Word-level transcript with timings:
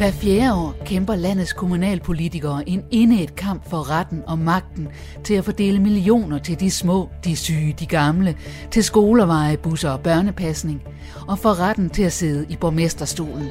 Hver 0.00 0.10
fjerde 0.10 0.54
år 0.54 0.74
kæmper 0.84 1.14
landets 1.14 1.52
kommunalpolitikere 1.52 2.68
en 2.68 2.84
inde 2.90 3.22
et 3.22 3.36
kamp 3.36 3.70
for 3.70 3.90
retten 3.90 4.22
og 4.26 4.38
magten 4.38 4.88
til 5.24 5.34
at 5.34 5.44
fordele 5.44 5.78
millioner 5.78 6.38
til 6.38 6.60
de 6.60 6.70
små, 6.70 7.08
de 7.24 7.36
syge, 7.36 7.76
de 7.80 7.86
gamle, 7.86 8.36
til 8.70 8.84
skolerveje, 8.84 9.56
busser 9.56 9.90
og 9.90 10.00
børnepasning, 10.00 10.82
og 11.28 11.38
for 11.38 11.60
retten 11.60 11.90
til 11.90 12.02
at 12.02 12.12
sidde 12.12 12.46
i 12.48 12.56
borgmesterstolen. 12.56 13.48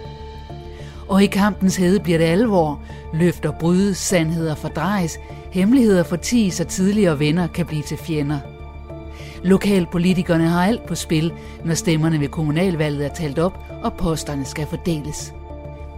Og 1.08 1.24
i 1.24 1.26
kampens 1.26 1.76
hede 1.76 2.00
bliver 2.00 2.18
det 2.18 2.26
alvor. 2.26 2.82
Løfter 3.14 3.52
brydes, 3.60 3.98
sandheder 3.98 4.56
fordrejes, 4.56 5.18
hemmeligheder 5.52 6.04
forties 6.04 6.60
og 6.60 6.68
tidligere 6.68 7.20
venner 7.20 7.48
kan 7.48 7.66
blive 7.66 7.84
til 7.84 7.98
fjender. 7.98 8.40
Lokalpolitikerne 9.44 10.48
har 10.48 10.66
alt 10.66 10.86
på 10.86 10.96
spil, 10.96 11.34
når 11.66 11.74
stemmerne 11.74 12.20
ved 12.20 12.28
kommunalvalget 12.28 13.06
er 13.06 13.14
talt 13.14 13.40
op, 13.40 13.60
og 13.84 13.94
posterne 13.94 14.46
skal 14.46 14.68
fordeles. 14.68 15.34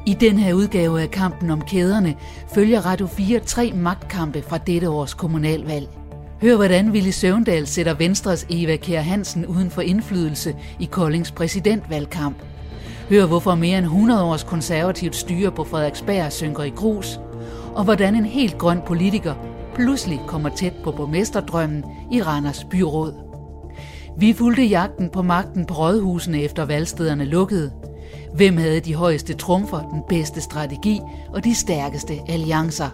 I 0.05 0.13
den 0.13 0.37
her 0.37 0.53
udgave 0.53 1.01
af 1.01 1.11
kampen 1.11 1.49
om 1.49 1.61
kæderne 1.61 2.15
følger 2.53 2.85
Radio 2.85 3.07
4 3.07 3.39
tre 3.39 3.71
magtkampe 3.75 4.41
fra 4.41 4.57
dette 4.57 4.89
års 4.89 5.13
kommunalvalg. 5.13 5.89
Hør 6.41 6.55
hvordan 6.55 6.93
Ville 6.93 7.11
Søvndal 7.11 7.67
sætter 7.67 7.93
Venstres 7.93 8.45
Eva 8.49 8.75
Kjær 8.75 9.01
Hansen 9.01 9.45
uden 9.45 9.71
for 9.71 9.81
indflydelse 9.81 10.55
i 10.79 10.85
Koldings 10.85 11.31
præsidentvalgkamp. 11.31 12.35
Hør 13.09 13.25
hvorfor 13.25 13.55
mere 13.55 13.77
end 13.77 13.85
100 13.85 14.23
års 14.23 14.43
konservativt 14.43 15.15
styre 15.15 15.51
på 15.51 15.63
Frederiksberg 15.63 16.31
synker 16.31 16.63
i 16.63 16.69
grus. 16.69 17.19
Og 17.75 17.83
hvordan 17.83 18.15
en 18.15 18.25
helt 18.25 18.57
grøn 18.57 18.79
politiker 18.87 19.33
pludselig 19.75 20.19
kommer 20.27 20.49
tæt 20.49 20.73
på 20.83 20.91
borgmesterdrømmen 20.91 21.83
i 22.11 22.21
Randers 22.21 22.63
byråd. 22.63 23.13
Vi 24.17 24.33
fulgte 24.33 24.63
jagten 24.63 25.09
på 25.09 25.21
magten 25.21 25.65
på 25.65 25.73
rådhusene 25.73 26.41
efter 26.41 26.65
valgstederne 26.65 27.25
lukkede. 27.25 27.71
Hvem 28.35 28.57
havde 28.57 28.79
de 28.79 28.95
højeste 28.95 29.33
trumfer, 29.33 29.89
den 29.89 30.01
bedste 30.09 30.41
strategi 30.41 30.99
og 31.33 31.43
de 31.43 31.55
stærkeste 31.55 32.13
alliancer? 32.27 32.89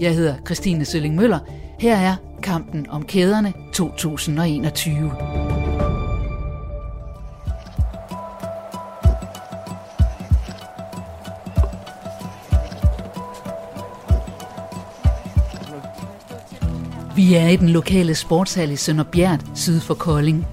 Jeg 0.00 0.14
hedder 0.14 0.34
Christine 0.46 0.84
Sølling 0.84 1.14
Møller. 1.14 1.38
Her 1.78 1.96
er 1.96 2.16
kampen 2.42 2.86
om 2.90 3.04
kæderne 3.04 3.52
2021. 3.74 5.12
Vi 17.16 17.34
er 17.34 17.48
i 17.48 17.56
den 17.56 17.68
lokale 17.68 18.14
sportshal 18.14 18.70
i 18.70 18.76
Sønderbjerg, 18.76 19.40
syd 19.54 19.80
for 19.80 19.94
Kolding. 19.94 20.46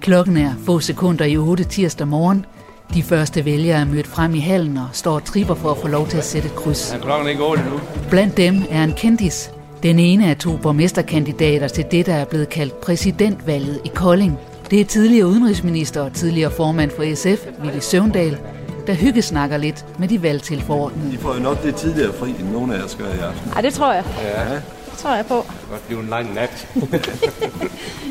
Klokken 0.00 0.36
er 0.36 0.54
få 0.64 0.80
sekunder 0.80 1.24
i 1.24 1.36
8 1.36 1.64
tirsdag 1.64 2.08
morgen. 2.08 2.46
De 2.94 3.02
første 3.02 3.44
vælgere 3.44 3.80
er 3.80 3.84
mødt 3.84 4.06
frem 4.06 4.34
i 4.34 4.38
hallen 4.38 4.76
og 4.76 4.88
står 4.92 5.14
og 5.14 5.24
tripper 5.24 5.54
for 5.54 5.70
at 5.70 5.76
få 5.78 5.88
lov 5.88 6.08
til 6.08 6.16
at 6.18 6.24
sætte 6.24 6.48
et 6.48 6.54
kryds. 6.54 6.92
Er 6.92 6.98
klokken 6.98 7.28
ikke 7.28 7.42
8 7.44 7.62
nu? 7.70 7.80
Blandt 8.10 8.36
dem 8.36 8.62
er 8.70 8.84
en 8.84 8.92
kendis. 8.96 9.50
Den 9.82 9.98
ene 9.98 10.30
af 10.30 10.36
to 10.36 10.56
borgmesterkandidater 10.56 11.68
til 11.68 11.84
det, 11.90 12.06
der 12.06 12.14
er 12.14 12.24
blevet 12.24 12.48
kaldt 12.48 12.80
præsidentvalget 12.80 13.80
i 13.84 13.88
Kolding. 13.94 14.38
Det 14.70 14.80
er 14.80 14.84
tidligere 14.84 15.26
udenrigsminister 15.26 16.00
og 16.00 16.12
tidligere 16.12 16.50
formand 16.50 16.90
for 16.96 17.14
SF, 17.14 17.46
Willy 17.64 17.78
Søvndal, 17.80 18.38
der 18.86 18.94
hyggesnakker 18.94 19.56
lidt 19.56 19.84
med 19.98 20.08
de 20.08 20.22
valgtilforordnede. 20.22 21.12
De 21.12 21.18
får 21.18 21.34
jo 21.34 21.40
nok 21.40 21.62
det 21.62 21.74
tidligere 21.74 22.12
fri, 22.12 22.28
end 22.30 22.50
nogen 22.52 22.72
af 22.72 22.78
jer 22.78 22.86
skal 22.86 23.04
i 23.04 23.18
aften. 23.22 23.52
Ja, 23.56 23.62
det 23.62 23.74
tror 23.74 23.92
jeg. 23.92 24.04
Ja. 24.22 24.54
Det 24.54 24.98
tror 24.98 25.14
jeg 25.14 25.26
på. 25.26 25.34
Det 25.34 25.44
kan 25.60 25.68
godt 25.70 25.86
blive 25.86 26.00
en 26.00 26.08
lang 26.08 26.34
nat. 26.34 26.68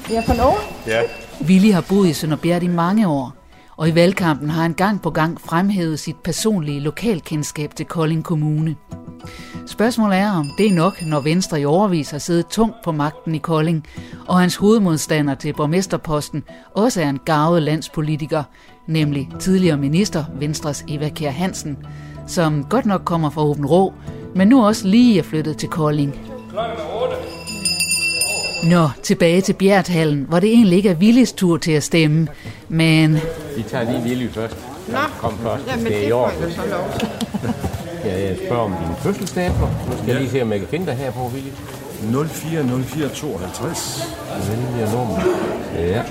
Ja, 0.09 0.19
for 0.27 0.33
nogen. 0.33 0.57
ja. 0.87 0.99
Willy 1.45 1.71
har 1.71 1.81
boet 1.81 2.07
i 2.09 2.13
Sønderbjerg 2.13 2.63
i 2.63 2.67
mange 2.67 3.07
år, 3.07 3.33
og 3.77 3.89
i 3.89 3.95
valgkampen 3.95 4.49
har 4.49 4.61
han 4.61 4.73
gang 4.73 5.01
på 5.01 5.09
gang 5.09 5.41
fremhævet 5.41 5.99
sit 5.99 6.15
personlige 6.23 6.79
lokalkendskab 6.79 7.75
til 7.75 7.85
Kolding 7.85 8.23
Kommune. 8.23 8.75
Spørgsmålet 9.65 10.17
er, 10.17 10.31
om 10.31 10.49
det 10.57 10.67
er 10.67 10.73
nok, 10.73 11.01
når 11.01 11.19
Venstre 11.19 11.61
i 11.61 11.65
overvis 11.65 12.11
har 12.11 12.17
siddet 12.17 12.47
tungt 12.47 12.75
på 12.83 12.91
magten 12.91 13.35
i 13.35 13.37
Kolding, 13.37 13.85
og 14.27 14.39
hans 14.39 14.55
hovedmodstander 14.55 15.35
til 15.35 15.53
borgmesterposten 15.53 16.43
også 16.73 17.01
er 17.01 17.09
en 17.09 17.19
gavet 17.25 17.63
landspolitiker, 17.63 18.43
nemlig 18.87 19.29
tidligere 19.39 19.77
minister 19.77 20.25
Venstres 20.39 20.85
Eva 20.87 21.09
Kjær 21.09 21.31
Hansen, 21.31 21.77
som 22.27 22.63
godt 22.63 22.85
nok 22.85 23.01
kommer 23.05 23.29
fra 23.29 23.43
Åben 23.43 23.65
Rå, 23.65 23.93
men 24.35 24.47
nu 24.47 24.65
også 24.65 24.87
lige 24.87 25.19
er 25.19 25.23
flyttet 25.23 25.57
til 25.57 25.69
Kolding. 25.69 26.15
Nå, 28.69 28.89
tilbage 29.03 29.41
til 29.41 29.53
Bjerthallen, 29.53 30.25
hvor 30.29 30.39
det 30.39 30.49
egentlig 30.53 30.77
ikke 30.77 30.89
er 30.89 30.95
Willis 30.95 31.31
tur 31.33 31.57
til 31.57 31.71
at 31.71 31.83
stemme, 31.83 32.27
men 32.69 33.13
Vi 33.57 33.63
tager 33.63 33.91
lige 33.91 34.03
Willy 34.03 34.29
først. 34.29 34.57
Nå, 34.87 34.97
Kom 35.19 35.37
først, 35.37 35.67
jamen 35.67 35.85
det 35.85 35.95
er 35.95 35.99
det 35.99 36.07
i 36.07 36.11
år. 36.11 36.31
Ja, 38.05 38.27
jeg 38.27 38.37
spørger 38.45 38.63
om 38.63 38.71
din 38.71 38.95
fødselsdato. 39.03 39.59
Nu 39.59 39.97
skal 39.97 40.07
jeg 40.07 40.19
lige 40.19 40.31
se, 40.31 40.41
om 40.41 40.51
jeg 40.51 40.59
kan 40.59 40.67
finde 40.67 40.85
dig 40.85 40.95
her 40.95 41.11
på, 41.11 41.31
Willy. 41.33 41.49
040452. 42.27 44.03
Vælger 44.49 44.91
nummer. 44.91 45.19
Ja. 45.75 46.03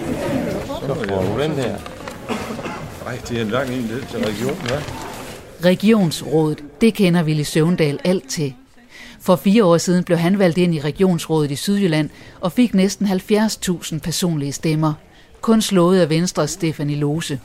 Så 0.66 0.94
får 0.94 1.22
du 1.22 1.42
den 1.42 1.53
her. 1.53 1.76
Nej, 3.04 3.19
det 3.28 3.38
er 3.38 3.42
en 3.42 3.48
lang 3.48 3.71
en 3.71 3.82
ned 3.82 4.03
til 4.10 4.19
regionen, 4.19 4.66
ja. 4.71 4.76
Regionsrådet, 5.69 6.65
det 6.81 6.94
kender 6.94 7.22
Willy 7.25 7.42
Søvndal 7.42 7.98
alt 8.04 8.28
til. 8.28 8.54
For 9.24 9.36
fire 9.36 9.64
år 9.64 9.78
siden 9.78 10.04
blev 10.04 10.18
han 10.18 10.38
valgt 10.38 10.58
ind 10.58 10.74
i 10.74 10.80
Regionsrådet 10.80 11.50
i 11.50 11.56
Sydjylland 11.56 12.10
og 12.40 12.52
fik 12.52 12.74
næsten 12.74 13.06
70.000 13.06 13.98
personlige 13.98 14.52
stemmer. 14.52 14.94
Kun 15.40 15.62
slået 15.62 16.00
af 16.00 16.10
Venstres 16.10 16.50
Stefanie 16.50 16.96
Lose. 16.96 17.40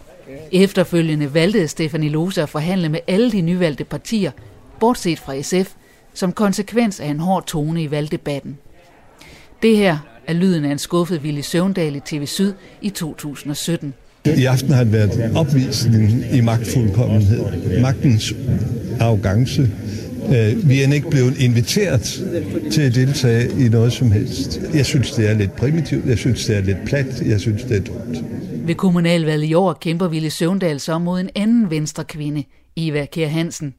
Efterfølgende 0.51 1.34
valgte 1.34 1.67
Stefanie 1.67 2.09
Lose 2.09 2.41
at 2.41 2.50
forhandle 2.50 2.90
med 2.90 3.00
alle 3.07 3.31
de 3.31 3.41
nyvalgte 3.41 3.84
partier, 3.84 4.31
bortset 4.79 5.19
fra 5.19 5.41
SF, 5.41 5.72
som 6.13 6.31
konsekvens 6.31 7.00
af 7.00 7.07
en 7.07 7.19
hård 7.19 7.45
tone 7.45 7.84
i 7.84 7.91
valgdebatten. 7.91 8.57
Det 9.61 9.78
her 9.78 9.97
er 10.28 10.34
lyden 10.34 10.66
af 10.66 10.72
en 10.72 10.79
skuffet 10.79 11.23
Ville 11.23 11.44
Søvndal 11.44 11.96
i 11.96 12.00
TV 12.06 12.25
Syd 12.25 12.53
i 12.81 12.90
2017. 12.90 13.94
I 14.25 14.46
aften 14.46 14.72
har 14.72 14.84
det 14.84 14.94
været 14.94 15.31
opvisningen 15.35 16.23
i 16.34 16.41
magtfuldkommenhed. 16.41 17.81
Magtens 17.81 18.34
arrogance. 19.00 19.69
Øh, 20.29 20.69
Vi 20.69 20.81
er 20.81 20.94
ikke 20.94 21.09
blevet 21.09 21.38
inviteret 21.38 22.01
til 22.72 22.81
at 22.81 22.95
deltage 22.95 23.66
i 23.66 23.69
noget 23.69 23.94
som 23.94 24.12
helst. 24.12 24.62
Jeg 24.73 24.85
synes, 24.85 25.12
det 25.12 25.29
er 25.29 25.34
lidt 25.34 25.56
primitivt. 25.56 26.06
Jeg 26.06 26.17
synes, 26.17 26.45
det 26.45 26.57
er 26.57 26.62
lidt 26.62 26.78
plat. 26.85 27.22
Jeg 27.25 27.40
synes, 27.40 27.63
det 27.63 27.78
er 27.78 27.81
dumt. 27.81 28.23
Ved 28.67 28.75
kommunalvalget 28.75 29.47
i 29.47 29.53
år 29.53 29.73
kæmper 29.73 30.07
Ville 30.07 30.29
Søvndal 30.29 30.79
så 30.79 31.00
mod 31.00 31.19
en 31.19 31.29
anden 31.35 31.69
venstre 31.69 32.03
kvinde, 32.03 32.44
Eva 32.78 33.06
Kjær 33.06 33.28
Hansen. 33.28 33.73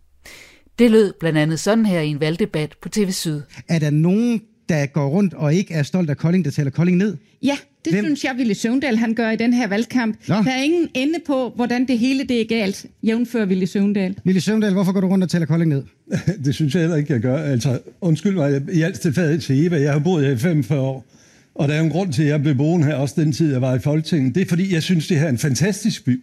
Det 0.78 0.90
lød 0.90 1.12
blandt 1.20 1.38
andet 1.38 1.60
sådan 1.60 1.86
her 1.86 2.00
i 2.00 2.08
en 2.08 2.20
valgdebat 2.20 2.70
på 2.82 2.88
TV 2.88 3.10
Syd. 3.10 3.40
Er 3.68 3.78
der 3.78 3.90
nogen, 3.90 4.40
der 4.68 4.86
går 4.86 5.08
rundt 5.08 5.34
og 5.34 5.54
ikke 5.54 5.74
er 5.74 5.82
stolt 5.82 6.10
af 6.10 6.16
Kolding, 6.16 6.44
der 6.44 6.50
tæller 6.50 6.70
Kolding 6.70 6.96
ned? 6.96 7.16
Ja, 7.42 7.56
det 7.84 7.92
Hvem? 7.92 8.04
Synes 8.04 8.24
jeg, 8.24 8.34
Ville 8.36 8.54
Søvndal 8.54 8.96
han 8.96 9.14
gør 9.14 9.30
i 9.30 9.36
den 9.36 9.52
her 9.52 9.68
valgkamp. 9.68 10.16
Nå. 10.28 10.34
Der 10.34 10.50
er 10.50 10.62
ingen 10.62 10.88
ende 10.94 11.18
på, 11.26 11.52
hvordan 11.56 11.86
det 11.88 11.98
hele 11.98 12.24
det 12.24 12.41
er 12.41 12.44
galt, 12.44 12.86
jævnfør 13.02 13.44
Ville 13.44 13.66
Søvndal. 13.66 14.16
Lille 14.24 14.41
Søvndal, 14.41 14.72
hvorfor 14.72 14.92
går 14.92 15.00
du 15.00 15.08
rundt 15.08 15.24
og 15.24 15.30
tæller 15.30 15.46
Kolding 15.46 15.68
ned? 15.68 15.82
Det 16.44 16.54
synes 16.54 16.74
jeg 16.74 16.82
heller 16.82 16.96
ikke, 16.96 17.12
jeg 17.12 17.20
gør. 17.20 17.36
Altså, 17.36 17.78
undskyld 18.00 18.34
mig, 18.34 18.62
i 18.72 18.82
alt 18.82 19.00
til 19.00 19.12
fadet 19.12 19.42
til 19.42 19.66
Eva. 19.66 19.80
Jeg 19.80 19.92
har 19.92 19.98
boet 19.98 20.24
her 20.24 20.32
i 20.32 20.38
45 20.38 20.80
år. 20.80 21.06
Og 21.54 21.68
der 21.68 21.74
er 21.74 21.80
en 21.80 21.91
grund 21.91 22.12
til, 22.12 22.22
at 22.22 22.28
jeg 22.28 22.42
blev 22.42 22.54
boende 22.54 22.86
her, 22.86 22.94
også 22.94 23.14
den 23.18 23.32
tid, 23.32 23.52
jeg 23.52 23.60
var 23.60 23.74
i 23.74 23.78
Folketinget. 23.78 24.34
Det 24.34 24.41
er, 24.41 24.47
fordi 24.47 24.74
jeg 24.74 24.82
synes, 24.82 25.08
det 25.08 25.18
her 25.18 25.24
er 25.24 25.30
en 25.30 25.38
fantastisk 25.38 26.04
by. 26.04 26.22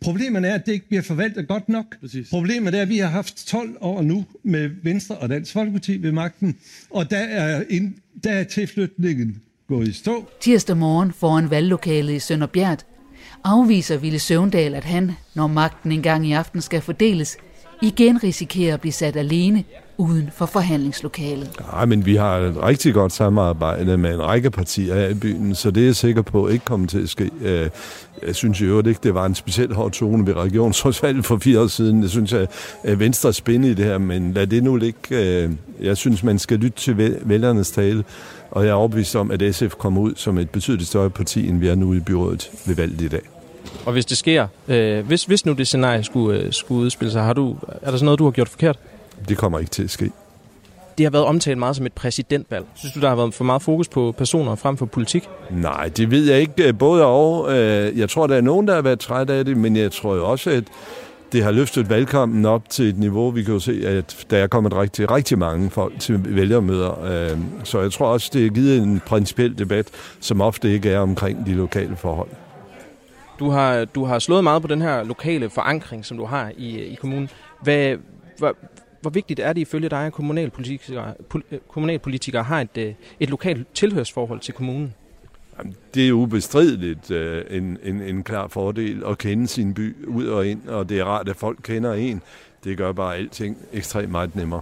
Problemet 0.00 0.44
er, 0.44 0.54
at 0.54 0.66
det 0.66 0.72
ikke 0.72 0.88
bliver 0.88 1.02
forvaltet 1.02 1.48
godt 1.48 1.68
nok. 1.68 2.00
Præcis. 2.00 2.28
Problemet 2.30 2.74
er, 2.74 2.82
at 2.82 2.88
vi 2.88 2.98
har 2.98 3.08
haft 3.08 3.46
12 3.46 3.76
år 3.80 4.02
nu 4.02 4.24
med 4.42 4.70
Venstre 4.82 5.14
og 5.14 5.28
Dansk 5.28 5.52
Folkeparti 5.52 6.02
ved 6.02 6.12
magten. 6.12 6.56
Og 6.90 7.10
der 7.10 7.16
er, 7.16 7.62
en, 7.70 7.96
der 8.24 8.30
er 8.30 8.44
tilflytningen 8.44 9.36
gået 9.68 9.88
i 9.88 9.92
stå. 9.92 10.24
Tirsdag 10.40 10.76
morgen 10.76 11.12
foran 11.12 11.50
valglokalet 11.50 12.12
i 12.12 12.18
Sønderbjerg 12.18 12.78
afviser 13.44 13.96
Ville 13.96 14.18
Søvndal, 14.18 14.74
at 14.74 14.84
han, 14.84 15.12
når 15.34 15.46
magten 15.46 15.92
engang 15.92 16.26
i 16.26 16.32
aften 16.32 16.60
skal 16.60 16.80
fordeles, 16.80 17.36
igen 17.82 18.22
risikerer 18.24 18.74
at 18.74 18.80
blive 18.80 18.92
sat 18.92 19.16
alene 19.16 19.64
uden 19.98 20.30
for 20.36 20.46
forhandlingslokalet. 20.46 21.50
Nej, 21.72 21.84
men 21.84 22.06
vi 22.06 22.16
har 22.16 22.36
et 22.36 22.62
rigtig 22.62 22.94
godt 22.94 23.12
samarbejde 23.12 23.96
med 23.98 24.14
en 24.14 24.22
række 24.22 24.50
partier 24.50 24.94
her 24.94 25.08
i 25.08 25.14
byen, 25.14 25.54
så 25.54 25.70
det 25.70 25.80
er 25.82 25.86
jeg 25.86 25.96
sikker 25.96 26.22
på 26.22 26.48
ikke 26.48 26.64
kommer 26.64 26.86
til 26.86 27.02
at 27.02 27.08
ske. 27.08 27.30
Øh, 27.40 27.70
Jeg 28.26 28.34
synes 28.34 28.60
i 28.60 28.64
øvrigt 28.64 28.88
ikke, 28.88 29.00
det 29.02 29.14
var 29.14 29.26
en 29.26 29.34
specielt 29.34 29.74
hård 29.74 29.90
tone 29.92 30.26
ved 30.26 30.34
regionsrådsvalget 30.36 31.24
for 31.24 31.38
fire 31.38 31.60
år 31.60 31.66
siden. 31.66 32.02
Jeg 32.02 32.10
synes, 32.10 32.32
at 32.32 32.50
at 32.82 32.98
Venstre 32.98 33.28
er 33.28 33.32
spændende 33.32 33.70
i 33.70 33.74
det 33.74 33.84
her, 33.84 33.98
men 33.98 34.32
lad 34.32 34.46
det 34.46 34.62
nu 34.64 34.76
ligge. 34.76 34.98
Øh, 35.10 35.50
Jeg 35.80 35.96
synes, 35.96 36.22
man 36.22 36.38
skal 36.38 36.58
lytte 36.58 36.78
til 36.78 36.92
væ- 36.92 37.18
vælgernes 37.28 37.70
tale, 37.70 38.04
og 38.50 38.64
jeg 38.64 38.70
er 38.70 38.74
overbevist 38.74 39.16
om, 39.16 39.30
at 39.30 39.54
SF 39.54 39.74
kommer 39.78 40.00
ud 40.00 40.12
som 40.16 40.38
et 40.38 40.50
betydeligt 40.50 40.88
større 40.88 41.10
parti, 41.10 41.48
end 41.48 41.58
vi 41.58 41.68
er 41.68 41.74
nu 41.74 41.94
i 41.94 42.00
byrådet 42.00 42.50
ved 42.66 42.74
valget 42.74 43.00
i 43.00 43.08
dag. 43.08 43.20
Og 43.86 43.92
hvis 43.92 44.06
det 44.06 44.16
sker, 44.18 44.46
øh, 44.68 45.06
hvis, 45.06 45.24
hvis 45.24 45.46
nu 45.46 45.52
det 45.52 45.66
scenarie 45.66 46.04
skulle, 46.04 46.40
øh, 46.40 46.52
skulle 46.52 46.80
udspille 46.80 47.12
sig, 47.12 47.22
har 47.22 47.32
du, 47.32 47.56
er 47.82 47.90
der 47.90 47.98
så 47.98 48.04
noget, 48.04 48.18
du 48.18 48.24
har 48.24 48.30
gjort 48.30 48.48
forkert? 48.48 48.78
Det 49.28 49.36
kommer 49.38 49.58
ikke 49.58 49.70
til 49.70 49.82
at 49.84 49.90
ske. 49.90 50.10
Det 50.98 51.06
har 51.06 51.10
været 51.10 51.24
omtalt 51.24 51.58
meget 51.58 51.76
som 51.76 51.86
et 51.86 51.92
præsidentvalg. 51.92 52.64
Synes 52.74 52.92
du, 52.94 53.00
der 53.00 53.08
har 53.08 53.16
været 53.16 53.34
for 53.34 53.44
meget 53.44 53.62
fokus 53.62 53.88
på 53.88 54.14
personer 54.18 54.54
frem 54.54 54.76
for 54.76 54.86
politik? 54.86 55.28
Nej, 55.50 55.88
det 55.88 56.10
ved 56.10 56.30
jeg 56.30 56.40
ikke. 56.40 56.72
Både 56.72 57.04
og. 57.06 57.56
Øh, 57.58 57.98
Jeg 57.98 58.10
tror, 58.10 58.26
der 58.26 58.36
er 58.36 58.40
nogen, 58.40 58.68
der 58.68 58.74
har 58.74 58.82
været 58.82 59.00
træt 59.00 59.30
af 59.30 59.44
det, 59.44 59.56
men 59.56 59.76
jeg 59.76 59.92
tror 59.92 60.14
jo 60.14 60.30
også, 60.30 60.50
at 60.50 60.64
det 61.32 61.44
har 61.44 61.50
løftet 61.50 61.90
valgkampen 61.90 62.44
op 62.44 62.68
til 62.68 62.88
et 62.88 62.98
niveau, 62.98 63.30
vi 63.30 63.42
kan 63.42 63.54
jo 63.54 63.60
se, 63.60 63.82
at 63.86 64.26
der 64.30 64.38
er 64.38 64.46
kommet 64.46 64.74
rigtig, 64.74 65.10
rigtig 65.10 65.38
mange 65.38 65.70
folk 65.70 66.00
til 66.00 66.36
vælgermøder. 66.36 67.04
Øh, 67.04 67.38
så 67.64 67.80
jeg 67.80 67.92
tror 67.92 68.06
også, 68.06 68.30
det 68.32 68.42
har 68.42 68.48
givet 68.48 68.82
en 68.82 69.00
principiel 69.06 69.58
debat, 69.58 69.88
som 70.20 70.40
ofte 70.40 70.72
ikke 70.72 70.90
er 70.90 70.98
omkring 70.98 71.46
de 71.46 71.54
lokale 71.54 71.96
forhold. 71.96 72.28
Du 73.38 73.50
har, 73.50 73.84
du 73.84 74.04
har 74.04 74.18
slået 74.18 74.44
meget 74.44 74.62
på 74.62 74.68
den 74.68 74.82
her 74.82 75.04
lokale 75.04 75.50
forankring, 75.50 76.04
som 76.04 76.16
du 76.16 76.24
har 76.24 76.52
i, 76.56 76.78
i 76.78 76.94
kommunen. 76.94 77.28
Hvad, 77.62 77.96
hvor, 78.38 78.56
hvor 79.00 79.10
vigtigt 79.10 79.40
er 79.40 79.52
det 79.52 79.60
ifølge 79.60 79.88
dig, 79.88 80.06
at 80.06 80.12
kommunalpolitikere, 80.12 81.14
kommunalpolitikere 81.68 82.42
har 82.42 82.60
et, 82.60 82.78
øh, 82.78 82.94
et 83.20 83.30
lokalt 83.30 83.66
tilhørsforhold 83.74 84.40
til 84.40 84.54
kommunen? 84.54 84.94
Det 85.94 86.08
er 86.08 86.12
ubestrideligt 86.12 87.10
øh, 87.10 87.44
en, 87.50 87.78
en, 87.82 88.00
en 88.00 88.22
klar 88.22 88.48
fordel 88.48 89.02
at 89.06 89.18
kende 89.18 89.46
sin 89.46 89.74
by 89.74 90.06
ud 90.06 90.26
og 90.26 90.46
ind, 90.46 90.68
og 90.68 90.88
det 90.88 90.98
er 90.98 91.04
rart, 91.04 91.28
at 91.28 91.36
folk 91.36 91.58
kender 91.62 91.92
en. 91.92 92.22
Det 92.64 92.76
gør 92.76 92.92
bare 92.92 93.16
alting 93.16 93.56
ekstremt 93.72 94.10
meget 94.10 94.36
nemmere. 94.36 94.60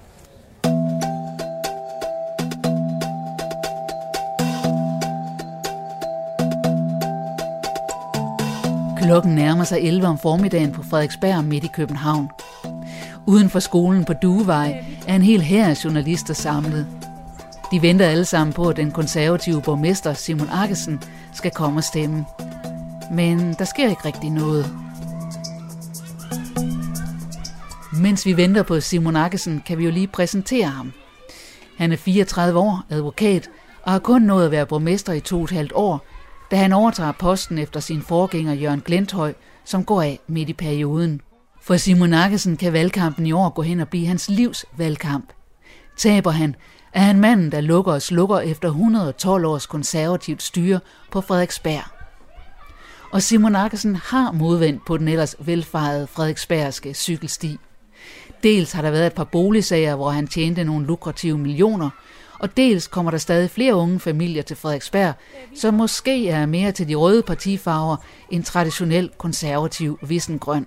Klokken 9.03 9.35
nærmer 9.35 9.65
sig 9.65 9.79
11 9.81 10.07
om 10.07 10.19
formiddagen 10.19 10.73
på 10.73 10.83
Frederiksberg 10.83 11.45
midt 11.45 11.65
i 11.65 11.71
København. 11.75 12.29
Uden 13.27 13.49
for 13.49 13.59
skolen 13.59 14.05
på 14.05 14.13
Duevej 14.13 14.85
er 15.07 15.17
en 15.17 15.23
hel 15.23 15.43
hær 15.43 15.67
af 15.67 15.85
journalister 15.85 16.35
samlet. 16.35 17.04
De 17.75 17.83
venter 17.83 18.07
alle 18.07 18.25
sammen 18.25 18.55
på, 18.55 18.69
at 18.69 18.77
den 18.77 18.93
konservative 18.93 19.63
borgmester 19.63 20.15
Simon 20.15 20.49
Akkesen 20.53 21.03
skal 21.33 21.51
komme 21.51 21.81
og 21.81 21.85
stemme. 21.85 22.25
Men 23.13 23.55
der 23.59 23.65
sker 23.65 23.89
ikke 23.89 24.05
rigtig 24.05 24.31
noget. 24.31 24.67
Mens 27.93 28.27
vi 28.27 28.37
venter 28.37 28.63
på 28.63 28.81
Simon 28.81 29.17
Akkesen, 29.17 29.63
kan 29.67 29.79
vi 29.79 29.85
jo 29.85 29.91
lige 29.91 30.07
præsentere 30.07 30.67
ham. 30.67 30.93
Han 31.77 31.93
er 31.93 31.97
34 31.97 32.59
år, 32.59 32.83
advokat, 32.91 33.51
og 33.83 33.93
har 33.93 33.99
kun 33.99 34.23
nået 34.23 34.45
at 34.45 34.51
være 34.51 34.67
borgmester 34.67 35.13
i 35.13 35.21
to 35.21 35.39
og 35.39 35.45
et 35.45 35.51
halvt 35.51 35.73
år, 35.75 36.07
da 36.51 36.57
han 36.57 36.73
overtager 36.73 37.13
posten 37.13 37.59
efter 37.59 37.81
sin 37.81 38.03
forgænger 38.03 38.53
Jørgen 38.53 38.83
Glenthøj, 38.85 39.35
som 39.65 39.85
går 39.85 40.03
af 40.03 40.21
midt 40.27 40.49
i 40.49 40.53
perioden. 40.53 41.21
For 41.63 41.77
Simon 41.77 42.15
Akkesen 42.15 42.57
kan 42.57 42.73
valgkampen 42.73 43.27
i 43.27 43.33
år 43.33 43.49
gå 43.49 43.63
hen 43.63 43.81
og 43.81 43.89
blive 43.89 44.07
hans 44.07 44.29
livs 44.29 44.65
valgkamp. 44.77 45.33
Taber 45.97 46.31
han, 46.31 46.57
er 46.95 47.01
han 47.01 47.21
manden, 47.21 47.53
der 47.53 47.61
lukker 47.61 47.93
og 47.93 48.03
slukker 48.03 48.39
efter 48.39 48.69
112 48.69 49.47
års 49.47 49.67
konservativt 49.67 50.43
styre 50.43 50.81
på 51.11 51.21
Frederiksberg. 51.21 51.85
Og 53.13 53.23
Simon 53.23 53.57
Akkesen 53.57 53.97
har 53.97 54.33
modvendt 54.33 54.85
på 54.87 54.97
den 54.97 55.09
ellers 55.09 55.37
velfejede 55.39 56.07
Frederiksbergske 56.07 56.95
cykelsti. 56.95 57.59
Dels 58.43 58.73
har 58.73 58.83
der 58.83 58.91
været 58.91 59.07
et 59.07 59.13
par 59.13 59.25
boligsager, 59.25 59.95
hvor 59.95 60.11
han 60.11 60.27
tjente 60.27 60.65
nogle 60.65 60.87
lukrative 60.87 61.39
millioner, 61.39 61.91
og 62.41 62.57
dels 62.57 62.87
kommer 62.87 63.11
der 63.11 63.19
stadig 63.19 63.51
flere 63.51 63.75
unge 63.75 64.01
familier 64.01 64.43
til 64.43 64.57
Frederiksberg, 64.57 65.15
som 65.57 65.75
måske 65.75 66.29
er 66.29 66.47
mere 66.47 66.73
til 66.73 66.89
de 66.89 66.95
røde 66.95 67.23
partifarver 67.23 67.97
end 68.31 68.45
traditionel 68.45 69.11
konservativ 69.19 69.99
vissengrøn. 70.03 70.67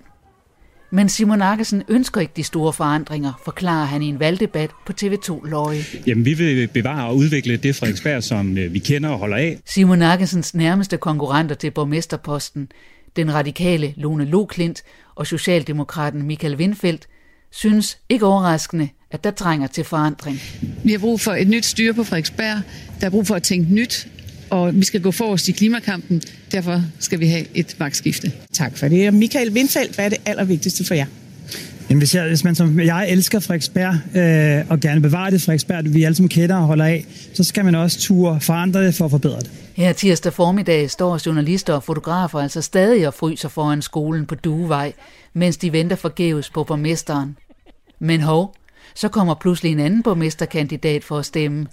Men 0.92 1.10
Simon 1.10 1.42
Akkesen 1.42 1.84
ønsker 1.88 2.22
ikke 2.22 2.34
de 2.36 2.44
store 2.44 2.74
forandringer, 2.74 3.42
forklarer 3.45 3.86
han 3.86 4.01
i 4.01 4.07
en 4.07 4.19
valgdebat 4.19 4.69
på 4.86 4.94
TV2 5.01 5.50
Løje. 5.50 5.84
Jamen, 6.07 6.25
vi 6.25 6.34
vil 6.34 6.68
bevare 6.68 7.07
og 7.07 7.16
udvikle 7.18 7.57
det 7.57 7.75
Frederiksberg, 7.75 8.24
som 8.24 8.57
øh, 8.57 8.74
vi 8.74 8.80
kender 8.80 9.10
og 9.10 9.18
holder 9.18 9.38
af. 9.38 9.60
Simon 9.66 10.01
Akkesens 10.01 10.56
nærmeste 10.56 10.98
konkurrenter 10.98 11.56
til 11.56 11.72
borgmesterposten, 11.72 12.72
den 13.16 13.34
radikale 13.34 13.94
Lone 13.98 14.25
Loklint 14.25 14.84
og 15.16 15.28
socialdemokraten 15.28 16.24
Michael 16.24 16.56
Windfeldt, 16.56 17.07
synes 17.51 17.98
ikke 18.10 18.25
overraskende, 18.25 18.89
at 19.12 19.24
der 19.24 19.31
trænger 19.31 19.68
til 19.68 19.84
forandring. 19.84 20.42
Vi 20.84 20.92
har 20.92 21.00
brug 21.00 21.22
for 21.22 21.31
et 21.31 21.48
nyt 21.48 21.66
styre 21.66 21.94
på 21.94 22.04
Frederiksberg. 22.04 22.62
Der 23.00 23.06
er 23.06 23.10
brug 23.12 23.28
for 23.28 23.36
at 23.36 23.44
tænke 23.44 23.74
nyt, 23.74 24.07
og 24.49 24.75
vi 24.75 24.85
skal 24.85 25.01
gå 25.01 25.11
forrest 25.11 25.47
i 25.47 25.51
klimakampen. 25.51 26.21
Derfor 26.51 26.83
skal 26.99 27.19
vi 27.19 27.27
have 27.27 27.45
et 27.53 27.75
vagtskifte. 27.79 28.31
Tak 28.53 28.77
for 28.77 28.88
det. 28.88 29.13
Michael 29.13 29.51
Windfeldt, 29.51 29.95
hvad 29.95 30.05
er 30.05 30.09
det 30.09 30.17
allervigtigste 30.25 30.85
for 30.85 30.94
jer? 30.94 31.05
Jamen, 31.89 31.99
hvis, 31.99 32.15
jeg, 32.15 32.27
hvis 32.27 32.44
man 32.44 32.55
som 32.55 32.79
jeg 32.79 33.09
elsker 33.09 33.39
Frederiksberg 33.39 33.94
øh, 34.17 34.65
og 34.69 34.79
gerne 34.79 35.01
bevarer 35.01 35.29
det 35.29 35.41
Frederiksberg, 35.41 35.94
vi 35.94 36.03
alle 36.03 36.15
sammen 36.15 36.29
kender 36.29 36.55
og 36.55 36.61
holder 36.61 36.85
af, 36.85 37.05
så 37.33 37.44
skal 37.44 37.65
man 37.65 37.75
også 37.75 37.99
ture 37.99 38.41
forandre 38.41 38.85
det 38.85 38.95
for 38.95 39.05
at 39.05 39.11
forbedre 39.11 39.39
det. 39.39 39.51
Her 39.75 39.94
tirsdag 39.94 40.33
formiddag 40.33 40.89
står 40.89 41.19
journalister 41.25 41.73
og 41.73 41.83
fotografer 41.83 42.39
altså 42.39 42.61
stadig 42.61 43.07
og 43.07 43.13
fryser 43.13 43.50
foran 43.50 43.81
skolen 43.81 44.25
på 44.25 44.35
Duevej, 44.35 44.93
mens 45.33 45.57
de 45.57 45.71
venter 45.71 45.95
forgæves 45.95 46.50
på 46.50 46.63
borgmesteren. 46.63 47.38
Men 48.00 48.21
hov, 48.21 48.55
så 48.95 49.07
kommer 49.07 49.33
pludselig 49.33 49.71
en 49.71 49.79
anden 49.79 50.03
borgmesterkandidat 50.03 51.03
for 51.03 51.17
at 51.17 51.25
stemme. 51.25 51.67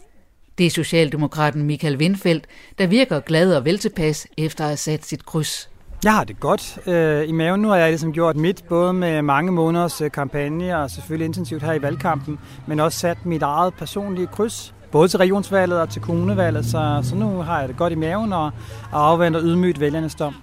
Det 0.59 0.67
er 0.67 0.71
Socialdemokraten 0.71 1.63
Michael 1.63 1.97
Windfeldt, 1.97 2.47
der 2.79 2.87
virker 2.87 3.21
glad 3.21 3.57
og 3.57 3.65
veltilpas 3.65 4.27
efter 4.39 4.65
at 4.65 4.69
have 4.69 4.77
sat 4.77 5.05
sit 5.05 5.27
kryds. 5.27 5.71
Jeg 6.05 6.13
har 6.15 6.25
det 6.25 6.41
godt 6.41 6.89
øh, 6.89 7.29
i 7.29 7.33
maven. 7.33 7.61
Nu 7.61 7.69
har 7.69 7.77
jeg 7.77 7.89
ligesom 7.89 8.13
gjort 8.13 8.37
mit, 8.37 8.65
både 8.69 8.93
med 8.93 9.23
mange 9.23 9.53
måneders 9.53 10.01
øh, 10.01 10.11
kampagne 10.11 10.79
og 10.79 10.91
selvfølgelig 10.91 11.25
intensivt 11.25 11.63
her 11.63 11.73
i 11.73 11.83
valgkampen, 11.83 12.39
men 12.67 12.81
også 12.81 12.99
sat 12.99 13.27
mit 13.27 13.43
eget 13.43 13.75
personlige 13.75 14.27
kryds, 14.27 14.75
både 14.93 15.09
til 15.09 15.19
regionsvalget 15.19 15.81
og 15.81 15.89
til 15.89 16.03
kommunevalget, 16.03 16.65
så, 16.65 17.01
så 17.03 17.15
nu 17.15 17.43
har 17.43 17.61
jeg 17.61 17.69
det 17.69 17.77
godt 17.77 17.93
i 17.93 17.97
maven 17.97 18.33
og, 18.33 18.45
og 18.93 19.09
afventer 19.09 19.41
ydmygt 19.43 19.81
vælgernes 19.81 20.15
dom. 20.15 20.35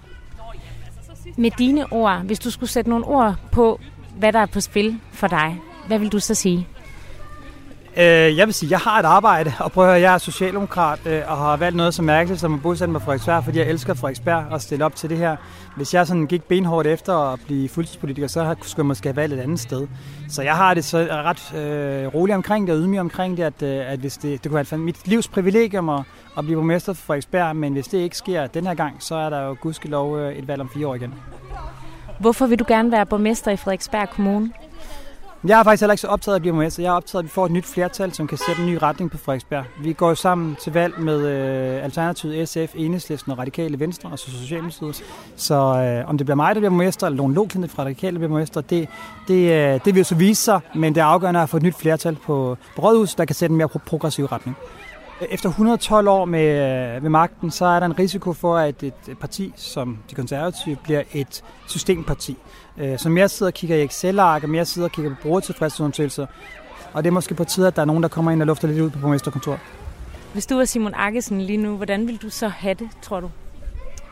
Med 1.38 1.52
dine 1.52 1.94
ord, 1.94 2.18
hvis 2.18 2.40
du 2.40 2.52
skulle 2.52 2.69
sætte 2.69 2.90
nogle 2.90 3.06
ord 3.06 3.36
på, 3.52 3.80
hvad 4.18 4.34
der 4.34 4.40
er 4.40 4.46
på 4.46 4.60
spil 4.60 5.00
for 5.12 5.28
dig, 5.28 5.62
hvad 5.88 6.00
vil 6.00 6.10
du 6.12 6.19
så 6.19 6.36
sige? 6.36 6.68
Øh, 7.98 8.38
jeg 8.38 8.48
vil 8.48 8.54
sige, 8.54 8.68
at 8.68 8.72
jeg 8.72 8.80
har 8.80 9.00
et 9.00 9.06
arbejde, 9.06 9.54
og 9.60 9.72
prøv 9.72 9.90
at 9.90 10.02
jeg 10.02 10.14
er 10.14 10.18
socialdemokrat 10.18 11.00
øh, 11.06 11.22
og 11.28 11.38
har 11.38 11.58
valgt 11.58 11.78
noget 11.78 11.94
så 11.94 12.02
mærkeligt 12.02 12.42
som 12.42 12.54
at 12.54 12.62
bosætte 12.62 12.92
mig 12.92 13.02
Frederiksberg, 13.02 13.44
fordi 13.44 13.60
jeg 13.60 13.68
elsker 13.68 13.94
Frederiksberg 13.94 14.46
og 14.52 14.62
stille 14.62 14.86
op 14.86 14.96
til 14.96 15.10
det 15.10 15.18
her. 15.18 15.36
Hvis 15.76 15.94
jeg 15.94 16.08
sådan 16.08 16.28
gik 16.28 16.44
benhårdt 16.44 16.88
efter 16.88 17.34
at 17.34 17.40
blive 17.46 17.70
fuldtidspolitiker, 17.70 18.28
så 18.28 18.56
skulle 18.62 18.84
jeg 18.84 18.86
måske 18.86 19.08
have 19.08 19.16
valgt 19.16 19.34
et 19.34 19.40
andet 19.40 19.60
sted. 19.60 19.88
Så 20.30 20.42
jeg 20.42 20.56
har 20.56 20.74
det 20.74 20.86
så 20.86 21.08
ret 21.12 21.54
øh, 21.56 22.08
roligt 22.08 22.36
omkring 22.36 22.68
det 22.68 22.76
og 22.76 22.82
ydmyg 22.82 23.00
omkring 23.00 23.38
det, 23.38 23.44
at, 23.44 23.62
øh, 23.64 23.92
at 23.92 24.00
hvis 24.00 24.18
det, 24.18 24.44
det 24.44 24.52
kunne 24.52 24.66
være 24.72 24.80
mit 24.80 25.08
livs 25.08 25.28
privilegium 25.28 25.90
at, 25.90 26.04
at 26.38 26.44
blive 26.44 26.56
borgmester 26.56 26.94
for 26.94 27.06
Frederiksberg, 27.06 27.56
men 27.56 27.74
hvis 27.74 27.88
det 27.88 27.98
ikke 27.98 28.18
sker 28.18 28.48
den 28.48 28.68
her 28.68 28.74
gang, 28.74 28.96
så 29.00 29.15
er 29.15 29.30
der 29.30 29.42
jo 29.42 29.56
gudskelov 29.62 30.18
øh, 30.18 30.36
et 30.36 30.48
valg 30.48 30.62
om 30.62 30.70
fire 30.70 30.88
år 30.88 30.96
igen. 30.96 31.13
Hvorfor 32.20 32.48
vil 32.48 32.60
du 32.60 32.65
gerne 32.68 32.92
være 32.92 33.06
borgmester 33.06 33.51
i 33.51 33.58
Frederiksberg 33.58 34.10
Kommune? 34.10 34.51
Jeg 35.48 35.60
er 35.60 35.63
faktisk 35.63 35.81
heller 35.81 35.93
ikke 35.93 36.01
så 36.01 36.07
optaget 36.07 36.33
af 36.33 36.38
at 36.38 36.41
blive 36.41 36.53
borgmester. 36.53 36.83
Jeg 36.83 36.89
er 36.89 36.93
optaget 36.93 37.15
af, 37.15 37.24
at 37.24 37.25
vi 37.25 37.29
får 37.29 37.45
et 37.45 37.51
nyt 37.51 37.65
flertal, 37.65 38.13
som 38.13 38.27
kan 38.27 38.38
sætte 38.38 38.62
en 38.62 38.67
ny 38.67 38.77
retning 38.81 39.12
på 39.12 39.17
Frederiksberg. 39.17 39.63
Vi 39.79 39.93
går 39.93 40.10
jo 40.10 40.15
sammen 40.15 40.55
til 40.63 40.74
valg 40.74 41.00
med 41.00 41.27
øh, 41.27 41.83
Alternativet, 41.83 42.50
SF, 42.50 42.75
Enhedslisten 42.75 43.31
og 43.31 43.38
Radikale 43.38 43.79
Venstre 43.79 44.07
og 44.07 44.12
altså 44.12 44.31
Socialdemokratiet. 44.31 45.03
Så 45.36 45.55
øh, 45.55 46.10
om 46.10 46.17
det 46.17 46.25
bliver 46.25 46.36
mig, 46.36 46.55
der 46.55 46.62
bliver 46.62 46.69
borgmester, 46.69 47.07
eller 47.07 47.17
nogen 47.17 47.33
lokende 47.33 47.67
fra 47.67 47.83
Radikale, 47.83 48.17
bliver 48.17 48.29
borgmester, 48.29 48.62
det, 48.62 48.88
det, 49.27 49.51
øh, 49.51 49.79
det 49.86 49.95
vil 49.95 49.98
jo 49.98 50.03
så 50.03 50.15
vise 50.15 50.43
sig. 50.43 50.60
Men 50.75 50.95
det 50.95 51.01
er 51.01 51.05
afgørende 51.05 51.41
at 51.41 51.50
få 51.50 51.57
et 51.57 51.63
nyt 51.63 51.75
flertal 51.75 52.15
på, 52.15 52.57
på 52.75 52.81
Rådhus, 52.81 53.15
der 53.15 53.25
kan 53.25 53.36
sætte 53.36 53.53
en 53.53 53.57
mere 53.57 53.67
progressiv 53.67 54.25
retning. 54.25 54.57
Efter 55.30 55.50
112 55.50 56.08
år 56.08 56.25
med, 56.25 56.96
øh, 56.96 57.01
med 57.01 57.10
magten, 57.10 57.51
så 57.51 57.66
er 57.66 57.80
der 57.80 57.86
en 57.86 58.00
risiko 58.00 58.34
for, 58.34 58.58
at 58.58 58.84
et 58.84 58.94
parti 59.20 59.54
som 59.56 59.98
de 60.10 60.16
konservative 60.16 60.75
bliver 60.75 61.04
et 61.13 61.44
systemparti 61.68 62.38
øh, 62.78 63.00
som 63.00 63.18
jeg 63.18 63.30
sidder 63.30 63.50
og 63.50 63.54
kigger 63.54 63.75
i 63.75 63.84
Excel-ark, 63.84 64.44
og 64.44 64.56
jeg 64.56 64.68
sidder 64.68 64.88
og 64.88 64.92
kigger 64.92 65.12
på 65.12 65.22
brugertilfredsundersøgelser. 65.22 66.25
Og 66.94 67.04
det 67.04 67.10
er 67.10 67.13
måske 67.13 67.36
på 67.36 67.44
tide, 67.44 67.68
at 67.68 67.75
der 67.75 67.82
er 67.82 67.86
nogen, 67.86 68.04
der 68.04 68.10
kommer 68.10 68.32
ind 68.32 68.42
og 68.42 68.48
lufter 68.48 68.68
lidt 68.68 68.80
ud 68.80 68.90
på 68.90 69.00
borgmesterkontoret. 69.00 69.60
Hvis 70.34 70.46
du 70.46 70.56
var 70.56 70.66
Simon 70.66 70.94
Akkesen 70.96 71.42
lige 71.42 71.58
nu, 71.58 71.75
hvordan 71.75 72.08
vil 72.08 72.18
du 72.18 72.30
så 72.30 72.48
have 72.48 72.74
det, 72.74 72.90
tror 73.01 73.20
du? 73.20 73.30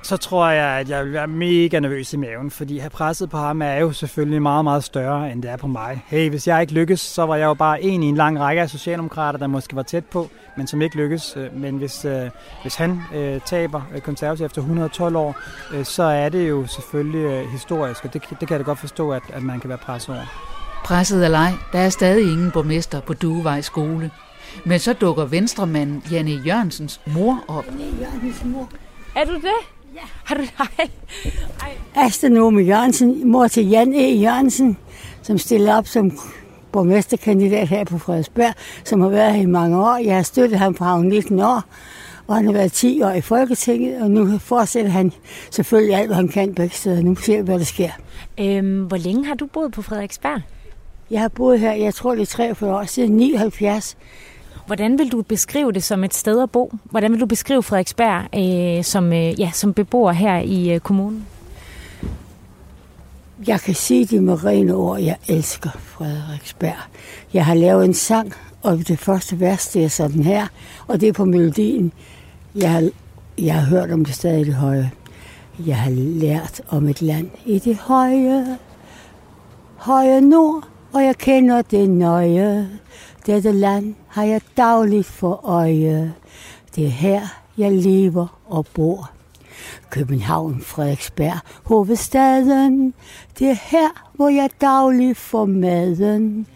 Så 0.02 0.18
tror 0.18 0.50
jeg, 0.50 0.80
at 0.80 0.90
jeg 0.90 1.06
vil 1.06 1.14
være 1.14 1.28
mega 1.28 1.80
nervøs 1.80 2.14
i 2.14 2.18
maven, 2.18 2.52
fordi 2.52 2.80
at 2.80 2.92
presset 2.92 3.30
på 3.30 3.38
ham 3.38 3.62
er 3.62 3.76
jo 3.76 3.92
selvfølgelig 3.92 4.42
meget, 4.42 4.64
meget 4.64 4.84
større, 4.84 5.32
end 5.32 5.44
det 5.44 5.52
er 5.52 5.58
på 5.58 5.68
mig. 5.68 6.04
Hey, 6.08 6.30
hvis 6.30 6.48
jeg 6.48 6.62
ikke 6.62 6.74
lykkes, 6.74 7.00
så 7.00 7.26
var 7.26 7.36
jeg 7.36 7.46
jo 7.46 7.54
bare 7.54 7.84
en 7.84 8.04
i 8.04 8.06
en 8.06 8.16
lang 8.16 8.40
række 8.40 8.62
af 8.62 8.70
socialdemokrater, 8.70 9.40
der 9.40 9.48
måske 9.48 9.76
var 9.76 9.84
tæt 9.84 10.06
på, 10.06 10.30
men 10.58 10.68
som 10.68 10.82
ikke 10.82 10.96
lykkes. 10.96 11.38
Men 11.54 11.78
hvis, 11.78 12.06
øh, 12.06 12.30
hvis 12.62 12.76
han 12.76 13.02
øh, 13.16 13.42
taber 13.46 13.82
øh, 13.96 14.02
konservativ 14.02 14.46
efter 14.46 14.62
112 14.62 15.16
år, 15.16 15.36
øh, 15.74 15.86
så 15.86 16.04
er 16.04 16.30
det 16.30 16.50
jo 16.50 16.68
selvfølgelig 16.68 17.26
øh, 17.26 17.52
historisk, 17.52 18.06
og 18.06 18.14
det, 18.14 18.22
det 18.30 18.40
kan 18.40 18.50
jeg 18.50 18.60
da 18.60 18.64
godt 18.64 18.80
forstå, 18.80 19.12
at, 19.12 19.24
at 19.34 19.44
man 19.44 19.60
kan 19.60 19.70
være 19.70 19.78
presset 19.78 20.16
over. 20.16 20.26
Presset 20.84 21.26
eller 21.26 21.40
ej, 21.40 21.52
der 21.74 21.80
er 21.80 21.90
stadig 21.90 22.32
ingen 22.32 22.52
borgmester 22.52 23.02
på 23.02 23.14
Duevej 23.14 23.62
skole. 23.62 24.12
Men 24.66 24.80
så 24.80 24.94
dukker 24.94 25.26
venstremanden 25.26 26.04
Janne 26.12 26.32
Jørgensens 26.32 27.02
mor 27.08 27.44
op. 27.48 27.66
Janne 27.66 27.98
Jørgensens 28.02 28.44
mor. 28.46 28.70
Er 29.16 29.26
du 29.26 29.34
det? 29.34 29.79
Ja. 30.00 30.08
Har 30.24 30.36
du 30.36 30.42
nej? 30.60 30.90
Asta 31.96 32.28
Nome 32.30 32.62
Jørgensen, 32.62 33.28
mor 33.32 33.48
til 33.48 33.70
Jan 33.70 33.94
E. 33.94 34.16
Jørgensen, 34.22 34.78
som 35.22 35.38
stiller 35.38 35.76
op 35.78 35.88
som 35.88 36.12
borgmesterkandidat 36.72 37.68
her 37.68 37.84
på 37.84 37.98
Frederiksberg, 37.98 38.54
som 38.84 39.02
har 39.02 39.10
været 39.10 39.34
her 39.34 39.42
i 39.42 39.46
mange 39.46 39.78
år. 39.78 39.98
Jeg 39.98 40.16
har 40.16 40.24
støttet 40.24 40.60
ham 40.60 40.76
fra 40.76 41.02
19 41.02 41.40
år, 41.40 41.64
Og 42.28 42.36
han 42.36 42.46
har 42.46 42.54
været 42.54 42.72
10 42.72 43.02
år 43.02 43.12
i 43.12 43.22
Folketinget, 43.22 44.02
og 44.02 44.12
nu 44.12 44.38
fortsætter 44.38 44.92
han 44.92 45.12
selvfølgelig 45.52 45.96
alt, 45.96 46.08
hvad 46.08 46.16
han 46.16 46.28
kan 46.28 46.54
begge 46.56 46.76
steder. 46.76 47.02
Nu 47.02 47.16
ser 47.16 47.38
vi, 47.38 47.44
hvad 47.44 47.60
der 47.60 47.66
sker. 47.66 47.90
Øhm, 48.40 48.84
hvor 48.84 48.98
længe 48.98 49.26
har 49.26 49.36
du 49.36 49.46
boet 49.46 49.72
på 49.72 49.82
Frederiksberg? 49.82 50.42
Jeg 51.12 51.22
har 51.22 51.28
boet 51.28 51.60
her, 51.60 51.72
jeg 51.72 51.94
tror 51.94 52.16
det 52.16 52.22
er 52.22 52.26
43 52.26 52.76
år 52.76 52.84
siden 52.84 53.12
79. 53.18 53.98
Hvordan 54.70 55.00
vil 55.00 55.12
du 55.12 55.22
beskrive 55.22 55.72
det 55.72 55.84
som 55.84 56.04
et 56.04 56.14
sted 56.14 56.42
at 56.42 56.52
bo? 56.52 56.74
Hvordan 56.84 57.12
vil 57.12 57.20
du 57.20 57.26
beskrive 57.26 57.64
Frederiksberg 57.64 58.26
øh, 58.36 58.84
som, 58.84 59.14
øh, 59.14 59.40
ja, 59.40 59.52
som 59.54 59.74
beboer 59.74 60.12
her 60.12 60.38
i 60.38 60.74
øh, 60.74 60.80
kommunen? 60.80 61.26
Jeg 63.48 63.62
kan 63.62 63.76
sige 63.76 64.06
det 64.06 64.24
med 64.24 64.46
rene 64.46 64.74
ord. 64.74 65.00
Jeg 65.00 65.18
elsker 65.28 65.70
Frederiksberg. 65.70 66.78
Jeg 67.34 67.46
har 67.46 67.54
lavet 67.54 67.86
en 67.86 67.94
sang, 67.94 68.34
og 68.62 68.78
det 68.78 69.00
første 69.00 69.40
vers, 69.40 69.68
det 69.68 69.84
er 69.84 69.90
sådan 69.90 70.24
her, 70.24 70.48
og 70.88 71.02
det 71.02 71.10
er 71.10 71.14
på 71.14 71.26
melodien. 71.26 71.92
Jeg 72.56 72.72
har, 72.72 72.90
jeg 73.38 73.54
har 73.54 73.66
hørt 73.70 73.92
om 73.92 74.06
det 74.06 74.16
stadig 74.16 74.46
det 74.46 74.56
høje. 74.56 74.92
Jeg 75.66 75.78
har 75.78 75.92
lært 75.92 76.62
om 76.68 76.88
et 76.88 77.02
land 77.02 77.30
i 77.46 77.60
det 77.60 77.76
høje, 77.76 78.58
høje 79.76 80.22
nord, 80.22 80.64
og 80.94 81.04
jeg 81.04 81.18
kender 81.18 81.62
det 81.62 81.90
nøje. 81.90 82.70
Dette 83.30 83.52
land 83.52 83.96
har 84.08 84.24
jeg 84.24 84.42
dagligt 84.58 85.06
for 85.06 85.46
øje. 85.46 86.14
Det 86.76 86.86
er 86.86 86.90
her, 86.90 87.22
jeg 87.58 87.72
lever 87.72 88.40
og 88.46 88.66
bor. 88.74 89.12
København, 89.90 90.62
Frederiksberg, 90.62 91.40
hovedstaden. 91.64 92.94
Det 93.40 93.50
er 93.50 93.58
her, 93.62 94.10
hvor 94.14 94.30
jeg 94.30 94.50
dagligt 94.62 95.18
får 95.18 95.46
maden. 95.46 96.48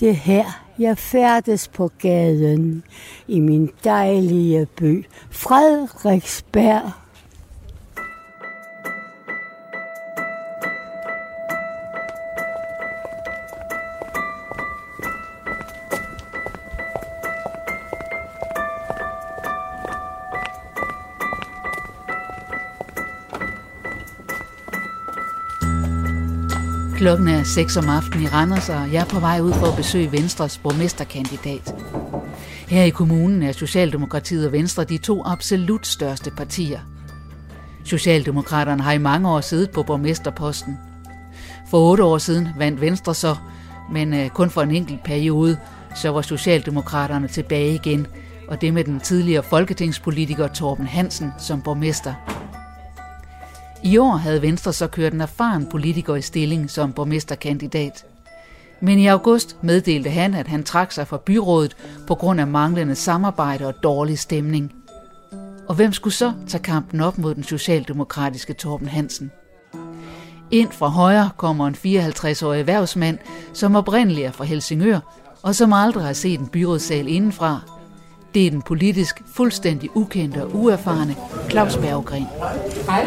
Det 0.00 0.08
er 0.08 0.14
her, 0.14 0.64
jeg 0.78 0.98
færdes 0.98 1.68
på 1.68 1.90
gaden. 1.98 2.82
I 3.28 3.40
min 3.40 3.70
dejlige 3.84 4.66
by, 4.66 5.06
Frederiksberg. 5.30 7.01
Klokken 27.02 27.28
er 27.28 27.42
6 27.42 27.76
om 27.76 27.88
aftenen 27.88 28.24
i 28.24 28.26
Randers, 28.26 28.68
og 28.68 28.92
jeg 28.92 29.00
er 29.00 29.04
på 29.04 29.20
vej 29.20 29.40
ud 29.40 29.52
for 29.52 29.66
at 29.66 29.76
besøge 29.76 30.12
Venstres 30.12 30.58
borgmesterkandidat. 30.58 31.74
Her 32.68 32.82
i 32.82 32.90
kommunen 32.90 33.42
er 33.42 33.52
Socialdemokratiet 33.52 34.46
og 34.46 34.52
Venstre 34.52 34.84
de 34.84 34.98
to 34.98 35.22
absolut 35.24 35.86
største 35.86 36.30
partier. 36.30 36.80
Socialdemokraterne 37.84 38.82
har 38.82 38.92
i 38.92 38.98
mange 38.98 39.30
år 39.30 39.40
siddet 39.40 39.70
på 39.70 39.82
borgmesterposten. 39.82 40.78
For 41.70 41.90
otte 41.90 42.04
år 42.04 42.18
siden 42.18 42.48
vandt 42.58 42.80
Venstre 42.80 43.14
så, 43.14 43.36
men 43.92 44.14
øh, 44.14 44.28
kun 44.28 44.50
for 44.50 44.62
en 44.62 44.70
enkelt 44.70 45.04
periode, 45.04 45.58
så 45.94 46.08
var 46.08 46.22
Socialdemokraterne 46.22 47.28
tilbage 47.28 47.74
igen, 47.74 48.06
og 48.48 48.60
det 48.60 48.74
med 48.74 48.84
den 48.84 49.00
tidligere 49.00 49.42
folketingspolitiker 49.42 50.48
Torben 50.48 50.86
Hansen 50.86 51.32
som 51.38 51.62
borgmester. 51.62 52.41
I 53.84 53.98
år 53.98 54.16
havde 54.16 54.42
Venstre 54.42 54.72
så 54.72 54.86
kørt 54.86 55.12
en 55.12 55.20
erfaren 55.20 55.66
politiker 55.66 56.14
i 56.14 56.22
stilling 56.22 56.70
som 56.70 56.92
borgmesterkandidat. 56.92 58.04
Men 58.80 58.98
i 58.98 59.06
august 59.06 59.56
meddelte 59.62 60.10
han, 60.10 60.34
at 60.34 60.48
han 60.48 60.64
trak 60.64 60.92
sig 60.92 61.06
fra 61.06 61.16
byrådet 61.16 61.76
på 62.06 62.14
grund 62.14 62.40
af 62.40 62.46
manglende 62.46 62.94
samarbejde 62.94 63.66
og 63.66 63.74
dårlig 63.82 64.18
stemning. 64.18 64.72
Og 65.68 65.74
hvem 65.74 65.92
skulle 65.92 66.14
så 66.14 66.32
tage 66.48 66.62
kampen 66.62 67.00
op 67.00 67.18
mod 67.18 67.34
den 67.34 67.44
socialdemokratiske 67.44 68.52
Torben 68.52 68.88
Hansen? 68.88 69.30
Ind 70.50 70.72
fra 70.72 70.88
højre 70.88 71.30
kommer 71.36 71.66
en 71.66 71.74
54-årig 71.74 72.60
erhvervsmand, 72.60 73.18
som 73.52 73.76
oprindeligt 73.76 74.26
er 74.26 74.32
fra 74.32 74.44
Helsingør, 74.44 74.98
og 75.42 75.54
som 75.54 75.72
aldrig 75.72 76.04
har 76.04 76.12
set 76.12 76.40
en 76.40 76.48
byrådssal 76.48 77.08
indenfra. 77.08 77.60
Det 78.34 78.46
er 78.46 78.50
den 78.50 78.62
politisk 78.62 79.22
fuldstændig 79.34 79.90
ukendte 79.96 80.42
og 80.42 80.54
uerfarne 80.54 81.16
Claus 81.50 81.76
Berggren. 81.76 82.26
Hej. 82.86 83.06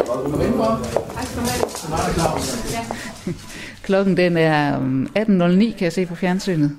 Klokken 3.83 4.17
den 4.17 4.37
er 4.37 4.79
18.09, 4.79 4.81
kan 5.59 5.75
jeg 5.81 5.93
se 5.93 6.05
på 6.05 6.15
fjernsynet. 6.15 6.71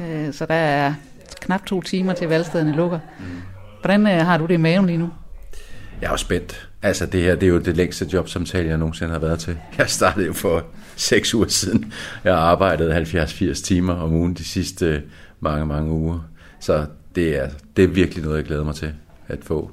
Øh, 0.00 0.32
Så 0.32 0.46
der 0.46 0.54
er 0.54 0.94
knap 1.40 1.66
to 1.66 1.80
timer 1.82 2.12
til 2.12 2.28
valgstederne 2.28 2.72
lukker. 2.72 2.98
Hvordan 3.80 4.06
øh, 4.06 4.26
har 4.26 4.38
du 4.38 4.46
det 4.46 4.54
i 4.54 4.56
maven 4.56 4.86
lige 4.86 4.98
nu? 4.98 5.10
Jeg 6.00 6.06
er 6.06 6.10
jo 6.10 6.16
spændt. 6.16 6.68
Altså 6.82 7.06
det 7.06 7.22
her, 7.22 7.34
det 7.34 7.42
er 7.42 7.50
jo 7.50 7.58
det 7.58 7.76
længste 7.76 8.06
jobsamtale, 8.12 8.68
jeg 8.68 8.78
nogensinde 8.78 9.12
har 9.12 9.18
været 9.18 9.38
til. 9.38 9.56
Jeg 9.78 9.90
startede 9.90 10.26
jo 10.26 10.32
for 10.32 10.64
seks 10.96 11.34
uger 11.34 11.48
siden. 11.48 11.92
Jeg 12.24 12.34
har 12.34 12.40
arbejdet 12.40 13.14
70-80 13.14 13.62
timer 13.64 13.94
om 13.94 14.12
ugen 14.14 14.34
de 14.34 14.44
sidste 14.44 15.02
mange, 15.40 15.66
mange 15.66 15.92
uger. 15.92 16.18
Så 16.60 16.86
det 17.14 17.36
er, 17.36 17.48
det 17.76 17.84
er 17.84 17.88
virkelig 17.88 18.24
noget, 18.24 18.36
jeg 18.36 18.44
glæder 18.44 18.64
mig 18.64 18.74
til. 18.74 18.92
At 19.28 19.38
få 19.42 19.70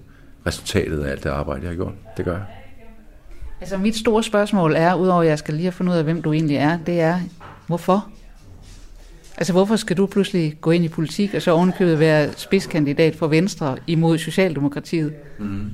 resultatet 0.48 1.04
af 1.04 1.12
alt 1.12 1.24
det 1.24 1.30
arbejde, 1.30 1.62
jeg 1.62 1.70
har 1.70 1.76
gjort. 1.76 1.94
Det 2.18 2.26
gør 2.26 2.34
jeg. 2.34 2.46
Altså 3.62 3.78
mit 3.78 3.96
store 3.96 4.24
spørgsmål 4.24 4.76
er, 4.76 4.96
udover 4.96 5.22
at 5.22 5.28
jeg 5.28 5.40
skal 5.40 5.54
lige 5.54 5.64
have 5.64 5.72
fundet 5.72 5.94
ud 5.94 5.98
af, 5.98 6.04
hvem 6.04 6.22
du 6.22 6.34
egentlig 6.34 6.58
er, 6.58 6.80
det 6.86 7.00
er, 7.00 7.20
hvorfor? 7.68 8.10
Altså 9.38 9.54
hvorfor 9.54 9.76
skal 9.76 9.98
du 9.98 10.06
pludselig 10.06 10.58
gå 10.62 10.72
ind 10.72 10.86
i 10.86 10.88
politik, 10.88 11.34
og 11.34 11.42
så 11.42 11.52
ovenkøbet 11.52 12.00
være 12.00 12.30
spidskandidat 12.38 13.16
for 13.16 13.28
Venstre 13.28 13.78
imod 13.88 14.18
Socialdemokratiet? 14.18 15.14
Mm. 15.40 15.70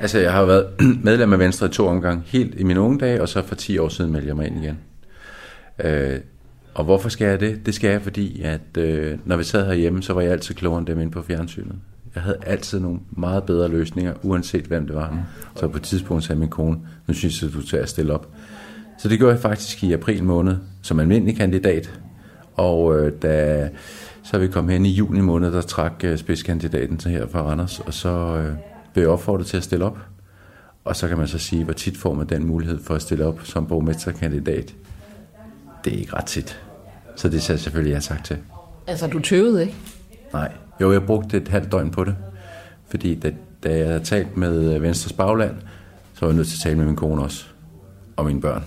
Altså, 0.00 0.18
jeg 0.18 0.32
har 0.32 0.40
jo 0.40 0.46
været 0.46 0.66
medlem 1.04 1.32
af 1.32 1.38
Venstre 1.38 1.66
i 1.66 1.70
to 1.70 1.86
omgange, 1.86 2.22
helt 2.26 2.54
i 2.60 2.62
mine 2.62 2.80
unge 2.80 2.98
dage, 2.98 3.22
og 3.22 3.28
så 3.28 3.42
for 3.42 3.54
10 3.54 3.78
år 3.78 3.88
siden 3.88 4.12
meldte 4.12 4.28
jeg 4.28 4.36
mig 4.36 4.46
ind 4.46 4.64
igen. 4.64 4.78
Øh, 5.84 6.20
og 6.74 6.84
hvorfor 6.84 7.08
skal 7.08 7.26
jeg 7.26 7.40
det? 7.40 7.66
Det 7.66 7.74
skal 7.74 7.90
jeg, 7.90 8.02
fordi 8.02 8.42
at 8.42 8.76
øh, 8.78 9.18
når 9.24 9.36
vi 9.36 9.44
sad 9.44 9.66
herhjemme, 9.66 10.02
så 10.02 10.12
var 10.12 10.20
jeg 10.20 10.32
altid 10.32 10.54
klogere 10.54 10.78
end 10.78 10.86
dem 10.86 11.00
inde 11.00 11.12
på 11.12 11.22
fjernsynet. 11.22 11.74
Jeg 12.14 12.22
havde 12.22 12.38
altid 12.46 12.80
nogle 12.80 13.00
meget 13.10 13.44
bedre 13.44 13.68
løsninger, 13.68 14.14
uanset 14.22 14.64
hvem 14.64 14.86
det 14.86 14.96
var. 14.96 15.26
Så 15.56 15.68
på 15.68 15.76
et 15.76 15.82
tidspunkt 15.82 16.24
sagde 16.24 16.40
min 16.40 16.48
kone, 16.48 16.78
nu 17.06 17.14
synes 17.14 17.42
jeg, 17.42 17.52
du 17.52 17.66
tager 17.66 17.82
at 17.82 17.88
stille 17.88 18.14
op. 18.14 18.28
Så 18.98 19.08
det 19.08 19.18
gjorde 19.18 19.32
jeg 19.32 19.42
faktisk 19.42 19.84
i 19.84 19.92
april 19.92 20.24
måned, 20.24 20.56
som 20.82 21.00
almindelig 21.00 21.36
kandidat. 21.36 22.00
Og 22.54 22.98
øh, 22.98 23.12
da 23.22 23.68
så 24.22 24.38
vi 24.38 24.48
kom 24.48 24.68
hen 24.68 24.86
i 24.86 24.90
juni 24.90 25.20
måned, 25.20 25.52
der 25.52 25.60
trak 25.60 25.92
øh, 26.04 26.18
spidskandidaten 26.18 26.96
til 26.96 27.10
her 27.10 27.26
fra 27.26 27.42
Randers, 27.42 27.80
og 27.80 27.94
så 27.94 28.08
øh, 28.08 28.54
blev 28.92 29.04
jeg 29.04 29.10
opfordret 29.10 29.46
til 29.46 29.56
at 29.56 29.64
stille 29.64 29.84
op. 29.84 29.98
Og 30.84 30.96
så 30.96 31.08
kan 31.08 31.18
man 31.18 31.28
så 31.28 31.38
sige, 31.38 31.64
hvor 31.64 31.72
tit 31.72 31.96
får 31.96 32.14
man 32.14 32.26
den 32.26 32.46
mulighed 32.46 32.82
for 32.82 32.94
at 32.94 33.02
stille 33.02 33.26
op 33.26 33.40
som 33.44 33.66
borgmesterkandidat. 33.66 34.74
Det 35.84 35.94
er 35.94 35.98
ikke 35.98 36.16
ret 36.16 36.24
tit. 36.24 36.60
Så 37.16 37.28
det 37.28 37.42
sagde 37.42 37.56
jeg 37.56 37.60
selvfølgelig 37.60 37.92
jeg 37.92 38.02
sagt 38.02 38.26
til. 38.26 38.36
Altså 38.86 39.06
du 39.06 39.18
tøvede, 39.18 39.62
ikke? 39.62 39.74
Nej. 40.32 40.52
Jo, 40.80 40.92
jeg 40.92 41.02
brugte 41.02 41.36
et 41.36 41.48
halvt 41.48 41.72
døgn 41.72 41.90
på 41.90 42.04
det. 42.04 42.16
Fordi 42.90 43.14
da, 43.14 43.32
da 43.64 43.78
jeg 43.78 43.86
havde 43.86 44.04
talt 44.04 44.36
med 44.36 44.74
øh, 44.74 44.82
Venstres 44.82 45.12
Bagland, 45.12 45.54
så 46.14 46.20
var 46.20 46.28
jeg 46.28 46.36
nødt 46.36 46.48
til 46.48 46.56
at 46.56 46.60
tale 46.62 46.76
med 46.76 46.84
min 46.86 46.96
kone 46.96 47.22
også. 47.22 47.44
Og 48.16 48.26
mine 48.26 48.40
børn. 48.40 48.64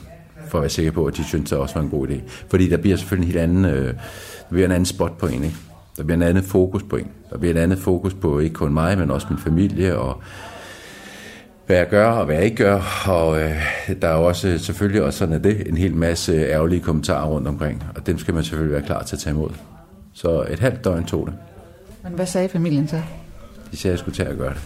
For 0.48 0.58
at 0.58 0.62
være 0.62 0.70
sikker 0.70 0.91
på, 0.91 1.05
at 1.05 1.17
de 1.17 1.24
syntes, 1.24 1.50
det 1.50 1.60
også 1.60 1.75
var 1.75 1.82
en 1.82 1.89
god 1.89 2.08
idé. 2.08 2.22
Fordi 2.50 2.70
der 2.70 2.77
bliver 2.77 2.98
selvfølgelig 2.98 3.27
en 3.27 3.34
helt 3.34 3.43
anden, 3.43 3.65
øh, 3.65 3.93
der 4.39 4.50
bliver 4.50 4.65
en 4.65 4.72
anden 4.72 4.86
spot 4.86 5.17
på 5.17 5.27
en, 5.27 5.43
ikke? 5.43 5.55
Der 5.98 6.03
bliver 6.03 6.15
en 6.15 6.22
anden 6.24 6.43
fokus 6.43 6.84
på 6.84 6.96
en. 6.96 7.08
Der 7.29 7.38
bliver 7.38 7.53
en 7.53 7.60
anden 7.62 7.77
fokus 7.77 8.13
på 8.13 8.39
ikke 8.39 8.53
kun 8.53 8.74
mig, 8.74 8.98
men 8.98 9.12
også 9.12 9.27
min 9.29 9.39
familie 9.39 9.98
og 9.98 10.22
hvad 11.65 11.77
jeg 11.77 11.89
gør 11.89 12.08
og 12.08 12.25
hvad 12.25 12.36
jeg 12.36 12.46
ikke 12.46 12.58
gør. 12.58 12.82
Og 13.08 13.41
øh, 13.41 13.62
der 14.01 14.08
er 14.08 14.17
jo 14.17 14.24
også 14.24 14.58
selvfølgelig, 14.58 15.03
og 15.03 15.13
sådan 15.13 15.34
er 15.34 15.39
det, 15.39 15.67
en 15.67 15.77
hel 15.77 15.96
masse 15.96 16.34
ærgerlige 16.34 16.82
kommentarer 16.82 17.25
rundt 17.25 17.48
omkring. 17.48 17.84
Og 17.96 18.08
dem 18.08 18.17
skal 18.17 18.34
man 18.34 18.43
selvfølgelig 18.43 18.74
være 18.74 18.86
klar 18.86 19.03
til 19.03 19.15
at 19.15 19.20
tage 19.20 19.34
imod. 19.34 19.50
Så 20.13 20.46
et 20.50 20.60
halvt 20.60 20.84
døgn 20.84 21.05
tog 21.05 21.27
det. 21.27 21.36
Men 22.03 22.13
hvad 22.13 22.25
sagde 22.25 22.50
familien 22.50 22.88
så? 22.88 23.01
De 23.72 23.77
sagde, 23.77 23.91
at 23.91 23.98
jeg 23.98 24.00
skulle 24.00 24.15
til 24.15 24.24
at 24.24 24.38
gøre 24.38 24.53
det. 24.53 24.62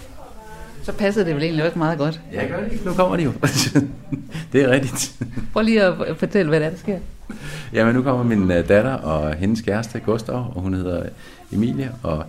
Så 0.84 0.94
passede 0.94 1.26
det 1.26 1.36
vel 1.36 1.44
egentlig 1.44 1.66
også 1.66 1.78
meget 1.78 1.98
godt. 1.98 2.22
Ja, 2.34 2.48
gør 2.48 2.60
det. 2.70 2.86
Nu 2.86 2.94
kommer 2.94 3.18
de 3.18 3.24
jo. 3.24 3.32
det 4.54 4.64
er 4.64 4.70
rigtigt. 4.70 5.16
Prøv 5.54 5.64
lige 5.64 5.84
at 5.84 6.18
fortælle, 6.18 6.50
hvad 6.50 6.60
der, 6.60 6.66
er, 6.66 6.70
der 6.70 6.78
sker. 6.78 6.98
Jamen, 7.74 7.96
nu 7.96 8.02
kommer 8.02 8.24
min 8.24 8.52
øh, 8.52 8.70
datter 8.70 8.94
og 8.94 9.34
hendes 9.34 9.62
kæreste, 9.62 10.00
Gustav, 10.00 10.52
og 10.56 10.62
hun 10.62 10.74
hedder 10.74 11.04
Emilie, 11.52 11.92
og 12.04 12.26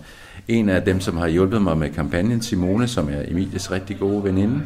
en 0.49 0.69
af 0.69 0.81
dem, 0.81 0.99
som 0.99 1.17
har 1.17 1.27
hjulpet 1.27 1.61
mig 1.61 1.77
med 1.77 1.89
kampagnen, 1.89 2.41
Simone, 2.41 2.87
som 2.87 3.09
er 3.09 3.21
Emilies 3.27 3.71
rigtig 3.71 3.99
gode 3.99 4.23
veninde. 4.23 4.61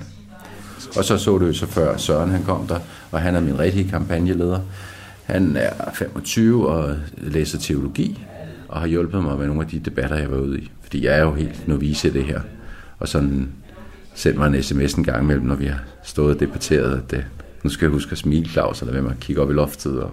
Og 0.97 1.03
så 1.03 1.17
så 1.17 1.37
du 1.37 1.45
jo 1.45 1.53
så 1.53 1.67
før 1.67 1.97
Søren, 1.97 2.29
han 2.29 2.43
kom 2.43 2.67
der, 2.67 2.79
og 3.11 3.21
han 3.21 3.35
er 3.35 3.39
min 3.39 3.59
rigtige 3.59 3.89
kampagneleder. 3.89 4.59
Han 5.23 5.55
er 5.55 5.91
25 5.93 6.69
og 6.69 6.95
læser 7.17 7.57
teologi, 7.57 8.25
og 8.67 8.79
har 8.79 8.87
hjulpet 8.87 9.23
mig 9.23 9.37
med 9.37 9.47
nogle 9.47 9.61
af 9.61 9.67
de 9.67 9.79
debatter, 9.79 10.17
jeg 10.17 10.31
var 10.31 10.37
ude 10.37 10.59
i. 10.59 10.71
Fordi 10.81 11.05
jeg 11.05 11.17
er 11.17 11.21
jo 11.21 11.33
helt 11.33 11.67
novice 11.67 12.07
i 12.07 12.11
det 12.11 12.23
her. 12.23 12.41
Og 12.99 13.07
sådan 13.07 13.49
sendte 14.15 14.39
mig 14.39 14.47
en 14.47 14.63
sms 14.63 14.93
en 14.93 15.03
gang 15.03 15.23
imellem, 15.23 15.45
når 15.45 15.55
vi 15.55 15.65
har 15.65 15.83
stået 16.03 16.33
og 16.35 16.39
debatteret, 16.39 16.97
at 16.97 17.11
det, 17.11 17.25
nu 17.63 17.69
skal 17.69 17.85
jeg 17.85 17.91
huske 17.91 18.11
at 18.11 18.17
smile, 18.17 18.49
Claus, 18.49 18.81
eller 18.81 18.93
hvem 18.93 19.03
man 19.03 19.15
kigge 19.19 19.41
op 19.41 19.49
i 19.49 19.53
loftet. 19.53 19.99
Og 19.99 20.11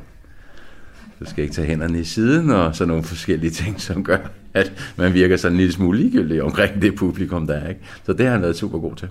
så 1.19 1.31
skal 1.31 1.45
ikke 1.45 1.55
tage 1.55 1.67
hænderne 1.67 2.01
i 2.01 2.05
siden 2.05 2.51
og 2.51 2.77
sådan 2.77 2.89
nogle 2.89 3.05
forskellige 3.05 3.51
ting, 3.51 3.81
som 3.81 4.05
gør, 4.05 4.19
at 4.55 4.73
man 4.97 5.15
virker 5.15 5.37
sådan 5.37 5.53
en 5.53 5.57
lille 5.59 5.73
smule 5.73 5.99
ligegyldig 5.99 6.43
omkring 6.43 6.83
det 6.83 6.95
publikum, 6.95 7.47
der 7.47 7.55
er. 7.55 7.69
Ikke? 7.69 7.81
Så 8.07 8.13
det 8.13 8.27
har 8.27 8.33
han 8.33 8.43
været 8.43 8.57
super 8.57 8.79
god 8.79 8.97
til. 8.97 9.09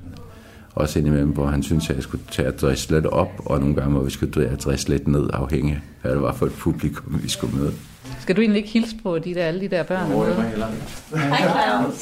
Også 0.75 0.99
indimellem, 0.99 1.29
hvor 1.29 1.45
han 1.47 1.63
synes, 1.63 1.89
at 1.89 1.95
jeg 1.95 2.03
skulle 2.03 2.23
tage 2.31 2.47
at 2.47 2.61
dresse 2.61 2.91
lidt 2.91 3.05
op, 3.05 3.29
og 3.45 3.59
nogle 3.59 3.75
gange, 3.75 3.91
hvor 3.91 4.03
vi 4.03 4.11
skulle 4.11 4.55
dresse 4.65 4.89
lidt 4.89 5.07
ned, 5.07 5.29
afhængig 5.33 5.73
af, 5.73 5.81
hvad 6.01 6.11
det 6.11 6.21
var 6.21 6.33
for 6.33 6.45
et 6.45 6.51
publikum, 6.53 7.19
vi 7.23 7.29
skulle 7.29 7.57
møde. 7.57 7.71
Skal 8.19 8.35
du 8.35 8.41
egentlig 8.41 8.57
ikke 8.57 8.69
hilse 8.69 8.95
på 9.03 9.19
de 9.19 9.33
der, 9.33 9.43
alle 9.45 9.61
de 9.61 9.67
der 9.67 9.83
børn? 9.83 10.11
Hvor 10.11 10.25
er 10.25 10.35
det 10.35 10.43
heller 10.43 10.67
Hej 11.15 11.37
Claus. 11.37 11.99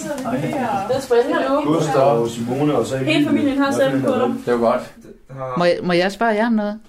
Det 0.88 0.96
er 0.96 1.02
spændende 1.02 1.40
nu. 1.66 1.74
Gustav 1.74 2.22
og 2.22 2.30
Simone 2.30 2.74
og 2.76 2.86
så 2.86 2.98
Hele 2.98 3.26
familien 3.28 3.58
har 3.58 3.72
selv 3.72 4.02
på 4.02 4.12
dem. 4.24 4.32
Det 4.46 4.54
var 4.54 4.60
godt. 4.60 4.82
Må, 5.58 5.66
jeg- 5.66 5.78
må 5.84 5.94
jeg 5.94 6.12
spørge 6.12 6.32
jer 6.36 6.48
om 6.48 6.54
noget? 6.54 6.80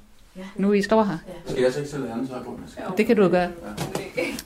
Nu 0.56 0.72
I 0.72 0.82
står 0.82 1.02
her. 1.04 1.18
Skal 1.46 1.62
jeg 1.62 1.72
så 1.72 1.78
ikke 1.78 1.90
sætte 1.90 2.06
andet 2.12 2.28
på? 2.44 2.60
Det 2.96 3.06
kan 3.06 3.16
du 3.16 3.22
jo 3.22 3.28
gøre. 3.28 3.48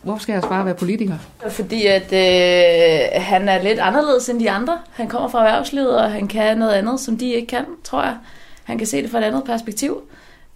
Hvorfor 0.03 0.23
skal 0.23 0.33
jeg 0.33 0.43
bare 0.43 0.65
være 0.65 0.75
politiker? 0.75 1.15
Fordi 1.49 1.87
at 1.87 2.13
øh, 2.13 3.23
han 3.23 3.49
er 3.49 3.63
lidt 3.63 3.79
anderledes 3.79 4.29
end 4.29 4.41
de 4.41 4.51
andre. 4.51 4.79
Han 4.91 5.09
kommer 5.09 5.29
fra 5.29 5.39
erhvervslivet, 5.39 5.97
og 5.99 6.13
han 6.13 6.29
kan 6.29 6.59
noget 6.59 6.73
andet, 6.73 7.01
som 7.01 7.19
de 7.19 7.33
ikke 7.33 7.47
kan, 7.47 7.65
tror 7.85 8.03
jeg. 8.03 8.17
Han 8.65 8.79
kan 8.79 8.87
se 8.87 9.03
det 9.03 9.11
fra 9.11 9.19
et 9.19 9.25
andet 9.25 9.45
perspektiv 9.45 10.03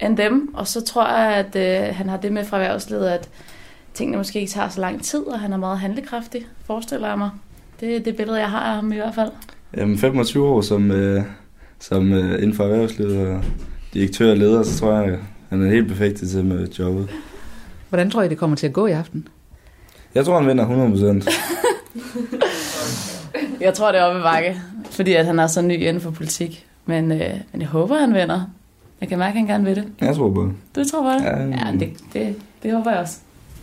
end 0.00 0.16
dem. 0.16 0.54
Og 0.54 0.66
så 0.66 0.84
tror 0.84 1.08
jeg, 1.08 1.34
at 1.34 1.56
øh, 1.56 1.96
han 1.96 2.08
har 2.08 2.16
det 2.16 2.32
med 2.32 2.44
fra 2.44 2.56
erhvervslivet, 2.56 3.08
at 3.08 3.28
tingene 3.94 4.16
måske 4.16 4.40
ikke 4.40 4.52
tager 4.52 4.68
så 4.68 4.80
lang 4.80 5.02
tid, 5.02 5.20
og 5.20 5.40
han 5.40 5.52
er 5.52 5.56
meget 5.56 5.78
handlekraftig, 5.78 6.46
forestiller 6.66 7.08
jeg 7.08 7.18
mig. 7.18 7.30
Det 7.80 7.96
er 7.96 8.00
det 8.00 8.16
billede, 8.16 8.38
jeg 8.38 8.50
har 8.50 8.60
af 8.60 8.74
ham 8.74 8.92
i 8.92 8.96
hvert 8.96 9.14
fald. 9.14 9.30
Jamen 9.76 9.98
25 9.98 10.46
år 10.46 10.60
som, 10.60 10.90
øh, 10.90 11.22
som 11.80 12.12
øh, 12.12 12.34
inden 12.34 12.54
for 12.54 12.64
erhvervslivet 12.64 13.28
og 13.28 13.44
direktør 13.94 14.30
og 14.30 14.36
leder, 14.36 14.62
så 14.62 14.78
tror 14.78 14.92
jeg, 14.92 15.18
han 15.48 15.66
er 15.66 15.70
helt 15.70 15.88
perfekt 15.88 16.16
til 16.16 16.44
med 16.44 16.68
jobbet. 16.68 17.08
Hvordan 17.88 18.10
tror 18.10 18.22
I, 18.22 18.28
det 18.28 18.38
kommer 18.38 18.56
til 18.56 18.66
at 18.66 18.72
gå 18.72 18.86
i 18.86 18.92
aften? 18.92 19.28
Jeg 20.14 20.24
tror, 20.24 20.38
han 20.38 20.48
vinder 20.48 21.24
100% 21.24 21.30
Jeg 23.60 23.74
tror, 23.74 23.92
det 23.92 24.00
er 24.00 24.04
oppe 24.04 24.20
i 24.20 24.22
bakke, 24.22 24.60
fordi 24.90 25.12
at 25.12 25.26
han 25.26 25.38
er 25.38 25.46
så 25.46 25.62
ny 25.62 25.72
inden 25.72 26.00
for 26.00 26.10
politik. 26.10 26.66
Men, 26.86 27.12
øh, 27.12 27.30
men 27.52 27.60
jeg 27.60 27.68
håber, 27.68 27.98
han 27.98 28.14
vinder. 28.14 28.40
Jeg 29.00 29.08
kan 29.08 29.18
mærke, 29.18 29.30
at 29.30 29.36
han 29.36 29.46
gerne 29.46 29.64
vil 29.64 29.76
det. 29.76 29.84
Jeg 30.00 30.14
tror 30.14 30.30
på 30.30 30.42
det. 30.42 30.52
Du 30.76 30.84
tror 30.90 31.02
på 31.02 31.08
det? 31.08 31.22
Ja, 31.24 31.42
ja 31.42 31.72
det, 31.72 31.90
det, 32.12 32.36
det 32.62 32.72
håber 32.72 32.90
jeg 32.90 33.00
også. 33.00 33.16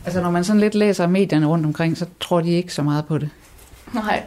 Altså, 0.06 0.22
når 0.22 0.32
man 0.32 0.44
sådan 0.44 0.60
lidt 0.60 0.76
læser 0.76 1.08
medierne 1.08 1.46
rundt 1.46 1.66
omkring, 1.66 1.98
så 1.98 2.06
tror 2.20 2.42
de 2.42 2.52
ikke 2.52 2.74
så 2.74 2.84
meget 2.84 3.06
på 3.06 3.18
det. 3.18 3.30
Nej. 3.94 4.24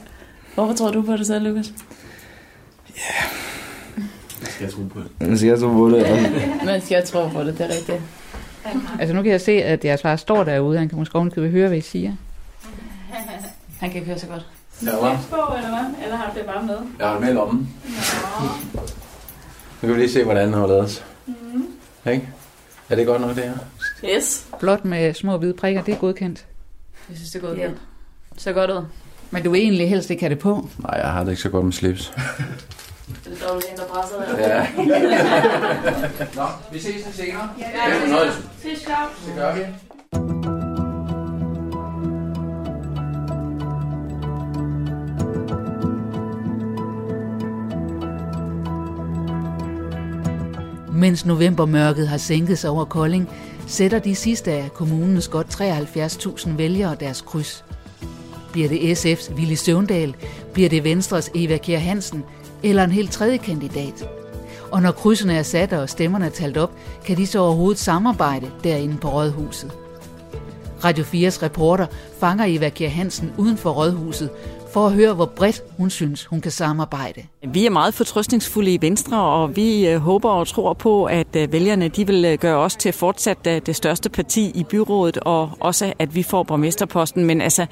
Hvorfor 0.54 0.74
tror 0.74 0.90
du 0.90 1.02
på 1.02 1.16
det 1.16 1.26
selv, 1.26 1.48
Lukas? 1.48 1.72
Tro 4.70 4.82
på 4.82 5.00
det? 5.00 5.38
Skal 5.38 5.48
jeg 5.48 5.60
tro 5.60 5.72
på 5.72 5.90
det? 5.90 5.96
Ja. 5.96 6.30
Men 6.66 6.80
skal 6.80 6.94
jeg 6.94 7.04
tro 7.04 7.28
på 7.28 7.42
det, 7.42 7.58
det 7.58 7.66
er 7.66 7.68
rigtigt. 7.68 8.00
Altså, 9.00 9.14
nu 9.14 9.22
kan 9.22 9.32
jeg 9.32 9.40
se, 9.40 9.52
at 9.52 9.84
jeres 9.84 10.02
far 10.02 10.16
står 10.16 10.44
derude. 10.44 10.78
Han 10.78 10.88
kan 10.88 10.98
måske 10.98 11.16
ovenikøbet 11.16 11.50
høre, 11.50 11.68
hvad 11.68 11.78
I 11.78 11.80
siger. 11.80 12.12
Han 13.80 13.90
kan 13.90 13.94
ikke 13.94 14.06
høre 14.06 14.18
så 14.18 14.26
godt. 14.26 14.46
Ja, 14.82 14.90
hva'? 14.90 15.30
på, 15.30 15.54
eller 15.56 15.68
hvad? 15.68 16.04
Eller 16.04 16.16
har 16.16 16.32
du 16.32 16.38
det 16.38 16.46
bare 16.46 16.66
med? 16.66 16.78
Jeg 16.98 17.06
har 17.06 17.12
det 17.12 17.22
med 17.22 17.30
i 17.30 17.34
lommen. 17.34 17.68
Nu 19.82 19.88
kan 19.88 19.94
vi 19.94 20.00
lige 20.00 20.12
se, 20.12 20.24
hvordan 20.24 20.44
han 20.44 20.58
har 20.58 20.66
lavet 20.66 20.82
os. 20.82 21.04
Mm. 21.26 21.66
Ikke? 22.10 22.28
Er 22.90 22.96
det 22.96 23.06
godt 23.06 23.20
nok, 23.20 23.36
det 23.36 23.44
her? 23.44 23.54
Yes. 24.16 24.46
Blot 24.60 24.84
med 24.84 25.14
små 25.14 25.38
hvide 25.38 25.54
prikker, 25.54 25.82
det 25.82 25.94
er 25.94 25.98
godkendt. 25.98 26.46
Jeg 27.08 27.16
synes, 27.16 27.30
det 27.30 27.42
er 27.42 27.46
godt. 27.46 27.58
Yeah. 27.58 27.70
Så 28.36 28.52
godt 28.52 28.70
ud. 28.70 28.84
Men 29.30 29.42
du 29.42 29.50
vil 29.50 29.60
egentlig 29.60 29.88
helst 29.88 30.10
ikke 30.10 30.22
have 30.22 30.30
det 30.30 30.38
på. 30.38 30.68
Nej, 30.78 31.00
jeg 31.00 31.12
har 31.12 31.24
det 31.24 31.30
ikke 31.30 31.42
så 31.42 31.48
godt 31.48 31.64
med 31.64 31.72
slips. 31.72 32.12
Det 33.06 33.42
er 33.42 33.48
dårligt, 33.48 33.70
en, 33.72 33.76
der 33.76 33.86
presser 33.86 34.16
dig. 34.16 34.38
Ja. 34.38 34.66
Nå, 36.34 36.46
vi 36.72 36.78
ses 36.78 37.14
senere. 37.14 37.48
Ja, 37.58 37.64
Det 37.64 37.96
er 37.96 38.00
fornøjelse. 38.00 38.38
Ses, 38.62 38.80
Claus. 38.82 39.10
Det 39.26 39.34
gør 39.36 39.54
vi. 39.54 39.60
Mens 50.92 51.26
novembermørket 51.26 52.08
har 52.08 52.16
sænket 52.18 52.58
sig 52.58 52.70
over 52.70 52.84
Kolding, 52.84 53.28
sætter 53.66 53.98
de 53.98 54.14
sidste 54.14 54.52
af 54.52 54.72
kommunens 54.74 55.28
godt 55.28 55.60
73.000 55.60 56.50
vælgere 56.50 56.96
deres 57.00 57.20
kryds. 57.20 57.64
Bliver 58.52 58.68
det 58.68 58.78
SF's 59.06 59.34
Willy 59.34 59.54
Søvndal, 59.54 60.14
bliver 60.52 60.68
det 60.68 60.84
Venstres 60.84 61.30
Eva 61.34 61.56
Kjær 61.56 61.78
Hansen 61.78 62.24
eller 62.62 62.84
en 62.84 62.90
helt 62.90 63.12
tredje 63.12 63.36
kandidat? 63.36 64.08
Og 64.72 64.82
når 64.82 64.92
krydsene 64.92 65.34
er 65.34 65.42
sat 65.42 65.72
og 65.72 65.88
stemmerne 65.88 66.26
er 66.26 66.30
talt 66.30 66.56
op, 66.56 66.72
kan 67.04 67.16
de 67.16 67.26
så 67.26 67.38
overhovedet 67.38 67.78
samarbejde 67.78 68.50
derinde 68.64 68.96
på 68.96 69.08
Rådhuset. 69.08 69.72
Radio 70.84 71.04
4's 71.04 71.42
reporter 71.42 71.86
fanger 72.20 72.44
Eva 72.48 72.68
Kjær 72.68 72.88
Hansen 72.88 73.32
uden 73.38 73.56
for 73.56 73.70
Rådhuset 73.70 74.30
for 74.76 74.86
at 74.86 74.92
høre, 74.92 75.14
hvor 75.14 75.26
bredt 75.26 75.62
hun 75.76 75.90
synes, 75.90 76.24
hun 76.24 76.40
kan 76.40 76.50
samarbejde. 76.50 77.22
Vi 77.44 77.66
er 77.66 77.70
meget 77.70 77.94
fortrøstningsfulde 77.94 78.74
i 78.74 78.78
Venstre, 78.80 79.20
og 79.20 79.56
vi 79.56 79.88
øh, 79.88 79.98
håber 79.98 80.30
og 80.30 80.48
tror 80.48 80.72
på, 80.72 81.04
at 81.04 81.36
øh, 81.36 81.52
vælgerne 81.52 81.88
de 81.88 82.06
vil 82.06 82.24
øh, 82.24 82.38
gøre 82.38 82.56
os 82.56 82.76
til 82.76 82.92
fortsat 82.92 83.44
det 83.44 83.76
største 83.76 84.10
parti 84.10 84.52
i 84.54 84.64
byrådet, 84.64 85.16
og 85.16 85.50
også 85.60 85.92
at 85.98 86.14
vi 86.14 86.22
får 86.22 86.42
borgmesterposten. 86.42 87.24
Men 87.24 87.40
altså, 87.40 87.66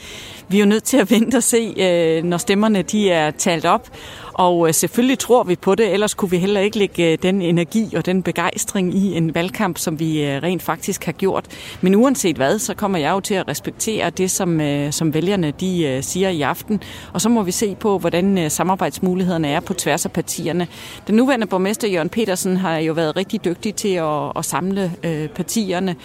vi 0.49 0.57
er 0.57 0.61
jo 0.61 0.67
nødt 0.67 0.85
til 0.85 0.97
at 0.97 1.11
vente 1.11 1.37
og 1.37 1.43
se, 1.43 2.21
når 2.23 2.37
stemmerne 2.37 2.83
de 2.83 3.11
er 3.11 3.31
talt 3.31 3.65
op. 3.65 3.89
Og 4.35 4.69
øh, 4.69 4.75
selvfølgelig 4.75 5.19
tror 5.19 5.43
vi 5.43 5.57
på 5.57 5.75
det, 5.75 5.93
ellers 5.93 6.15
kunne 6.15 6.31
vi 6.31 6.39
heller 6.39 6.61
ikke 6.61 6.79
lægge 6.79 7.13
øh, 7.13 7.19
den 7.23 7.43
energi 7.43 7.95
og 7.97 8.07
den 8.07 8.23
begejstring 8.23 8.95
i 8.95 9.17
en 9.17 9.35
valgkamp, 9.35 9.79
som 9.79 10.01
vi 10.01 10.25
øh, 10.25 10.43
rent 10.43 10.63
faktisk 10.63 11.05
har 11.05 11.13
gjort. 11.13 11.47
Men 11.81 11.95
uanset 11.95 12.37
hvad, 12.37 12.59
så 12.59 12.75
kommer 12.75 12.99
jeg 12.99 13.11
jo 13.11 13.21
til 13.21 13.35
at 13.35 13.49
respektere 13.49 14.11
det, 14.11 14.31
som, 14.31 14.61
som 14.91 15.15
vælgerne 15.15 15.51
de 15.61 15.99
siger 16.03 16.29
i 16.29 16.43
aften. 16.43 16.83
Og 17.13 17.21
så 17.21 17.29
må 17.29 17.43
vi 17.43 17.51
se 17.51 17.75
på, 17.75 17.99
hvordan 17.99 18.51
samarbejdsmulighederne 18.51 19.49
er 19.49 19.61
på 19.61 19.75
tværs 19.75 20.05
af 20.05 20.13
partierne. 20.13 20.67
Den 21.07 21.15
nuværende 21.15 21.47
borgmester 21.47 21.89
Jørgen 21.89 22.09
Petersen 22.09 22.57
har 22.57 22.79
jo 22.79 22.93
været 22.93 23.17
rigtig 23.17 23.45
dygtig 23.45 23.75
til 23.75 23.95
at, 23.95 24.33
at 24.37 24.45
samle 24.45 24.93
partierne, 25.35 25.97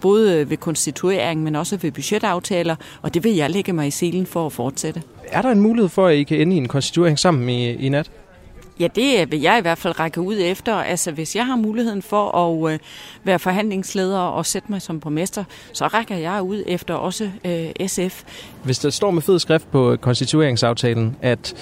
både 0.00 0.50
ved 0.50 0.56
konstituering, 0.56 1.42
men 1.42 1.56
også 1.56 1.76
ved 1.76 1.92
budgetaftaler, 1.92 2.76
og 3.02 3.14
det 3.14 3.24
vil 3.24 3.34
jeg 3.34 3.50
lægge 3.50 3.72
mig 3.72 3.86
i 3.86 3.90
selen 3.90 4.26
for 4.26 4.46
at 4.46 4.52
fortsætte. 4.52 5.02
Er 5.32 5.42
der 5.42 5.50
en 5.50 5.60
mulighed 5.60 5.88
for, 5.88 6.06
at 6.06 6.16
I 6.16 6.22
kan 6.22 6.40
ende 6.40 6.56
i 6.56 6.58
en 6.58 6.68
konstituering 6.68 7.18
sammen 7.18 7.48
i, 7.48 7.70
i 7.70 7.88
nat? 7.88 8.10
Ja, 8.80 8.88
det 8.94 9.32
vil 9.32 9.40
jeg 9.40 9.58
i 9.58 9.60
hvert 9.60 9.78
fald 9.78 10.00
række 10.00 10.20
ud 10.20 10.36
efter. 10.40 10.74
Altså, 10.74 11.10
hvis 11.10 11.36
jeg 11.36 11.46
har 11.46 11.56
muligheden 11.56 12.02
for 12.02 12.30
at 12.30 12.72
øh, 12.72 12.78
være 13.24 13.38
forhandlingsleder 13.38 14.18
og 14.18 14.46
sætte 14.46 14.72
mig 14.72 14.82
som 14.82 15.00
borgmester, 15.00 15.44
så 15.72 15.86
rækker 15.86 16.16
jeg 16.16 16.42
ud 16.42 16.62
efter 16.66 16.94
også 16.94 17.30
øh, 17.44 17.88
SF. 17.88 18.22
Hvis 18.64 18.78
der 18.78 18.90
står 18.90 19.10
med 19.10 19.22
fed 19.22 19.38
skrift 19.38 19.70
på 19.70 19.96
konstitueringsaftalen, 20.00 21.16
at 21.22 21.54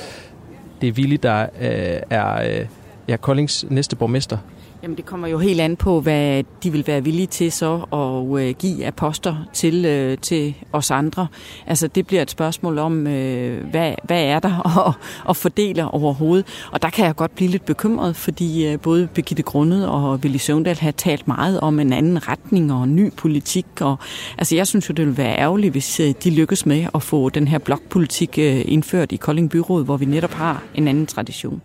det 0.80 0.88
er 0.88 0.92
Willy, 0.92 1.18
der 1.22 1.42
øh, 1.42 2.00
er 2.11 2.61
øh, 2.61 2.66
ja, 3.09 3.16
Koldings 3.16 3.64
næste 3.68 3.96
borgmester, 3.96 4.38
Jamen, 4.82 4.96
det 4.96 5.06
kommer 5.06 5.28
jo 5.28 5.38
helt 5.38 5.60
an 5.60 5.76
på, 5.76 6.00
hvad 6.00 6.42
de 6.62 6.72
vil 6.72 6.86
være 6.86 7.04
villige 7.04 7.26
til 7.26 7.52
så 7.52 7.74
at 7.92 8.40
øh, 8.40 8.54
give 8.58 8.84
af 8.84 8.94
poster 8.94 9.36
til, 9.52 9.84
øh, 9.84 10.18
til 10.18 10.54
os 10.72 10.90
andre. 10.90 11.26
Altså, 11.66 11.88
det 11.88 12.06
bliver 12.06 12.22
et 12.22 12.30
spørgsmål 12.30 12.78
om, 12.78 13.06
øh, 13.06 13.70
hvad, 13.70 13.94
hvad 14.04 14.24
er 14.24 14.38
der 14.38 14.66
at, 14.88 14.94
at 15.28 15.36
fordele 15.36 15.88
overhovedet. 15.88 16.46
Og 16.72 16.82
der 16.82 16.90
kan 16.90 17.06
jeg 17.06 17.16
godt 17.16 17.34
blive 17.34 17.50
lidt 17.50 17.64
bekymret, 17.64 18.16
fordi 18.16 18.66
øh, 18.66 18.80
både 18.80 19.08
Birgitte 19.14 19.42
Grundet 19.42 19.88
og 19.88 20.14
Willy 20.14 20.36
Søvndal 20.36 20.76
har 20.76 20.90
talt 20.90 21.28
meget 21.28 21.60
om 21.60 21.80
en 21.80 21.92
anden 21.92 22.28
retning 22.28 22.72
og 22.72 22.84
en 22.84 22.96
ny 22.96 23.12
politik. 23.12 23.66
Og, 23.80 23.98
altså, 24.38 24.56
jeg 24.56 24.66
synes 24.66 24.88
jo, 24.88 24.94
det 24.94 25.06
vil 25.06 25.16
være 25.16 25.38
ærgerligt, 25.38 25.72
hvis 25.72 26.00
øh, 26.00 26.14
de 26.24 26.30
lykkes 26.30 26.66
med 26.66 26.86
at 26.94 27.02
få 27.02 27.28
den 27.28 27.48
her 27.48 27.58
blokpolitik 27.58 28.38
øh, 28.38 28.62
indført 28.64 29.12
i 29.12 29.16
Kolding 29.16 29.50
Byråd, 29.50 29.84
hvor 29.84 29.96
vi 29.96 30.04
netop 30.04 30.32
har 30.32 30.62
en 30.74 30.88
anden 30.88 31.06
tradition. 31.06 31.62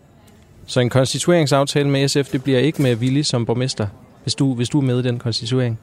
Så 0.66 0.80
en 0.80 0.90
konstitueringsaftale 0.90 1.90
med 1.90 2.08
SF, 2.08 2.32
det 2.32 2.44
bliver 2.44 2.60
ikke 2.60 2.82
med 2.82 2.96
Willy 2.96 3.22
som 3.22 3.46
borgmester, 3.46 3.88
hvis 4.24 4.36
du, 4.36 4.54
hvis 4.54 4.70
du 4.70 4.80
er 4.80 4.84
med 4.84 5.00
i 5.00 5.04
den 5.04 5.20
konstituering? 5.20 5.80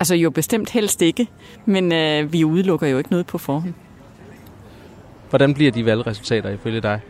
Altså 0.00 0.14
jo 0.14 0.30
bestemt 0.30 0.70
helst 0.70 1.02
ikke, 1.02 1.26
men 1.64 1.92
øh, 1.92 2.32
vi 2.32 2.44
udelukker 2.44 2.86
jo 2.86 2.98
ikke 2.98 3.10
noget 3.10 3.26
på 3.26 3.38
forhånd. 3.38 3.74
Hvordan 5.30 5.54
bliver 5.54 5.72
de 5.72 5.84
valgresultater 5.84 6.50
ifølge 6.50 6.80
dig? 6.80 7.00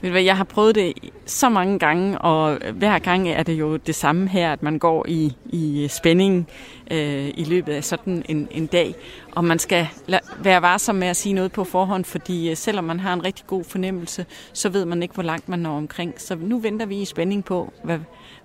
Ved 0.00 0.10
du 0.10 0.12
hvad, 0.12 0.22
jeg 0.22 0.36
har 0.36 0.44
prøvet 0.44 0.74
det 0.74 0.92
så 1.26 1.48
mange 1.48 1.78
gange, 1.78 2.18
og 2.18 2.58
hver 2.74 2.98
gang 2.98 3.28
er 3.28 3.42
det 3.42 3.52
jo 3.52 3.76
det 3.76 3.94
samme 3.94 4.28
her, 4.28 4.52
at 4.52 4.62
man 4.62 4.78
går 4.78 5.04
i, 5.08 5.32
i 5.46 5.88
spænding 5.90 6.48
øh, 6.90 7.28
i 7.34 7.44
løbet 7.44 7.72
af 7.72 7.84
sådan 7.84 8.24
en, 8.28 8.48
en 8.50 8.66
dag. 8.66 8.94
Og 9.32 9.44
man 9.44 9.58
skal 9.58 9.88
la- 10.10 10.42
være 10.42 10.62
varsom 10.62 10.94
med 10.94 11.08
at 11.08 11.16
sige 11.16 11.32
noget 11.32 11.52
på 11.52 11.64
forhånd, 11.64 12.04
fordi 12.04 12.50
øh, 12.50 12.56
selvom 12.56 12.84
man 12.84 13.00
har 13.00 13.12
en 13.12 13.24
rigtig 13.24 13.46
god 13.46 13.64
fornemmelse, 13.64 14.26
så 14.52 14.68
ved 14.68 14.84
man 14.84 15.02
ikke, 15.02 15.14
hvor 15.14 15.22
langt 15.22 15.48
man 15.48 15.58
når 15.58 15.76
omkring. 15.76 16.14
Så 16.16 16.36
nu 16.40 16.58
venter 16.58 16.86
vi 16.86 16.96
i 17.00 17.04
spænding 17.04 17.44
på, 17.44 17.72
hvad 17.84 17.98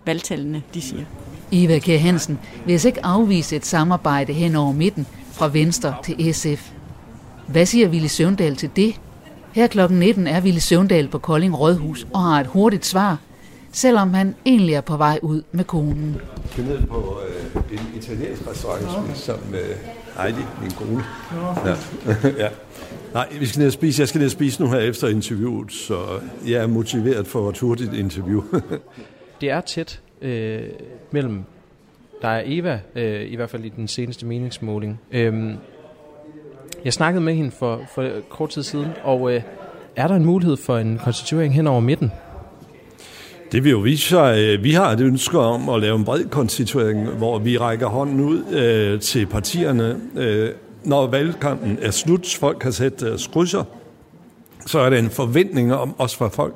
valgtallene 0.05 0.63
de 0.73 0.81
siger. 0.81 1.05
Eva 1.51 1.79
Kjær 1.79 1.97
Hansen 1.97 2.39
vil 2.65 2.71
altså 2.73 2.87
ikke 2.87 3.05
afvise 3.05 3.55
et 3.55 3.65
samarbejde 3.65 4.33
hen 4.33 4.55
over 4.55 4.71
midten 4.71 5.07
fra 5.31 5.47
Venstre 5.47 5.95
til 6.03 6.33
SF. 6.33 6.71
Hvad 7.47 7.65
siger 7.65 7.87
Ville 7.87 8.09
Søvndal 8.09 8.55
til 8.55 8.69
det? 8.75 8.95
Her 9.53 9.67
klokken 9.67 9.99
19 9.99 10.27
er 10.27 10.41
Ville 10.41 10.61
Søvndal 10.61 11.07
på 11.07 11.17
Kolding 11.17 11.59
Rådhus 11.59 12.07
og 12.13 12.21
har 12.21 12.39
et 12.39 12.47
hurtigt 12.47 12.85
svar. 12.85 13.19
selvom 13.71 14.13
han 14.13 14.35
egentlig 14.45 14.75
er 14.75 14.81
på 14.81 14.97
vej 14.97 15.19
ud 15.21 15.43
med 15.51 15.63
konen. 15.63 16.15
Jeg 16.15 16.51
skal 16.51 16.63
ned 16.63 16.81
på 16.87 17.19
øh, 17.27 17.63
en 17.71 17.79
italiensk 17.95 18.47
restaurant 18.47 18.83
okay. 18.97 19.13
sammen 19.15 19.51
med 19.51 19.75
Heidi, 20.17 20.41
min 20.61 20.71
kone. 20.71 21.03
Ja. 21.65 21.75
ja. 22.43 22.49
Nej, 23.13 23.27
vi 23.39 23.45
skal 23.45 23.59
ned 23.59 23.67
og 23.67 23.73
spise. 23.73 24.01
Jeg 24.01 24.07
skal 24.07 24.19
ned 24.19 24.25
og 24.25 24.31
spise 24.31 24.61
nu 24.61 24.69
her 24.69 24.79
efter 24.79 25.07
interviewet, 25.07 25.71
så 25.71 25.95
jeg 26.47 26.63
er 26.63 26.67
motiveret 26.67 27.27
for 27.27 27.49
et 27.49 27.59
hurtigt 27.59 27.93
interview. 27.93 28.43
det 29.41 29.49
er 29.49 29.61
tæt 29.61 30.01
øh, 30.21 30.61
mellem 31.11 31.43
der 32.21 32.29
er 32.29 32.43
Eva, 32.45 32.79
øh, 32.95 33.31
i 33.31 33.35
hvert 33.35 33.49
fald 33.49 33.65
i 33.65 33.69
den 33.69 33.87
seneste 33.87 34.25
meningsmåling. 34.25 34.99
Øhm, 35.11 35.55
jeg 36.85 36.93
snakkede 36.93 37.23
med 37.23 37.35
hende 37.35 37.51
for, 37.51 37.81
for 37.95 38.09
kort 38.29 38.49
tid 38.49 38.63
siden, 38.63 38.87
og 39.03 39.33
øh, 39.33 39.41
er 39.95 40.07
der 40.07 40.15
en 40.15 40.25
mulighed 40.25 40.57
for 40.57 40.77
en 40.77 40.99
konstituering 41.03 41.53
hen 41.53 41.67
over 41.67 41.79
midten? 41.79 42.11
Det 43.51 43.63
vil 43.63 43.71
jo 43.71 43.77
vise 43.77 44.09
sig, 44.09 44.37
øh, 44.39 44.63
vi 44.63 44.71
har 44.71 44.91
et 44.91 44.99
ønske 44.99 45.39
om 45.39 45.69
at 45.69 45.81
lave 45.81 45.95
en 45.95 46.05
bred 46.05 46.25
konstituering, 46.25 47.09
hvor 47.09 47.39
vi 47.39 47.57
rækker 47.57 47.87
hånden 47.87 48.19
ud 48.19 48.43
øh, 48.53 49.01
til 49.01 49.25
partierne. 49.25 50.01
Øh, 50.15 50.49
når 50.83 51.07
valgkampen 51.07 51.77
er 51.81 51.91
slut, 51.91 52.37
folk 52.39 52.63
har 52.63 52.71
sat 52.71 52.99
deres 52.99 53.27
krydser, 53.27 53.63
så 54.65 54.79
er 54.79 54.89
der 54.89 54.97
en 54.97 55.09
forventning 55.09 55.73
om, 55.73 55.95
også 55.97 56.17
fra 56.17 56.27
folk, 56.27 56.53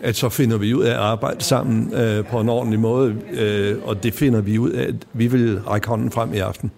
at 0.00 0.16
så 0.16 0.28
finder 0.28 0.58
vi 0.58 0.74
ud 0.74 0.82
af 0.82 0.90
at 0.90 0.96
arbejde 0.96 1.44
sammen 1.44 1.94
øh, 1.94 2.26
på 2.26 2.40
en 2.40 2.48
ordentlig 2.48 2.80
måde, 2.80 3.16
øh, 3.32 3.76
og 3.84 4.02
det 4.02 4.14
finder 4.14 4.40
vi 4.40 4.58
ud 4.58 4.70
af, 4.70 4.82
at 4.82 4.94
vi 5.12 5.26
vil 5.26 5.60
række 5.60 5.88
hånden 5.88 6.10
frem 6.10 6.34
i 6.34 6.38
aften. 6.38 6.70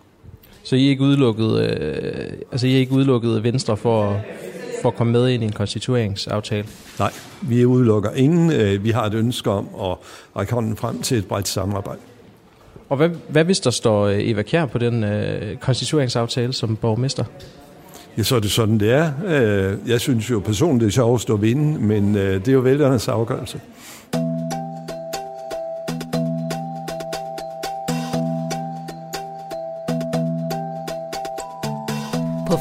Så 0.63 0.77
I 0.77 0.87
er 0.87 0.91
ikke 0.91 1.03
udelukket, 1.03 1.61
øh, 1.61 2.33
altså 2.53 2.67
I 2.67 2.75
er 2.75 2.79
ikke 2.79 2.93
udelukket 2.93 3.43
Venstre 3.43 3.77
for, 3.77 4.21
for 4.83 4.89
at 4.89 4.95
komme 4.95 5.13
med 5.13 5.29
ind 5.29 5.43
i 5.43 5.47
en 5.47 5.53
konstitueringsaftale? 5.53 6.67
Nej, 6.99 7.13
vi 7.43 7.65
udelukker 7.65 8.11
ingen. 8.11 8.53
Øh, 8.53 8.85
vi 8.85 8.91
har 8.91 9.07
et 9.07 9.15
ønske 9.15 9.51
om 9.51 9.69
at 9.81 9.97
række 10.37 10.53
hånden 10.53 10.77
frem 10.77 11.03
til 11.03 11.19
et 11.19 11.27
bredt 11.27 11.49
samarbejde. 11.49 12.01
Og 12.89 12.97
hvad, 12.97 13.11
hvad 13.29 13.45
hvis 13.45 13.61
der 13.61 13.71
står 13.71 14.07
øh, 14.07 14.29
Eva 14.29 14.43
Kjær 14.43 14.67
på 14.67 14.79
den 14.79 15.05
øh, 15.05 15.57
konstitueringsaftale 15.57 16.53
som 16.53 16.77
borgmester? 16.77 17.25
Ja, 18.19 18.23
så 18.23 18.37
er 18.37 18.41
det 18.41 18.51
sådan, 18.51 18.81
det 18.81 18.91
er. 18.91 19.13
Øh, 19.27 19.79
jeg 19.87 20.01
synes 20.01 20.31
jo 20.31 20.41
personligt, 20.41 20.81
det 20.81 20.87
er 20.87 20.93
sjovt 20.93 21.15
at 21.15 21.21
stå 21.21 21.37
vinde, 21.37 21.81
men 21.81 22.15
det 22.15 22.49
er 22.49 22.53
jo 22.53 22.61
vælgernes 22.61 23.09
afgørelse. 23.09 23.61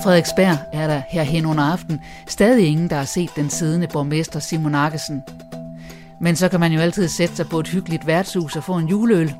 Frederiksberg 0.03 0.57
er 0.73 0.87
der 0.87 1.01
her 1.09 1.23
hen 1.23 1.45
under 1.45 1.63
aften 1.63 2.01
stadig 2.27 2.67
ingen, 2.67 2.89
der 2.89 2.95
har 2.95 3.05
set 3.05 3.29
den 3.35 3.49
siddende 3.49 3.87
borgmester 3.87 4.39
Simon 4.39 4.75
Arkesen. 4.75 5.23
Men 6.21 6.35
så 6.35 6.49
kan 6.49 6.59
man 6.59 6.71
jo 6.71 6.79
altid 6.79 7.07
sætte 7.07 7.35
sig 7.35 7.45
på 7.49 7.59
et 7.59 7.67
hyggeligt 7.67 8.07
værtshus 8.07 8.55
og 8.55 8.63
få 8.63 8.73
en 8.73 8.87
juleøl. 8.87 9.33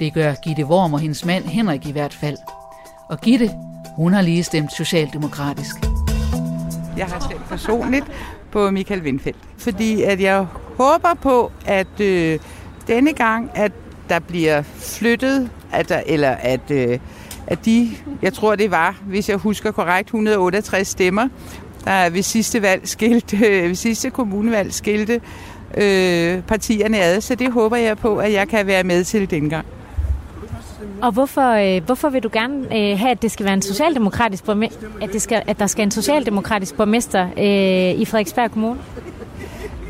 Det 0.00 0.14
gør 0.14 0.34
Gitte 0.34 0.64
Worm 0.64 0.94
og 0.94 1.00
hendes 1.00 1.24
mand 1.24 1.44
Henrik 1.44 1.86
i 1.86 1.92
hvert 1.92 2.14
fald. 2.14 2.36
Og 3.08 3.20
Gitte, 3.20 3.50
hun 3.96 4.12
har 4.12 4.22
lige 4.22 4.44
stemt 4.44 4.72
socialdemokratisk. 4.72 5.76
Jeg 6.96 7.06
har 7.06 7.20
stemt 7.20 7.48
personligt 7.48 8.06
på 8.52 8.70
Michael 8.70 9.02
Windfeldt, 9.02 9.38
fordi 9.58 10.02
at 10.02 10.20
jeg 10.20 10.46
håber 10.76 11.14
på, 11.22 11.52
at 11.66 12.00
øh, 12.00 12.38
denne 12.86 13.12
gang, 13.12 13.50
at 13.54 13.72
der 14.08 14.18
bliver 14.18 14.62
flyttet, 14.62 15.50
at 15.72 15.88
der, 15.88 16.02
eller 16.06 16.30
at, 16.30 16.70
øh, 16.70 16.98
at 17.46 17.64
de, 17.64 17.90
jeg 18.22 18.32
tror 18.32 18.54
det 18.54 18.70
var, 18.70 18.96
hvis 19.06 19.28
jeg 19.28 19.36
husker 19.36 19.70
korrekt, 19.70 20.06
168 20.06 20.88
stemmer, 20.88 21.28
der 21.84 22.10
ved 22.10 22.22
sidste 22.22 22.62
valg 22.62 22.88
skilte, 22.88 23.36
øh, 23.36 23.68
ved 23.68 23.74
sidste 23.74 24.10
kommunevalg 24.10 24.74
skilte 24.74 25.20
øh, 25.76 26.42
partierne 26.42 27.00
ad, 27.00 27.20
så 27.20 27.34
det 27.34 27.52
håber 27.52 27.76
jeg 27.76 27.98
på, 27.98 28.16
at 28.16 28.32
jeg 28.32 28.48
kan 28.48 28.66
være 28.66 28.84
med 28.84 29.04
til 29.04 29.30
dengang. 29.30 29.66
Og 31.02 31.12
hvorfor, 31.12 31.76
øh, 31.76 31.84
hvorfor 31.84 32.08
vil 32.08 32.22
du 32.22 32.30
gerne 32.32 32.64
øh, 32.64 32.98
have, 32.98 33.10
at 33.10 33.22
det 33.22 33.30
skal 33.30 33.44
være 33.44 33.54
en 33.54 33.62
socialdemokratisk 33.62 34.44
at, 35.02 35.12
det 35.12 35.22
skal, 35.22 35.42
at 35.46 35.58
der 35.58 35.66
skal 35.66 35.82
en 35.82 35.90
socialdemokratisk 35.90 36.76
borgmester 36.76 37.24
øh, 37.24 38.00
i 38.00 38.04
Frederiksberg 38.04 38.50
Kommune? 38.50 38.80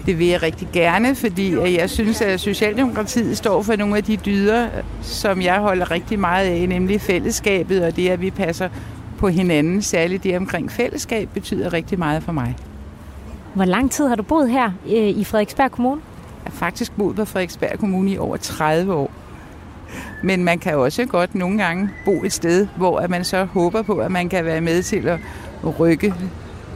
Det 0.07 0.19
vil 0.19 0.27
jeg 0.27 0.43
rigtig 0.43 0.69
gerne, 0.73 1.15
fordi 1.15 1.77
jeg 1.79 1.91
synes, 1.91 2.21
at 2.21 2.41
Socialdemokratiet 2.41 3.37
står 3.37 3.63
for 3.63 3.77
nogle 3.77 3.97
af 3.97 4.05
de 4.05 4.17
dyder, 4.17 4.69
som 5.03 5.43
jeg 5.43 5.59
holder 5.59 5.91
rigtig 5.91 6.19
meget 6.19 6.47
af, 6.47 6.69
nemlig 6.69 7.01
fællesskabet 7.01 7.85
og 7.85 7.97
det, 7.97 8.09
at 8.09 8.21
vi 8.21 8.31
passer 8.31 8.69
på 9.19 9.29
hinanden. 9.29 9.83
Særligt 9.83 10.25
det 10.25 10.37
omkring 10.37 10.73
fællesskab 10.73 11.29
betyder 11.35 11.73
rigtig 11.73 11.99
meget 11.99 12.23
for 12.23 12.33
mig. 12.33 12.57
Hvor 13.55 13.65
lang 13.65 13.91
tid 13.91 14.09
har 14.09 14.15
du 14.15 14.23
boet 14.23 14.51
her 14.51 14.71
øh, 14.87 15.09
i 15.09 15.25
Frederiksberg 15.25 15.71
Kommune? 15.71 16.01
Jeg 16.45 16.53
har 16.53 16.59
faktisk 16.59 16.97
boet 16.97 17.17
på 17.17 17.25
Frederiksberg 17.25 17.79
Kommune 17.79 18.11
i 18.11 18.19
over 18.19 18.37
30 18.37 18.95
år. 18.95 19.11
Men 20.23 20.45
man 20.45 20.59
kan 20.59 20.77
også 20.77 21.05
godt 21.05 21.35
nogle 21.35 21.59
gange 21.59 21.91
bo 22.05 22.25
et 22.25 22.33
sted, 22.33 22.67
hvor 22.77 23.07
man 23.09 23.25
så 23.25 23.45
håber 23.45 23.83
på, 23.83 23.99
at 23.99 24.11
man 24.11 24.29
kan 24.29 24.45
være 24.45 24.61
med 24.61 24.83
til 24.83 25.09
at 25.09 25.19
rykke 25.81 26.15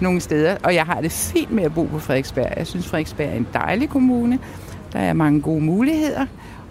nogle 0.03 0.21
steder. 0.21 0.57
Og 0.63 0.75
jeg 0.75 0.85
har 0.85 1.01
det 1.01 1.13
fint 1.13 1.51
med 1.51 1.65
at 1.65 1.75
bo 1.75 1.85
på 1.85 1.99
Frederiksberg. 1.99 2.53
Jeg 2.57 2.67
synes, 2.67 2.89
Frederiksberg 2.89 3.29
er 3.29 3.33
en 3.33 3.47
dejlig 3.53 3.89
kommune. 3.89 4.39
Der 4.93 4.99
er 4.99 5.13
mange 5.13 5.41
gode 5.41 5.61
muligheder. 5.61 6.27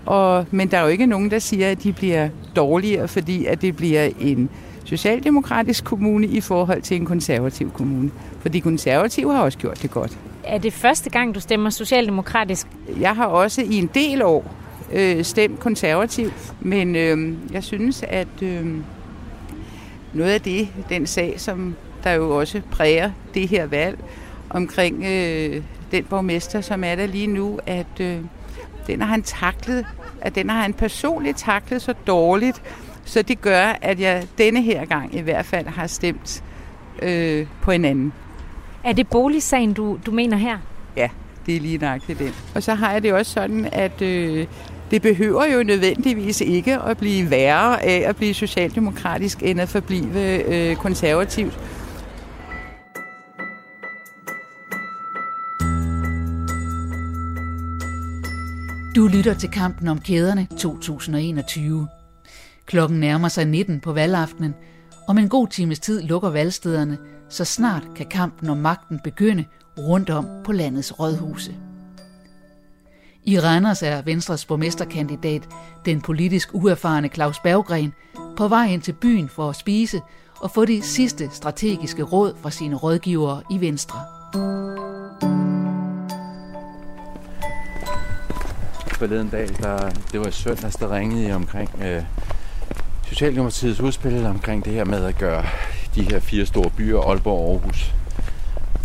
Og, 0.06 0.46
men 0.52 0.72
der 0.72 0.78
er 0.78 0.82
jo 0.82 0.88
ikke 0.88 1.06
nogen, 1.06 1.32
der 1.32 1.40
siger, 1.40 1.72
at 1.72 1.84
de 1.84 1.94
bliver 1.94 2.30
dårligere, 2.56 3.08
fordi 3.08 3.46
at 3.46 3.62
det 3.62 3.76
bliver 3.76 4.10
en 4.20 4.50
socialdemokratisk 4.84 5.84
kommune 5.84 6.28
i 6.28 6.42
forhold 6.42 6.82
til 6.82 6.98
en 6.98 7.06
konservativ 7.06 7.72
kommune. 7.72 8.12
For 8.40 8.50
de 8.50 8.62
konservative 8.62 9.34
har 9.34 9.42
også 9.42 9.58
gjort 9.58 9.82
det 9.82 9.92
godt. 9.92 10.18
Er 10.44 10.58
det 10.58 10.74
første 10.74 11.10
gang, 11.10 11.36
du 11.36 11.40
stemmer 11.40 11.70
socialdemokratisk? 11.70 12.68
Jeg 13.00 13.16
har 13.16 13.26
også 13.26 13.62
i 13.62 13.76
en 13.76 13.90
del 13.94 14.22
år 14.22 14.56
øh, 14.94 15.24
stemt 15.24 15.60
konservativt, 15.60 16.54
men 16.62 16.96
øh, 16.96 17.34
jeg 17.52 17.64
synes, 17.64 18.04
at 18.08 18.28
øh, 18.42 18.66
noget 20.14 20.32
af 20.32 20.42
det, 20.42 20.68
den 20.90 21.08
sag, 21.08 21.34
som 21.38 21.76
der 22.04 22.12
jo 22.12 22.38
også 22.38 22.62
præger 22.72 23.12
det 23.34 23.48
her 23.48 23.66
valg 23.66 24.00
omkring 24.50 25.06
øh, 25.06 25.64
den 25.92 26.04
borgmester, 26.04 26.62
som 26.62 26.84
er 26.84 26.96
der 26.96 27.06
lige 27.06 27.28
nu, 27.28 27.60
at 27.66 28.00
øh, 28.00 28.18
den 28.88 29.02
har 29.02 29.08
han 29.08 29.24
taklet, 29.24 29.86
at 30.22 30.36
den 30.36 30.50
har 30.50 30.62
han 30.62 30.74
personligt 30.74 31.38
taklet 31.38 31.82
så 31.82 31.94
dårligt, 32.08 32.62
så 33.06 33.22
det 33.22 33.42
gør, 33.42 33.78
at 33.82 34.00
jeg 34.00 34.28
denne 34.38 34.62
her 34.62 34.86
gang 34.86 35.16
i 35.16 35.22
hvert 35.22 35.46
fald 35.46 35.68
har 35.68 35.88
stemt 35.88 36.44
øh, 37.02 37.48
på 37.62 37.72
en 37.72 37.86
anden. 37.86 38.14
Er 38.84 38.94
det 38.94 39.08
boligsagen, 39.08 39.74
du, 39.74 40.00
du 40.06 40.12
mener 40.12 40.38
her? 40.38 40.58
Ja, 40.98 41.10
det 41.46 41.56
er 41.56 41.60
lige 41.60 41.78
nøjagtigt 41.78 42.20
den. 42.20 42.34
Og 42.56 42.64
så 42.64 42.74
har 42.74 42.92
jeg 42.92 43.04
det 43.04 43.14
også 43.14 43.32
sådan, 43.32 43.70
at 43.72 44.02
øh, 44.02 44.48
det 44.92 45.02
behøver 45.02 45.46
jo 45.46 45.64
nødvendigvis 45.64 46.42
ikke 46.42 46.80
at 46.80 46.98
blive 46.98 47.30
værre 47.30 47.84
af 47.84 48.04
at 48.10 48.16
blive 48.16 48.34
socialdemokratisk, 48.34 49.44
end 49.44 49.62
at 49.62 49.70
forblive 49.70 50.44
øh, 50.54 50.76
konservativt. 50.76 51.60
Du 58.98 59.08
lytter 59.08 59.34
til 59.34 59.50
kampen 59.50 59.88
om 59.88 60.00
kæderne 60.00 60.48
2021. 60.58 61.88
Klokken 62.66 63.00
nærmer 63.00 63.28
sig 63.28 63.46
19 63.46 63.80
på 63.80 63.94
valgaftenen. 63.94 64.56
Om 65.08 65.18
en 65.18 65.30
god 65.30 65.48
times 65.48 65.80
tid 65.80 66.02
lukker 66.02 66.30
valgstederne, 66.30 66.98
så 67.30 67.46
snart 67.46 67.84
kan 67.96 68.06
kampen 68.06 68.50
om 68.50 68.58
magten 68.58 69.00
begynde 69.04 69.46
rundt 69.78 70.10
om 70.10 70.26
på 70.44 70.52
landets 70.52 71.00
rådhuse. 71.00 71.56
I 73.24 73.40
Randers 73.40 73.84
er 73.84 74.02
Venstres 74.02 74.46
borgmesterkandidat, 74.46 75.48
den 75.86 76.02
politisk 76.02 76.50
uerfarne 76.54 77.08
Claus 77.08 77.40
Berggren, 77.40 77.94
på 78.38 78.48
vej 78.48 78.66
ind 78.66 78.82
til 78.82 78.94
byen 78.94 79.30
for 79.30 79.50
at 79.50 79.56
spise 79.56 80.02
og 80.40 80.52
få 80.52 80.66
de 80.66 80.82
sidste 80.82 81.30
strategiske 81.34 82.04
råd 82.04 82.34
fra 82.42 82.52
sine 82.52 82.76
rådgivere 82.76 83.44
i 83.52 83.62
Venstre. 83.62 84.97
Forleden 88.98 89.30
dag, 89.30 89.50
der, 89.62 89.90
det 90.12 90.20
var 90.20 90.28
i 90.28 90.32
søndags, 90.32 90.76
der 90.76 90.96
ringede 90.96 91.36
omkring 91.36 91.70
øh, 91.82 92.04
Socialdemokratiets 93.10 93.80
udspil 93.80 94.26
omkring 94.26 94.66
det 94.66 94.74
her 94.74 94.86
med 94.86 95.06
at 95.06 95.18
gøre 95.18 95.46
de 95.96 96.02
her 96.02 96.20
fire 96.20 96.46
store 96.46 96.70
byer, 96.70 97.00
Aalborg, 97.00 97.52
Aarhus, 97.52 97.94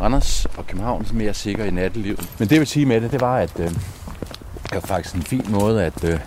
Randers 0.01 0.47
og 0.57 0.67
København, 0.67 1.07
mere 1.13 1.35
sikre 1.35 1.69
i 1.69 1.71
nattelivet. 1.71 2.29
Men 2.39 2.49
det 2.49 2.59
vil 2.59 2.67
sige 2.67 2.87
med 2.87 3.01
det, 3.01 3.13
det 3.13 3.21
var, 3.21 3.37
at 3.37 3.61
øh, 3.61 3.67
det 3.67 4.75
var 4.75 4.81
faktisk 4.81 5.15
en 5.15 5.23
fin 5.23 5.47
måde, 5.49 5.85
at 5.85 6.05
øh, 6.05 6.19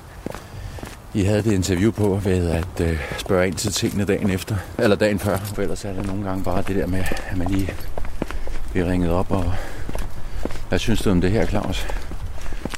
I 1.13 1.23
havde 1.23 1.43
det 1.43 1.51
interview 1.51 1.91
på 1.91 2.19
ved 2.23 2.49
at 2.49 2.81
øh, 2.81 2.99
spørge 3.17 3.47
ind 3.47 3.55
til 3.55 3.71
tingene 3.71 4.05
dagen 4.05 4.29
efter, 4.29 4.55
eller 4.79 4.95
dagen 4.95 5.19
før. 5.19 5.37
For 5.37 5.61
ellers 5.61 5.85
er 5.85 5.93
det 5.93 6.07
nogle 6.07 6.23
gange 6.23 6.43
bare 6.43 6.63
det 6.67 6.75
der 6.75 6.87
med, 6.87 7.03
at 7.27 7.37
man 7.37 7.47
lige 7.47 7.73
bliver 8.71 8.91
ringet 8.91 9.11
op 9.11 9.31
og... 9.31 9.53
Hvad 10.69 10.79
synes 10.79 11.01
du 11.01 11.11
om 11.11 11.21
det 11.21 11.31
her, 11.31 11.45
Claus? 11.45 11.87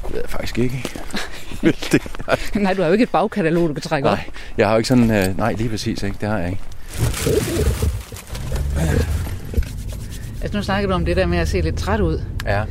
Det 0.08 0.14
ved 0.14 0.20
jeg 0.22 0.30
faktisk 0.30 0.58
ikke. 0.58 0.84
det 1.92 2.02
nej, 2.54 2.74
du 2.74 2.80
har 2.82 2.86
jo 2.88 2.92
ikke 2.92 3.02
et 3.02 3.10
bagkatalog, 3.10 3.68
du 3.68 3.74
kan 3.74 3.82
trække 3.82 4.06
nej, 4.08 4.12
op. 4.12 4.32
jeg 4.58 4.66
har 4.66 4.74
jo 4.74 4.78
ikke 4.78 4.88
sådan... 4.88 5.10
Øh, 5.10 5.38
nej, 5.38 5.52
lige 5.52 5.68
præcis, 5.68 6.02
ikke? 6.02 6.16
Det 6.20 6.28
har 6.28 6.38
jeg 6.38 6.48
ikke. 6.50 6.62
Altså 10.42 10.56
nu 10.58 10.62
snakker 10.62 10.88
du 10.88 10.94
om 10.94 11.04
det 11.04 11.16
der 11.16 11.26
med 11.26 11.38
at 11.38 11.48
se 11.48 11.60
lidt 11.60 11.76
træt 11.76 12.00
ud. 12.00 12.22
Ja. 12.46 12.62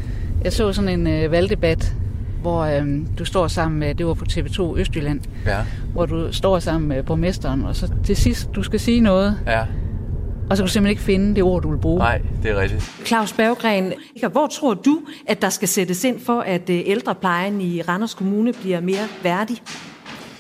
Jeg 0.44 0.54
så 0.54 0.74
sådan 0.74 0.90
en 0.90 1.08
øh, 1.08 1.32
valgdebat 1.32 1.94
hvor 2.42 2.64
øhm, 2.64 3.08
du 3.20 3.26
står 3.26 3.48
sammen 3.48 3.80
med, 3.80 3.96
det 3.96 4.06
var 4.06 4.14
på 4.14 4.26
TV2 4.32 4.78
Østjylland, 4.78 5.20
Ja. 5.46 5.58
hvor 5.94 6.06
du 6.06 6.34
står 6.34 6.60
sammen 6.60 6.90
med 6.90 7.04
borgmesteren, 7.04 7.64
og 7.66 7.76
så 7.76 7.90
til 8.04 8.16
sidst, 8.16 8.50
du 8.56 8.64
skal 8.64 8.80
sige 8.80 9.00
noget, 9.02 9.38
Ja. 9.48 9.64
Og 10.50 10.58
så 10.58 10.64
kan 10.64 10.68
du 10.68 10.72
simpelthen 10.72 10.90
ikke 10.90 11.02
finde 11.02 11.36
det 11.36 11.44
ord, 11.44 11.62
du 11.62 11.70
vil 11.70 11.78
bruge. 11.78 12.00
Nej, 12.00 12.22
det 12.44 12.52
er 12.52 12.62
rigtigt. 12.62 12.92
Claus 13.06 13.34
Berggren, 13.34 13.94
hvor 14.32 14.48
tror 14.48 14.74
du, 14.74 15.02
at 15.28 15.42
der 15.42 15.50
skal 15.50 15.68
sættes 15.68 16.04
ind 16.04 16.20
for, 16.20 16.40
at 16.40 16.70
øh, 16.70 16.82
ældreplejen 16.86 17.62
i 17.62 17.82
Randers 17.82 18.14
Kommune 18.14 18.54
bliver 18.54 18.82
mere 18.82 19.08
værdig? 19.24 19.58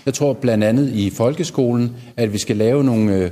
Jeg 0.05 0.13
tror 0.13 0.33
blandt 0.33 0.63
andet 0.63 0.89
i 0.89 1.09
folkeskolen, 1.09 1.95
at 2.17 2.33
vi 2.33 2.37
skal 2.37 2.55
lave 2.55 2.83
nogle 2.83 3.15
øh, 3.15 3.31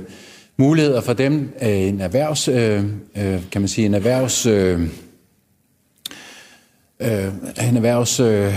muligheder 0.56 1.00
for 1.00 1.12
dem, 1.12 1.52
øh, 1.62 1.68
en 1.68 2.00
erhvervs, 2.00 2.48
øh, 2.48 2.84
øh, 3.16 3.42
kan 3.50 3.60
man 3.60 3.68
sige, 3.68 3.86
en 3.86 3.94
erhvervs, 3.94 4.46
øh, 4.46 4.80
øh, 7.00 7.08
en 7.68 7.76
erhvervs, 7.76 8.20
øh, 8.20 8.54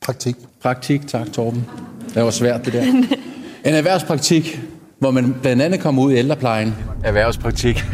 praktik. 0.00 0.36
Praktik, 0.62 1.06
tak 1.06 1.32
Torben. 1.32 1.66
Det 2.14 2.22
var 2.22 2.30
svært 2.30 2.64
det 2.64 2.72
der. 2.72 2.82
En 3.64 3.74
erhvervspraktik, 3.74 4.60
hvor 4.98 5.10
man 5.10 5.36
blandt 5.42 5.62
andet 5.62 5.80
kommer 5.80 6.02
ud 6.02 6.12
i 6.12 6.16
ældreplejen. 6.16 6.74
Erhvervspraktik. 7.04 7.76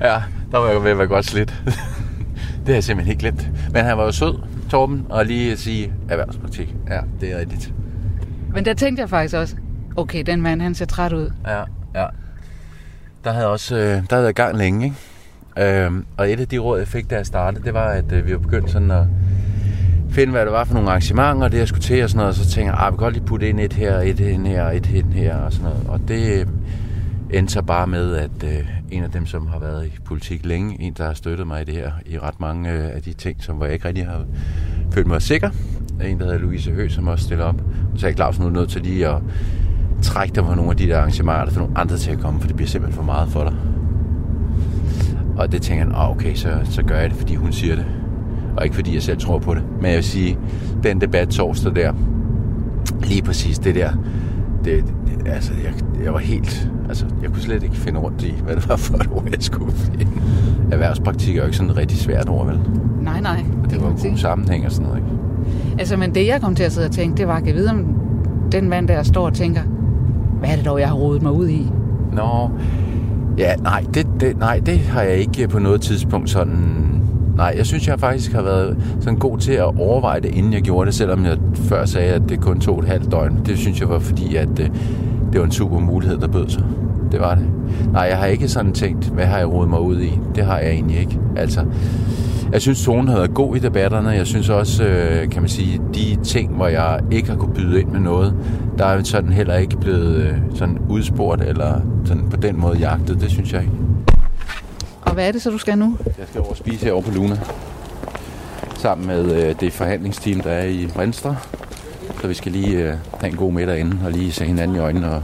ja, 0.00 0.22
der 0.52 0.58
var 0.58 0.70
jeg 0.70 0.82
ved 0.82 0.90
at 0.90 0.98
være 0.98 1.06
godt 1.06 1.24
slidt. 1.24 1.62
det 2.58 2.66
har 2.66 2.74
jeg 2.74 2.84
simpelthen 2.84 3.12
ikke 3.12 3.20
glemt. 3.20 3.48
Men 3.72 3.84
han 3.84 3.98
var 3.98 4.04
jo 4.04 4.12
sød, 4.12 4.38
Torben, 4.70 5.06
og 5.08 5.26
lige 5.26 5.52
at 5.52 5.58
sige 5.58 5.92
erhvervspraktik. 6.08 6.74
Ja, 6.90 7.00
det 7.20 7.32
er 7.32 7.38
rigtigt. 7.38 7.72
Men 8.54 8.64
der 8.64 8.74
tænkte 8.74 9.00
jeg 9.00 9.10
faktisk 9.10 9.34
også, 9.34 9.56
okay, 9.96 10.22
den 10.22 10.42
mand, 10.42 10.62
han 10.62 10.74
ser 10.74 10.86
træt 10.86 11.12
ud. 11.12 11.30
Ja, 11.46 11.62
ja. 11.94 12.06
Der 13.24 13.32
havde 13.32 13.46
også, 13.46 13.76
øh, 13.76 14.02
der 14.10 14.16
havde 14.16 14.32
gang 14.32 14.56
længe, 14.56 14.84
ikke? 14.84 14.96
Øhm, 15.84 16.06
og 16.16 16.32
et 16.32 16.40
af 16.40 16.48
de 16.48 16.58
råd, 16.58 16.78
jeg 16.78 16.88
fik, 16.88 17.10
da 17.10 17.16
jeg 17.16 17.26
startede, 17.26 17.64
det 17.64 17.74
var, 17.74 17.88
at 17.88 18.12
øh, 18.12 18.26
vi 18.26 18.32
var 18.32 18.38
begyndt 18.38 18.70
sådan 18.70 18.90
at 18.90 19.04
finde, 20.16 20.32
hvad 20.32 20.44
det 20.44 20.52
var 20.52 20.64
for 20.64 20.74
nogle 20.74 20.88
arrangementer, 20.88 21.48
det 21.48 21.58
jeg 21.58 21.68
skulle 21.68 21.82
til 21.82 22.02
og 22.02 22.10
sådan 22.10 22.18
noget, 22.18 22.28
og 22.28 22.34
så 22.34 22.50
tænkte 22.50 22.72
jeg, 22.72 22.86
ah, 22.86 22.92
vi 22.92 22.96
kan 22.96 23.04
godt 23.04 23.14
lige 23.14 23.24
putte 23.24 23.48
ind 23.48 23.60
et 23.60 23.72
her, 23.72 23.98
et 23.98 24.20
ind 24.20 24.46
her, 24.46 24.70
et 24.70 24.90
ind 24.90 25.12
her 25.12 25.36
og 25.36 25.52
sådan 25.52 25.70
noget. 25.70 25.86
Og 25.88 26.00
det 26.08 26.40
øh, 26.40 26.46
endte 27.30 27.52
så 27.52 27.62
bare 27.62 27.86
med, 27.86 28.16
at 28.16 28.44
øh, 28.44 28.68
en 28.90 29.02
af 29.02 29.10
dem, 29.10 29.26
som 29.26 29.46
har 29.46 29.58
været 29.58 29.86
i 29.86 29.90
politik 30.04 30.46
længe, 30.46 30.80
en, 30.80 30.92
der 30.92 31.04
har 31.04 31.14
støttet 31.14 31.46
mig 31.46 31.62
i 31.62 31.64
det 31.64 31.74
her, 31.74 31.90
i 32.06 32.18
ret 32.18 32.40
mange 32.40 32.72
øh, 32.72 32.96
af 32.96 33.02
de 33.02 33.12
ting, 33.12 33.42
som 33.42 33.56
hvor 33.56 33.64
jeg 33.64 33.74
ikke 33.74 33.88
rigtig 33.88 34.06
har 34.06 34.24
følt 34.92 35.06
mig 35.06 35.22
sikker, 35.22 35.50
en, 36.04 36.18
der 36.18 36.24
hedder 36.24 36.38
Louise 36.38 36.70
Høgh, 36.70 36.90
som 36.90 37.08
også 37.08 37.24
stiller 37.24 37.44
op. 37.44 37.60
Så 37.94 38.00
sagde 38.00 38.14
Claus, 38.14 38.38
nu 38.38 38.46
er 38.46 38.50
nødt 38.50 38.70
til 38.70 38.82
lige 38.82 39.08
at 39.08 39.22
trække 40.02 40.34
dig 40.34 40.44
på 40.44 40.54
nogle 40.54 40.70
af 40.70 40.76
de 40.76 40.86
der 40.86 40.98
arrangementer, 40.98 41.44
der 41.44 41.52
får 41.52 41.60
nogle 41.60 41.78
andre 41.78 41.96
til 41.96 42.10
at 42.10 42.18
komme, 42.18 42.40
for 42.40 42.46
det 42.46 42.56
bliver 42.56 42.68
simpelthen 42.68 42.96
for 42.96 43.04
meget 43.04 43.28
for 43.28 43.44
dig. 43.44 43.54
Og 45.36 45.52
det 45.52 45.62
tænker 45.62 45.84
han, 45.84 45.92
ah, 45.94 46.10
okay, 46.10 46.34
så, 46.34 46.60
så 46.64 46.82
gør 46.82 46.98
jeg 46.98 47.10
det, 47.10 47.18
fordi 47.18 47.34
hun 47.34 47.52
siger 47.52 47.76
det. 47.76 47.86
Og 48.56 48.64
ikke 48.64 48.76
fordi 48.76 48.94
jeg 48.94 49.02
selv 49.02 49.18
tror 49.18 49.38
på 49.38 49.54
det. 49.54 49.62
Men 49.76 49.86
jeg 49.86 49.96
vil 49.96 50.04
sige, 50.04 50.38
den 50.82 51.00
debat 51.00 51.28
torsdag 51.28 51.74
der, 51.74 51.92
lige 53.02 53.22
præcis 53.22 53.58
det 53.58 53.74
der, 53.74 53.90
det, 54.64 54.84
det, 55.06 55.28
altså, 55.28 55.52
jeg, 55.64 55.72
jeg 56.04 56.12
var 56.12 56.18
helt, 56.18 56.70
altså, 56.88 57.06
jeg 57.22 57.30
kunne 57.30 57.42
slet 57.42 57.62
ikke 57.62 57.76
finde 57.76 58.00
rundt 58.00 58.22
i, 58.22 58.34
hvad 58.44 58.56
det 58.56 58.68
var 58.68 58.76
for 58.76 58.94
et 58.94 59.08
ord, 59.12 59.24
jeg 59.30 59.36
skulle 59.40 59.72
finde. 59.72 60.12
Erhvervspraktik 60.72 61.36
er 61.36 61.40
jo 61.40 61.44
ikke 61.44 61.56
sådan 61.56 61.70
et 61.70 61.76
rigtig 61.76 61.98
svært 61.98 62.28
ord, 62.28 62.46
vel? 62.46 62.60
Nej, 63.02 63.20
nej. 63.20 63.44
Og 63.64 63.70
det 63.70 63.82
var 63.82 63.88
en 63.88 63.96
god 63.96 64.16
sammenhæng 64.16 64.66
og 64.66 64.72
sådan 64.72 64.86
noget, 64.86 65.02
ikke? 65.02 65.10
Altså, 65.78 65.96
men 65.96 66.14
det 66.14 66.26
jeg 66.26 66.40
kom 66.40 66.54
til 66.54 66.64
at 66.64 66.72
sidde 66.72 66.86
og 66.86 66.92
tænke, 66.92 67.16
det 67.16 67.28
var, 67.28 67.36
at 67.36 67.46
jeg 67.46 67.54
vide, 67.54 67.70
om 67.70 67.86
den 68.52 68.68
mand 68.68 68.88
der 68.88 69.02
står 69.02 69.26
og 69.26 69.34
tænker, 69.34 69.62
hvad 70.38 70.50
er 70.50 70.56
det 70.56 70.64
dog, 70.64 70.80
jeg 70.80 70.88
har 70.88 70.94
rodet 70.94 71.22
mig 71.22 71.32
ud 71.32 71.48
i? 71.48 71.70
Nå, 72.12 72.50
ja, 73.38 73.54
nej 73.56 73.84
det, 73.94 74.06
det, 74.20 74.38
nej, 74.38 74.60
det 74.66 74.78
har 74.78 75.02
jeg 75.02 75.16
ikke 75.16 75.48
på 75.48 75.58
noget 75.58 75.80
tidspunkt 75.80 76.30
sådan... 76.30 76.95
Nej, 77.36 77.54
jeg 77.56 77.66
synes, 77.66 77.88
jeg 77.88 78.00
faktisk 78.00 78.32
har 78.32 78.42
været 78.42 78.76
sådan 79.00 79.18
god 79.18 79.38
til 79.38 79.52
at 79.52 79.64
overveje 79.64 80.20
det, 80.20 80.34
inden 80.34 80.52
jeg 80.52 80.62
gjorde 80.62 80.86
det, 80.86 80.94
selvom 80.94 81.24
jeg 81.24 81.38
før 81.54 81.84
sagde, 81.84 82.12
at 82.12 82.22
det 82.28 82.40
kun 82.40 82.60
tog 82.60 82.78
et 82.78 82.88
halvt 82.88 83.10
døgn. 83.10 83.40
Det 83.46 83.58
synes 83.58 83.80
jeg 83.80 83.88
var 83.88 83.98
fordi, 83.98 84.36
at 84.36 84.48
det, 84.56 84.72
det 85.32 85.40
var 85.40 85.46
en 85.46 85.52
super 85.52 85.78
mulighed, 85.78 86.18
der 86.18 86.28
bød 86.28 86.48
sig. 86.48 86.62
Det 87.12 87.20
var 87.20 87.34
det. 87.34 87.44
Nej, 87.92 88.02
jeg 88.02 88.18
har 88.18 88.26
ikke 88.26 88.48
sådan 88.48 88.72
tænkt, 88.72 89.04
hvad 89.04 89.26
har 89.26 89.38
jeg 89.38 89.52
rodet 89.52 89.70
mig 89.70 89.80
ud 89.80 90.00
i? 90.00 90.20
Det 90.34 90.44
har 90.44 90.58
jeg 90.58 90.70
egentlig 90.70 90.98
ikke. 90.98 91.18
Altså, 91.36 91.64
jeg 92.52 92.62
synes, 92.62 92.84
tonen 92.84 93.08
havde 93.08 93.20
været 93.20 93.34
god 93.34 93.56
i 93.56 93.58
debatterne. 93.58 94.08
Jeg 94.08 94.26
synes 94.26 94.48
også, 94.48 94.84
øh, 94.84 95.28
kan 95.28 95.42
man 95.42 95.48
sige, 95.48 95.80
de 95.94 96.16
ting, 96.22 96.56
hvor 96.56 96.66
jeg 96.66 97.00
ikke 97.10 97.28
har 97.30 97.36
kunne 97.36 97.54
byde 97.54 97.80
ind 97.80 97.88
med 97.88 98.00
noget, 98.00 98.34
der 98.78 98.84
er 98.84 99.02
sådan 99.02 99.32
heller 99.32 99.54
ikke 99.54 99.76
blevet 99.76 100.16
øh, 100.16 100.34
sådan 100.54 100.78
udspurgt 100.88 101.42
eller 101.42 101.80
sådan 102.04 102.28
på 102.30 102.36
den 102.36 102.60
måde 102.60 102.78
jagtet. 102.78 103.20
Det 103.20 103.30
synes 103.30 103.52
jeg 103.52 103.62
ikke. 103.62 103.85
Hvad 105.16 105.28
er 105.28 105.32
det 105.32 105.42
så, 105.42 105.50
du 105.50 105.58
skal 105.58 105.78
nu? 105.78 105.98
Jeg 106.18 106.26
skal 106.28 106.40
over 106.40 106.50
og 106.50 106.56
spise 106.56 106.84
herovre 106.84 107.02
på 107.02 107.10
Luna. 107.10 107.38
Sammen 108.78 109.06
med 109.06 109.48
øh, 109.48 109.60
det 109.60 109.72
forhandlingsteam, 109.72 110.40
der 110.40 110.50
er 110.50 110.64
i 110.64 110.90
Venstre. 110.96 111.36
Så 112.20 112.28
vi 112.28 112.34
skal 112.34 112.52
lige 112.52 112.78
øh, 112.78 112.94
have 113.20 113.30
en 113.30 113.36
god 113.36 113.52
middag 113.52 113.80
inden 113.80 114.00
og 114.04 114.12
lige 114.12 114.32
se 114.32 114.44
hinanden 114.44 114.76
i 114.76 114.78
øjnene 114.78 115.10
og 115.10 115.22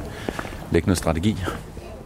lægge 0.70 0.86
noget 0.86 0.98
strategi. 0.98 1.36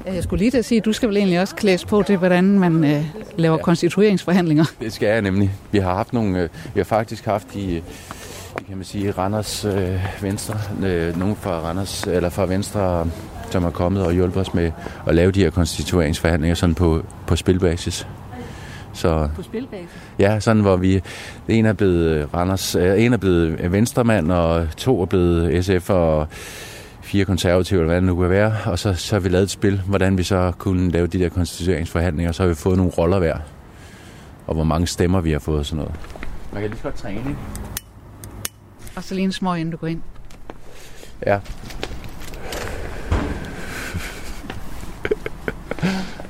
Jeg 0.07 0.23
skulle 0.23 0.39
lige 0.39 0.51
til 0.51 0.59
at 0.59 0.65
sige, 0.65 0.79
at 0.79 0.85
du 0.85 0.93
skal 0.93 1.09
vel 1.09 1.17
egentlig 1.17 1.41
også 1.41 1.55
klædes 1.55 1.85
på 1.85 2.03
til, 2.03 2.17
hvordan 2.17 2.59
man 2.59 2.85
øh, 2.85 3.05
laver 3.37 3.57
ja. 3.57 3.63
konstitueringsforhandlinger. 3.63 4.65
Det 4.81 4.93
skal 4.93 5.09
jeg 5.09 5.23
nemlig. 5.23 5.51
Vi 5.71 5.79
har 5.79 5.95
haft 5.95 6.13
nogle, 6.13 6.39
øh, 6.43 6.49
vi 6.75 6.81
har 6.81 6.85
faktisk 6.85 7.25
haft 7.25 7.55
i, 7.55 7.83
kan 8.69 8.77
man 8.77 8.85
sige, 8.85 9.11
Randers 9.11 9.65
øh, 9.65 10.07
Venstre, 10.23 10.59
øh, 10.83 11.19
nogen 11.19 11.37
fra 11.37 11.61
Randers, 11.61 12.03
eller 12.03 12.29
fra 12.29 12.47
Venstre, 12.47 13.07
som 13.57 13.65
er 13.65 13.71
kommet 13.71 14.07
og 14.07 14.13
hjulpet 14.13 14.41
os 14.41 14.55
med 14.55 14.73
at 15.07 15.15
lave 15.15 15.33
de 15.33 15.41
her 15.41 15.51
konstitueringsforhandlinger 15.51 16.55
sådan 16.55 16.75
på, 16.75 17.03
på 17.27 17.37
spilbasis. 17.37 18.07
Så, 18.93 19.29
På 19.37 19.43
spilbasis? 19.43 19.91
ja, 20.19 20.41
sådan 20.41 20.63
hvor 20.63 20.77
vi, 20.77 21.03
en 21.49 21.67
er 21.67 21.73
blevet 21.73 22.29
Randers, 22.35 22.75
øh, 22.75 23.03
en 23.05 23.13
er 23.13 23.17
blevet 23.17 23.73
venstremand, 23.73 24.33
og 24.33 24.67
to 24.77 25.03
er 25.03 25.07
blevet 25.07 25.65
SF 25.65 25.91
og 25.91 26.27
fire 27.03 27.25
konservative, 27.25 27.81
eller 27.81 27.89
hvad 27.89 27.97
det 27.97 28.05
nu 28.05 28.17
kan 28.17 28.31
være. 28.31 28.57
Og 28.65 28.79
så, 28.79 28.95
så 28.95 29.15
har 29.15 29.21
vi 29.21 29.29
lavet 29.29 29.43
et 29.43 29.51
spil, 29.51 29.83
hvordan 29.87 30.19
vi 30.19 30.23
så 30.23 30.53
kunne 30.59 30.91
lave 30.91 31.07
de 31.07 31.19
der 31.19 31.29
konstitueringsforhandlinger, 31.29 32.29
og 32.31 32.35
så 32.35 32.43
har 32.43 32.49
vi 32.49 32.55
fået 32.55 32.77
nogle 32.77 32.93
roller 32.99 33.19
hver. 33.19 33.37
Og 34.47 34.55
hvor 34.55 34.65
mange 34.65 34.87
stemmer 34.87 35.21
vi 35.21 35.33
har 35.33 35.39
fået 35.39 35.59
og 35.59 35.67
sådan 35.67 35.77
noget. 35.77 35.95
Man 36.53 36.61
kan 36.63 36.71
lige 36.71 36.79
så 36.79 36.83
godt 36.83 36.95
træne, 36.95 37.19
ikke? 37.19 37.37
Og 38.97 39.03
så 39.05 39.15
lige 39.15 39.25
en 39.25 39.33
små, 39.33 39.55
inden 39.55 39.71
du 39.71 39.77
går 39.77 39.87
ind. 39.87 40.01
Ja. 41.27 41.39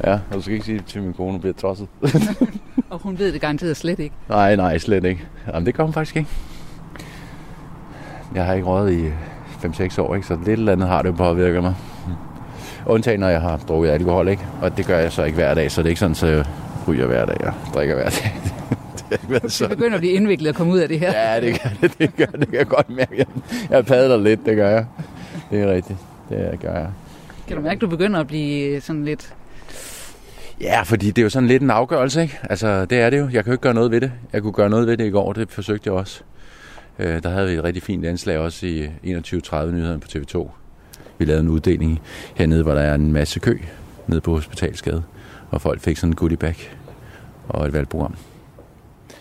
Ja, 0.04 0.12
og 0.12 0.34
du 0.34 0.42
skal 0.42 0.54
ikke 0.54 0.66
sige 0.66 0.82
til 0.86 1.02
min 1.02 1.12
kone, 1.12 1.30
hun 1.30 1.40
bliver 1.40 1.54
tosset. 1.54 1.88
Og 2.90 2.98
hun 3.02 3.18
ved 3.18 3.32
det 3.32 3.40
garanteret 3.40 3.76
slet 3.76 3.98
ikke. 3.98 4.14
nej, 4.28 4.56
nej, 4.56 4.78
slet 4.78 5.04
ikke. 5.04 5.24
Jamen, 5.46 5.66
det 5.66 5.76
hun 5.76 5.92
faktisk 5.92 6.16
ikke. 6.16 6.28
Jeg 8.34 8.46
har 8.46 8.54
ikke 8.54 8.66
røget 8.66 8.92
i 8.92 9.06
5-6 9.66 10.00
år, 10.00 10.14
ikke? 10.14 10.26
så 10.26 10.38
lidt 10.46 10.58
eller 10.58 10.72
andet 10.72 10.88
har 10.88 11.02
det 11.02 11.16
påvirket 11.16 11.62
mig. 11.62 11.74
Undtagen, 12.86 13.20
når 13.20 13.28
jeg 13.28 13.40
har 13.40 13.56
drukket 13.56 13.90
alkohol, 13.90 14.28
ikke? 14.28 14.42
og 14.62 14.76
det 14.76 14.86
gør 14.86 14.98
jeg 14.98 15.12
så 15.12 15.24
ikke 15.24 15.34
hver 15.34 15.54
dag, 15.54 15.70
så 15.70 15.82
det 15.82 15.86
er 15.86 15.90
ikke 15.90 16.00
sådan, 16.00 16.14
så 16.14 16.26
jeg 16.26 16.44
ryger 16.88 17.06
hver 17.06 17.26
dag 17.26 17.46
og 17.46 17.52
drikker 17.74 17.94
hver 17.94 18.10
dag. 18.10 18.34
det 19.10 19.18
har 19.30 19.34
ikke 19.34 19.48
Det 19.58 19.68
begynder 19.68 19.94
at 19.94 20.00
blive 20.00 20.12
indviklet 20.12 20.48
at 20.48 20.54
komme 20.54 20.72
ud 20.72 20.78
af 20.78 20.88
det 20.88 21.00
her. 21.00 21.12
Ja, 21.12 21.40
det 21.40 21.62
gør 21.62 21.70
det, 21.80 21.98
det 21.98 22.16
gør 22.16 22.38
det, 22.38 22.48
kan 22.48 22.58
jeg 22.58 22.66
godt 22.66 22.90
mærke. 22.90 23.14
Jeg, 23.18 23.26
jeg 23.70 23.86
padler 23.86 24.16
lidt, 24.16 24.46
det 24.46 24.56
gør 24.56 24.68
jeg. 24.68 24.86
Det 25.50 25.60
er 25.60 25.72
rigtigt, 25.72 25.98
det 26.28 26.60
gør 26.60 26.72
jeg. 26.72 26.88
Kan 27.48 27.56
du 27.56 27.62
mærke, 27.62 27.74
at 27.74 27.80
du 27.80 27.86
begynder 27.86 28.20
at 28.20 28.26
blive 28.26 28.80
sådan 28.80 29.04
lidt... 29.04 29.34
Ja, 30.60 30.82
fordi 30.82 31.06
det 31.06 31.18
er 31.18 31.22
jo 31.22 31.28
sådan 31.30 31.48
lidt 31.48 31.62
en 31.62 31.70
afgørelse, 31.70 32.22
ikke? 32.22 32.38
Altså, 32.42 32.84
det 32.84 33.00
er 33.00 33.10
det 33.10 33.18
jo. 33.18 33.22
Jeg 33.22 33.44
kan 33.44 33.46
jo 33.46 33.52
ikke 33.52 33.62
gøre 33.62 33.74
noget 33.74 33.90
ved 33.90 34.00
det. 34.00 34.12
Jeg 34.32 34.42
kunne 34.42 34.52
gøre 34.52 34.70
noget 34.70 34.86
ved 34.86 34.96
det 34.96 35.06
i 35.06 35.10
går, 35.10 35.32
det 35.32 35.50
forsøgte 35.50 35.90
jeg 35.90 35.94
også. 35.94 36.22
Øh, 36.98 37.22
der 37.22 37.30
havde 37.30 37.48
vi 37.48 37.54
et 37.54 37.64
rigtig 37.64 37.82
fint 37.82 38.06
anslag 38.06 38.38
også 38.38 38.66
i 38.66 38.86
21.30 38.86 39.66
nyhederne 39.66 40.00
på 40.00 40.08
TV2. 40.14 40.50
Vi 41.18 41.24
lavede 41.24 41.42
en 41.42 41.48
uddeling 41.48 42.00
hernede, 42.34 42.62
hvor 42.62 42.74
der 42.74 42.80
er 42.80 42.94
en 42.94 43.12
masse 43.12 43.40
kø 43.40 43.58
nede 44.06 44.20
på 44.20 44.34
Hospitalsgade, 44.34 45.02
og 45.50 45.60
folk 45.60 45.80
fik 45.80 45.96
sådan 45.96 46.10
en 46.10 46.16
goodie 46.16 46.36
bag 46.36 46.56
og 47.48 47.66
et 47.66 47.72
valgprogram. 47.72 48.16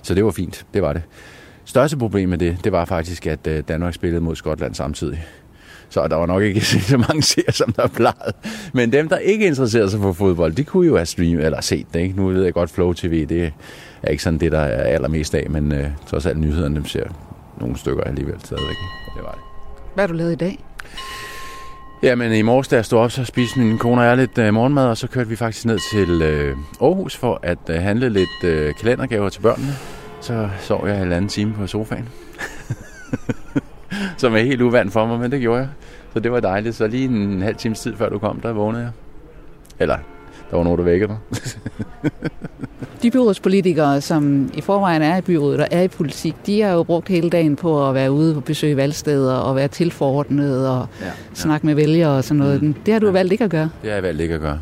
Så 0.02 0.14
det 0.14 0.26
var 0.26 0.32
fint, 0.32 0.66
det 0.74 0.82
var 0.82 0.94
det. 0.94 1.02
Største 1.66 1.98
problem 1.98 2.30
med 2.30 2.38
det, 2.38 2.58
det 2.64 2.72
var 2.72 2.86
faktisk, 2.86 3.28
at 3.28 3.48
øh, 3.48 3.64
Danmark 3.68 3.94
spillede 3.94 4.22
mod 4.22 4.36
Skotland 4.36 4.76
samtidig. 4.76 5.26
Så 5.96 6.08
der 6.08 6.16
var 6.16 6.26
nok 6.26 6.44
ikke 6.44 6.62
så 6.92 6.98
mange 6.98 7.24
seere, 7.24 7.52
som 7.52 7.72
der 7.72 7.88
plejede. 7.88 8.34
Men 8.74 8.92
dem, 8.92 9.10
der 9.10 9.18
ikke 9.18 9.46
interesserede 9.46 9.90
sig 9.90 10.00
for 10.00 10.14
fodbold, 10.14 10.54
de 10.54 10.64
kunne 10.64 10.88
jo 10.88 10.96
have 10.96 11.06
streamet 11.06 11.46
eller 11.46 11.62
set 11.62 11.86
det. 11.94 12.00
Ikke? 12.00 12.16
Nu 12.16 12.28
ved 12.28 12.44
jeg 12.44 12.54
godt, 12.54 12.70
Flow 12.70 12.94
TV, 12.94 13.26
det 13.28 13.52
er 14.04 14.10
ikke 14.12 14.24
sådan 14.24 14.40
det, 14.40 14.52
der 14.52 14.60
er 14.60 14.84
allermest 14.84 15.36
af, 15.36 15.50
men 15.50 15.72
øh, 15.72 15.88
trods 16.08 16.26
alt 16.26 16.38
nyhederne, 16.38 16.76
dem 16.76 16.86
ser 16.86 17.04
nogle 17.60 17.78
stykker 17.78 18.04
alligevel 18.04 18.36
stadigvæk. 18.44 18.76
Det 19.16 19.24
var 19.24 19.32
det. 19.32 19.40
Hvad 19.94 20.02
har 20.02 20.08
du 20.08 20.14
lavet 20.14 20.32
i 20.32 20.36
dag? 20.36 20.66
Jamen 22.04 22.34
i 22.34 22.42
morges, 22.42 22.68
da 22.68 22.76
jeg 22.76 22.86
stod 22.86 23.00
op, 23.00 23.12
så 23.12 23.26
spiste 23.26 23.60
min 23.60 23.78
kone 23.78 24.02
og 24.02 24.08
jeg 24.08 24.18
lidt 24.18 24.38
øh, 24.38 24.54
morgenmad, 24.54 24.88
og 24.88 24.98
så 24.98 25.08
kørte 25.08 25.30
vi 25.30 25.36
faktisk 25.36 25.66
ned 25.66 25.80
til 25.92 26.22
øh, 26.22 26.58
Aarhus 26.82 27.16
for 27.16 27.40
at 27.44 27.70
øh, 27.70 27.76
handle 27.76 28.10
lidt 28.10 28.44
øh, 28.44 28.74
kalendergaver 28.80 29.30
til 29.30 29.42
børnene. 29.42 29.74
Så 30.22 30.50
sov 30.62 30.88
jeg 30.88 31.02
en 31.02 31.12
anden 31.12 31.30
time 31.30 31.54
på 31.54 31.68
sofaen. 31.68 32.10
Som 34.18 34.36
er 34.36 34.40
helt 34.40 34.62
uvandt 34.62 34.94
for 34.94 35.06
mig, 35.06 35.20
men 35.20 35.32
det 35.32 35.42
gjorde 35.42 35.60
jeg. 35.60 35.70
Så 36.14 36.20
det 36.20 36.32
var 36.32 36.40
dejligt. 36.40 36.76
Så 36.76 36.88
lige 36.88 37.06
en 37.06 37.42
halv 37.42 37.56
times 37.56 37.80
tid 37.80 37.96
før 37.96 38.10
du 38.10 38.20
kom, 38.20 38.40
der 38.40 38.54
vågnede 38.54 38.84
jeg. 38.84 38.92
Eller, 39.80 39.98
der 40.52 40.58
var 40.58 40.64
nogen, 40.64 40.80
der 40.80 40.86
vækkede 40.86 41.12
mig. 41.12 41.18
de 43.02 43.12
byrådspolitikere, 43.12 44.02
som 44.02 44.52
i 44.54 44.62
forvejen 44.62 45.02
er 45.02 45.18
i 45.18 45.22
byrådet 45.22 45.62
og 45.62 45.68
er 45.72 45.82
i 45.82 45.88
politik, 45.88 46.36
de 46.46 46.62
har 46.62 46.72
jo 46.72 46.84
brugt 46.84 47.08
hele 47.08 47.30
dagen 47.30 47.56
på 47.56 47.90
at 47.90 47.96
være 47.96 48.12
ude 48.12 48.36
og 48.36 48.44
besøge 48.44 48.78
valgsteder 48.78 49.36
og 49.36 49.56
være 49.56 49.68
tilforordnet 49.68 50.70
og 50.70 50.88
ja, 51.02 51.06
ja. 51.06 51.12
snakke 51.34 51.66
med 51.66 51.76
vælgere 51.76 52.18
og 52.18 52.24
sådan 52.24 52.40
noget. 52.40 52.62
Mm. 52.62 52.74
Det 52.74 52.94
har 52.94 53.00
du 53.00 53.06
ja. 53.06 53.12
valgt 53.12 53.32
ikke 53.32 53.44
at 53.44 53.50
gøre. 53.50 53.70
Det 53.82 53.90
har 53.90 53.96
jeg 53.96 54.04
valgt 54.04 54.22
ikke 54.22 54.36
at 54.36 54.42
gøre. 54.42 54.60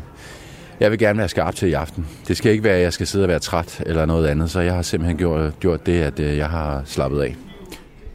Jeg 0.80 0.90
vil 0.90 0.98
gerne 0.98 1.18
være 1.18 1.28
skarp 1.28 1.54
til 1.54 1.68
i 1.68 1.72
aften. 1.72 2.06
Det 2.28 2.36
skal 2.36 2.52
ikke 2.52 2.64
være, 2.64 2.76
at 2.76 2.82
jeg 2.82 2.92
skal 2.92 3.06
sidde 3.06 3.24
og 3.24 3.28
være 3.28 3.38
træt 3.38 3.82
eller 3.86 4.06
noget 4.06 4.26
andet, 4.26 4.50
så 4.50 4.60
jeg 4.60 4.74
har 4.74 4.82
simpelthen 4.82 5.16
gjort, 5.16 5.60
gjort 5.60 5.86
det, 5.86 6.00
at 6.00 6.20
øh, 6.20 6.36
jeg 6.36 6.48
har 6.48 6.82
slappet 6.84 7.20
af. 7.20 7.36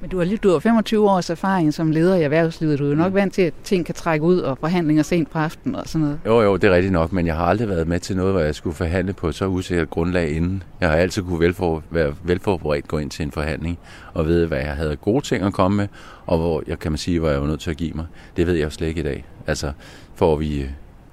Men 0.02 0.10
du 0.10 0.20
har, 0.20 0.38
du 0.44 0.52
har 0.52 0.60
25 0.60 1.10
års 1.10 1.30
erfaring 1.30 1.74
som 1.74 1.92
leder 1.92 2.16
i 2.16 2.24
erhvervslivet. 2.24 2.80
Du 2.80 2.86
er 2.86 2.90
jo 2.90 2.96
nok 2.96 3.14
vant 3.14 3.34
til, 3.34 3.42
at 3.42 3.54
ting 3.64 3.86
kan 3.86 3.96
trække 3.96 4.26
ud 4.26 4.40
og 4.40 4.58
forhandlinger 4.58 5.04
sent 5.04 5.32
på 5.32 5.40
aftenen 5.40 5.76
og 5.76 5.88
sådan 5.88 6.02
noget. 6.02 6.20
Jo, 6.26 6.42
jo, 6.42 6.58
det 6.58 6.70
er 6.70 6.76
rigtigt 6.76 6.94
nok, 6.94 7.14
men 7.14 7.28
jeg 7.28 7.36
har 7.36 7.46
aldrig 7.46 7.70
været 7.70 7.88
med 7.88 8.00
til 8.00 8.16
noget, 8.18 8.34
hvor 8.34 8.42
jeg 8.42 8.56
skulle 8.56 8.76
forhandle 8.76 9.14
på 9.14 9.32
så 9.32 9.48
usikkert 9.48 9.90
grundlag 9.90 10.32
inden. 10.32 10.64
Jeg 10.82 10.90
har 10.90 10.96
altid 10.96 11.24
kunne 11.24 11.40
velfor, 11.40 11.84
være 11.92 12.16
velforberedt 12.24 12.88
gå 12.88 12.98
ind 12.98 13.10
til 13.10 13.24
en 13.24 13.32
forhandling 13.32 13.80
og 14.14 14.28
vide, 14.28 14.48
hvad 14.48 14.58
jeg 14.58 14.76
havde 14.76 14.96
gode 14.96 15.26
ting 15.26 15.44
at 15.44 15.54
komme 15.54 15.78
med, 15.78 15.88
og 16.26 16.38
hvor 16.38 16.64
jeg 16.68 16.80
kan 16.80 16.92
man 16.92 16.98
sige, 16.98 17.20
hvor 17.20 17.30
jeg 17.30 17.42
var 17.42 17.48
nødt 17.48 17.60
til 17.60 17.72
at 17.72 17.78
give 17.78 17.92
mig. 17.96 18.06
Det 18.38 18.48
ved 18.48 18.54
jeg 18.54 18.64
jo 18.66 18.70
slet 18.70 18.88
ikke 18.88 19.02
i 19.02 19.04
dag. 19.04 19.26
Altså, 19.48 19.72
får 20.16 20.36
vi 20.36 20.66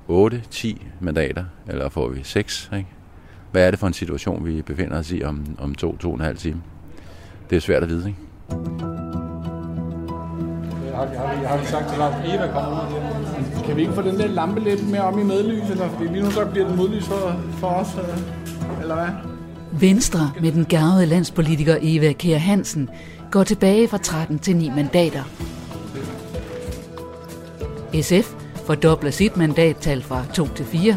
8, 0.09 0.43
10 0.51 0.87
mandater, 1.01 1.45
eller 1.69 1.89
får 1.89 2.09
vi 2.09 2.21
6, 2.23 2.71
ikke? 2.77 2.89
Hvad 3.53 3.67
er 3.67 3.71
det 3.71 3.81
for 3.81 3.87
en 3.87 3.93
situation, 3.93 4.47
vi 4.47 4.63
befinder 4.63 4.99
os 4.99 5.13
i 5.13 5.23
om, 5.23 5.47
om 5.59 5.75
to, 5.75 5.97
to 5.97 6.09
og 6.09 6.15
en 6.15 6.21
halv 6.21 6.37
time? 6.37 6.63
Det 7.51 7.57
er 7.57 7.61
svært 7.61 7.83
at 7.83 7.89
vide, 7.89 8.09
ikke? 8.09 8.26
Har, 10.95 11.07
har, 11.17 11.47
har 11.47 11.59
vi 11.59 11.67
sagt 11.67 11.89
til 11.89 11.99
Lars, 11.99 12.15
Eva 12.35 12.47
kommer 12.53 12.71
ud 12.71 13.65
Kan 13.65 13.77
vi 13.77 13.81
ikke 13.81 13.95
få 13.95 14.03
den 14.03 14.19
der 14.19 14.27
lampe 14.27 14.61
lidt 14.61 14.91
mere 14.91 15.03
om 15.03 15.19
i 15.19 15.23
medlys? 15.23 15.71
Eller? 15.71 15.89
Fordi 15.89 16.09
lige 16.09 16.23
nu 16.23 16.31
så 16.31 16.45
bliver 16.45 16.69
den 16.69 16.77
modlys 16.77 17.05
for, 17.05 17.41
for 17.59 17.67
os, 17.67 17.89
øh, 17.99 18.81
eller 18.83 18.95
hvad? 18.95 19.09
Venstre 19.73 20.33
med 20.41 20.53
den 20.53 20.65
gavede 20.65 21.07
landspolitiker 21.07 21.77
Eva 21.83 22.13
Kjær 22.13 22.39
Hansen 22.39 22.89
går 23.31 23.45
tilbage 23.45 23.89
fra 23.89 23.99
13 23.99 24.39
til 24.39 24.57
9 24.57 24.71
mandater. 24.77 25.23
SF 28.03 28.35
fordobler 28.67 29.11
sit 29.11 29.37
mandattal 29.37 30.03
fra 30.03 30.25
2 30.35 30.49
til 30.49 30.65
4, 30.65 30.97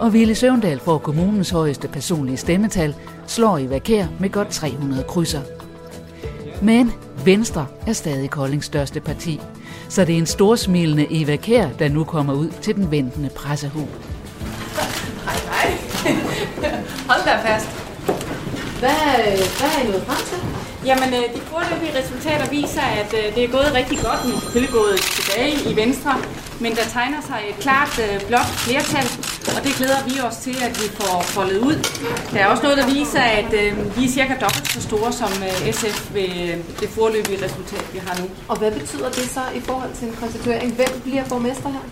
og 0.00 0.12
Ville 0.12 0.34
Søvndal 0.34 0.80
får 0.80 0.98
kommunens 0.98 1.50
højeste 1.50 1.88
personlige 1.88 2.36
stemmetal, 2.36 2.94
slår 3.26 3.58
Eva 3.58 3.78
Kjær 3.78 4.06
med 4.20 4.30
godt 4.30 4.48
300 4.48 5.04
krydser. 5.08 5.40
Men 6.62 6.92
Venstre 7.24 7.66
er 7.86 7.92
stadig 7.92 8.30
Koldings 8.30 8.66
største 8.66 9.00
parti, 9.00 9.40
så 9.88 10.04
det 10.04 10.14
er 10.14 10.18
en 10.18 10.26
storsmilende 10.26 11.06
Eva 11.10 11.36
Kær, 11.36 11.68
der 11.78 11.88
nu 11.88 12.04
kommer 12.04 12.34
ud 12.34 12.48
til 12.62 12.74
den 12.74 12.90
ventende 12.90 13.28
pressehul. 13.28 13.88
Hej, 15.24 15.34
hej. 15.34 15.78
Hold 17.08 17.24
da 17.24 17.54
fast. 17.54 17.68
Hvad, 18.78 18.90
hvad 19.58 19.70
er 19.76 19.84
I 19.84 19.90
nået 19.90 20.02
frem 20.02 20.26
til? 20.26 20.67
Jamen, 20.84 21.08
øh, 21.18 21.24
de 21.34 21.40
foreløbige 21.50 21.98
resultater 22.00 22.46
viser, 22.50 22.86
at 23.00 23.10
øh, 23.20 23.34
det 23.34 23.44
er 23.44 23.48
gået 23.48 23.70
rigtig 23.74 23.98
godt. 23.98 24.20
Vi 24.26 24.30
er 24.36 24.40
selvfølgelig 24.40 24.74
gået 24.80 24.98
tilbage 25.18 25.52
i 25.70 25.76
Venstre, 25.76 26.14
men 26.60 26.72
der 26.78 26.84
tegner 26.96 27.20
sig 27.30 27.40
et 27.50 27.56
klart 27.64 27.92
øh, 28.04 28.26
blot 28.28 28.50
flertal, 28.66 29.06
og 29.56 29.60
det 29.64 29.72
glæder 29.78 30.00
vi 30.08 30.14
os 30.28 30.36
til, 30.46 30.56
at 30.66 30.72
vi 30.82 30.88
får 31.00 31.22
foldet 31.22 31.58
ud. 31.68 31.76
Der 32.32 32.38
er 32.42 32.46
også 32.46 32.62
noget, 32.62 32.78
der 32.78 32.86
viser, 32.98 33.20
at 33.40 33.50
øh, 33.62 33.96
vi 33.96 34.04
er 34.04 34.12
cirka 34.18 34.34
dobbelt 34.44 34.66
så 34.72 34.80
store 34.82 35.12
som 35.12 35.30
SF 35.78 36.14
ved 36.14 36.30
det 36.80 36.88
foreløbige 36.96 37.44
resultat, 37.44 37.84
vi 37.94 37.98
har 38.06 38.14
nu. 38.20 38.26
Og 38.48 38.56
hvad 38.58 38.70
betyder 38.72 39.08
det 39.18 39.24
så 39.36 39.42
i 39.54 39.60
forhold 39.60 39.92
til 39.98 40.08
en 40.08 40.16
konstituering? 40.20 40.68
Hvem 40.74 40.92
bliver 41.04 41.24
borgmester 41.28 41.68
her? 41.76 41.84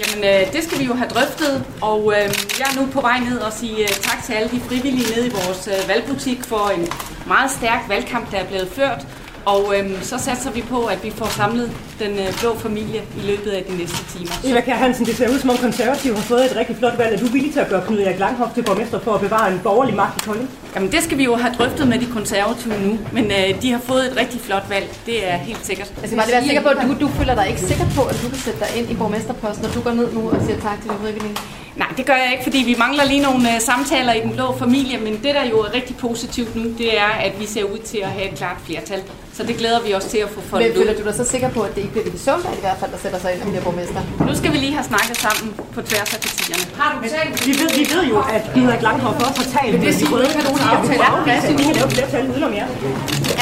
Jamen, 0.00 0.24
øh, 0.24 0.52
det 0.52 0.64
skal 0.64 0.78
vi 0.78 0.84
jo 0.84 0.94
have 0.94 1.08
drøftet, 1.08 1.64
og 1.80 2.12
øh, 2.16 2.28
jeg 2.58 2.66
er 2.70 2.80
nu 2.80 2.86
på 2.92 3.00
vej 3.00 3.18
ned 3.18 3.38
og 3.38 3.52
sige 3.52 3.82
øh, 3.82 3.88
tak 3.88 4.24
til 4.24 4.32
alle 4.32 4.50
de 4.50 4.60
frivillige 4.60 5.10
nede 5.14 5.26
i 5.26 5.30
vores 5.30 5.68
øh, 5.68 5.88
valgbutik 5.88 6.44
for 6.44 6.68
en 6.68 6.88
meget 7.26 7.50
stærk 7.50 7.88
valgkamp, 7.88 8.30
der 8.30 8.38
er 8.38 8.46
blevet 8.46 8.68
ført. 8.68 9.06
Og 9.44 9.74
øhm, 9.78 10.02
så 10.02 10.18
satser 10.18 10.50
vi 10.50 10.62
på, 10.62 10.84
at 10.84 11.04
vi 11.04 11.10
får 11.10 11.26
samlet 11.26 11.70
den 11.98 12.10
øh, 12.10 12.40
blå 12.40 12.58
familie 12.58 13.00
i 13.18 13.20
løbet 13.26 13.50
af 13.50 13.62
de 13.64 13.76
næste 13.76 14.18
timer. 14.18 14.32
Eva 14.44 14.60
Kjær 14.60 14.74
Hansen, 14.74 15.06
det 15.06 15.16
ser 15.16 15.28
ud 15.28 15.38
som 15.38 15.50
om 15.50 15.56
konservative 15.56 16.14
har 16.14 16.22
fået 16.22 16.44
et 16.44 16.56
rigtig 16.56 16.76
flot 16.76 16.98
valg. 16.98 17.14
Er 17.14 17.18
du 17.18 17.26
villig 17.26 17.52
til 17.52 17.60
at 17.60 17.68
gøre 17.68 17.82
Knud 17.86 17.98
Erik 17.98 18.18
Langhoff 18.18 18.54
til 18.54 18.62
borgmester 18.62 19.00
for 19.00 19.14
at 19.14 19.20
bevare 19.20 19.52
en 19.52 19.60
borgerlig 19.62 19.94
magt 19.94 20.22
i 20.22 20.24
Kolding? 20.26 20.50
Jamen 20.74 20.92
det 20.92 21.02
skal 21.02 21.18
vi 21.18 21.24
jo 21.24 21.36
have 21.36 21.54
drøftet 21.58 21.88
med 21.88 21.98
de 21.98 22.06
konservative 22.06 22.74
nu, 22.86 22.98
men 23.12 23.24
øh, 23.24 23.62
de 23.62 23.72
har 23.72 23.78
fået 23.78 24.04
et 24.10 24.16
rigtig 24.16 24.40
flot 24.40 24.66
valg. 24.68 24.86
Det 25.06 25.30
er 25.30 25.36
helt 25.36 25.66
sikkert. 25.66 25.92
Altså 26.02 26.16
bare 26.16 26.26
det 26.26 26.34
være 26.34 26.44
sikker 26.44 26.62
på, 26.62 26.68
at 26.68 26.78
du, 26.82 27.06
du 27.06 27.08
føler 27.08 27.34
dig 27.34 27.48
ikke 27.48 27.60
sikker 27.60 27.84
på, 27.96 28.02
at 28.02 28.16
du 28.22 28.28
kan 28.28 28.38
sætte 28.38 28.60
dig 28.60 28.70
ind 28.78 28.90
i 28.90 28.94
borgmesterposten, 28.94 29.62
når 29.64 29.72
du 29.72 29.80
går 29.80 29.92
ned 29.92 30.12
nu 30.12 30.30
og 30.30 30.40
siger 30.46 30.60
tak 30.60 30.80
til 30.82 30.90
de 30.90 30.96
frivillige? 31.02 31.36
Nej, 31.76 31.88
det 31.96 32.06
gør 32.06 32.14
jeg 32.14 32.30
ikke, 32.32 32.42
fordi 32.42 32.58
vi 32.58 32.74
mangler 32.78 33.04
lige 33.04 33.20
nogle 33.20 33.38
uh, 33.38 33.60
samtaler 33.60 34.12
i 34.12 34.20
den 34.20 34.32
blå 34.32 34.56
familie, 34.58 34.98
men 34.98 35.12
det, 35.12 35.34
der 35.34 35.44
jo 35.44 35.58
er 35.58 35.74
rigtig 35.74 35.96
positivt 35.96 36.56
nu, 36.56 36.62
det 36.78 36.98
er, 36.98 37.12
at 37.26 37.40
vi 37.40 37.46
ser 37.46 37.64
ud 37.64 37.78
til 37.78 37.98
at 37.98 38.08
have 38.08 38.28
et 38.30 38.38
klart 38.38 38.56
flertal. 38.66 39.02
Så 39.36 39.42
det 39.48 39.54
glæder 39.60 39.80
vi 39.86 39.90
os 39.98 40.06
til 40.12 40.18
at 40.26 40.30
få 40.36 40.40
foldet 40.50 40.68
Men 40.68 40.76
føler 40.80 40.94
du 40.98 41.02
dig 41.08 41.14
så 41.20 41.24
sikker 41.34 41.50
på, 41.56 41.60
at 41.68 41.72
det 41.74 41.80
ikke 41.84 41.94
bliver 41.94 42.08
det 42.10 42.20
Søvndal 42.26 42.56
i 42.60 42.64
hvert 42.66 42.78
fald, 42.80 42.90
der 42.94 43.00
sætter 43.04 43.20
sig 43.24 43.30
ind 43.34 43.40
og 43.44 43.48
bliver 43.52 43.64
borgmester? 43.68 44.02
Nu 44.28 44.34
skal 44.40 44.50
vi 44.54 44.58
lige 44.64 44.74
have 44.78 44.86
snakket 44.92 45.16
sammen 45.26 45.46
på 45.74 45.80
tværs 45.88 46.10
af 46.14 46.20
partierne. 46.26 46.64
Har 46.80 46.88
du 46.94 46.98
talt? 47.14 47.32
Vi 47.48 47.52
ved, 47.60 47.70
vi 47.80 47.84
ved 47.94 48.02
jo, 48.12 48.18
at 48.36 48.44
Henrik 48.56 48.82
Langhoff 48.86 49.18
også 49.26 49.38
har 49.42 49.48
talt 49.56 49.72
med 49.84 49.92
de 50.00 50.06
røde 50.12 50.28
partier 50.36 50.78
på 50.88 50.92
bagplads, 51.04 51.42
vi 51.58 51.64
kan 51.68 51.74
lave 51.80 51.90
flertal 51.96 52.22
udenom 52.32 52.52
jer. 52.60 52.66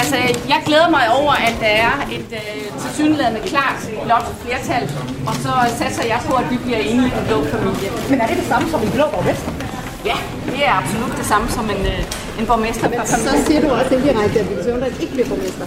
Altså, 0.00 0.16
jeg 0.53 0.61
glæder 0.68 0.88
mig 0.96 1.05
over, 1.20 1.33
at 1.48 1.55
der 1.64 1.72
er 1.88 1.94
et 2.16 2.31
uh, 2.40 2.83
tilsyneladende 2.83 3.40
klart 3.53 3.79
blot 4.07 4.26
flertal, 4.42 4.85
og 5.29 5.35
så 5.44 5.53
satser 5.81 6.05
jeg 6.12 6.20
på, 6.29 6.33
at 6.42 6.46
vi 6.53 6.57
bliver 6.64 6.81
enige 6.90 7.09
i 7.11 7.12
den 7.16 7.24
blå 7.29 7.38
familie. 7.55 7.88
Men 8.11 8.16
er 8.22 8.26
det 8.31 8.37
det 8.40 8.46
samme 8.53 8.66
som 8.72 8.81
en 8.87 8.90
blå 8.96 9.05
borgmester? 9.14 9.50
Ja, 10.05 10.17
det 10.47 10.67
er 10.67 10.73
absolut 10.83 11.17
det 11.17 11.27
samme 11.27 11.49
som 11.49 11.65
en, 11.65 11.83
uh, 11.95 12.41
en 12.41 12.47
borgmester. 12.47 12.89
Men 12.89 12.99
så 13.07 13.31
siger 13.47 13.61
du 13.61 13.69
også 13.69 13.95
indirekte, 13.95 14.41
at 14.41 14.49
Ville 14.49 14.65
Søvndal 14.65 14.93
ikke 15.01 15.13
bliver 15.13 15.29
borgmester. 15.29 15.67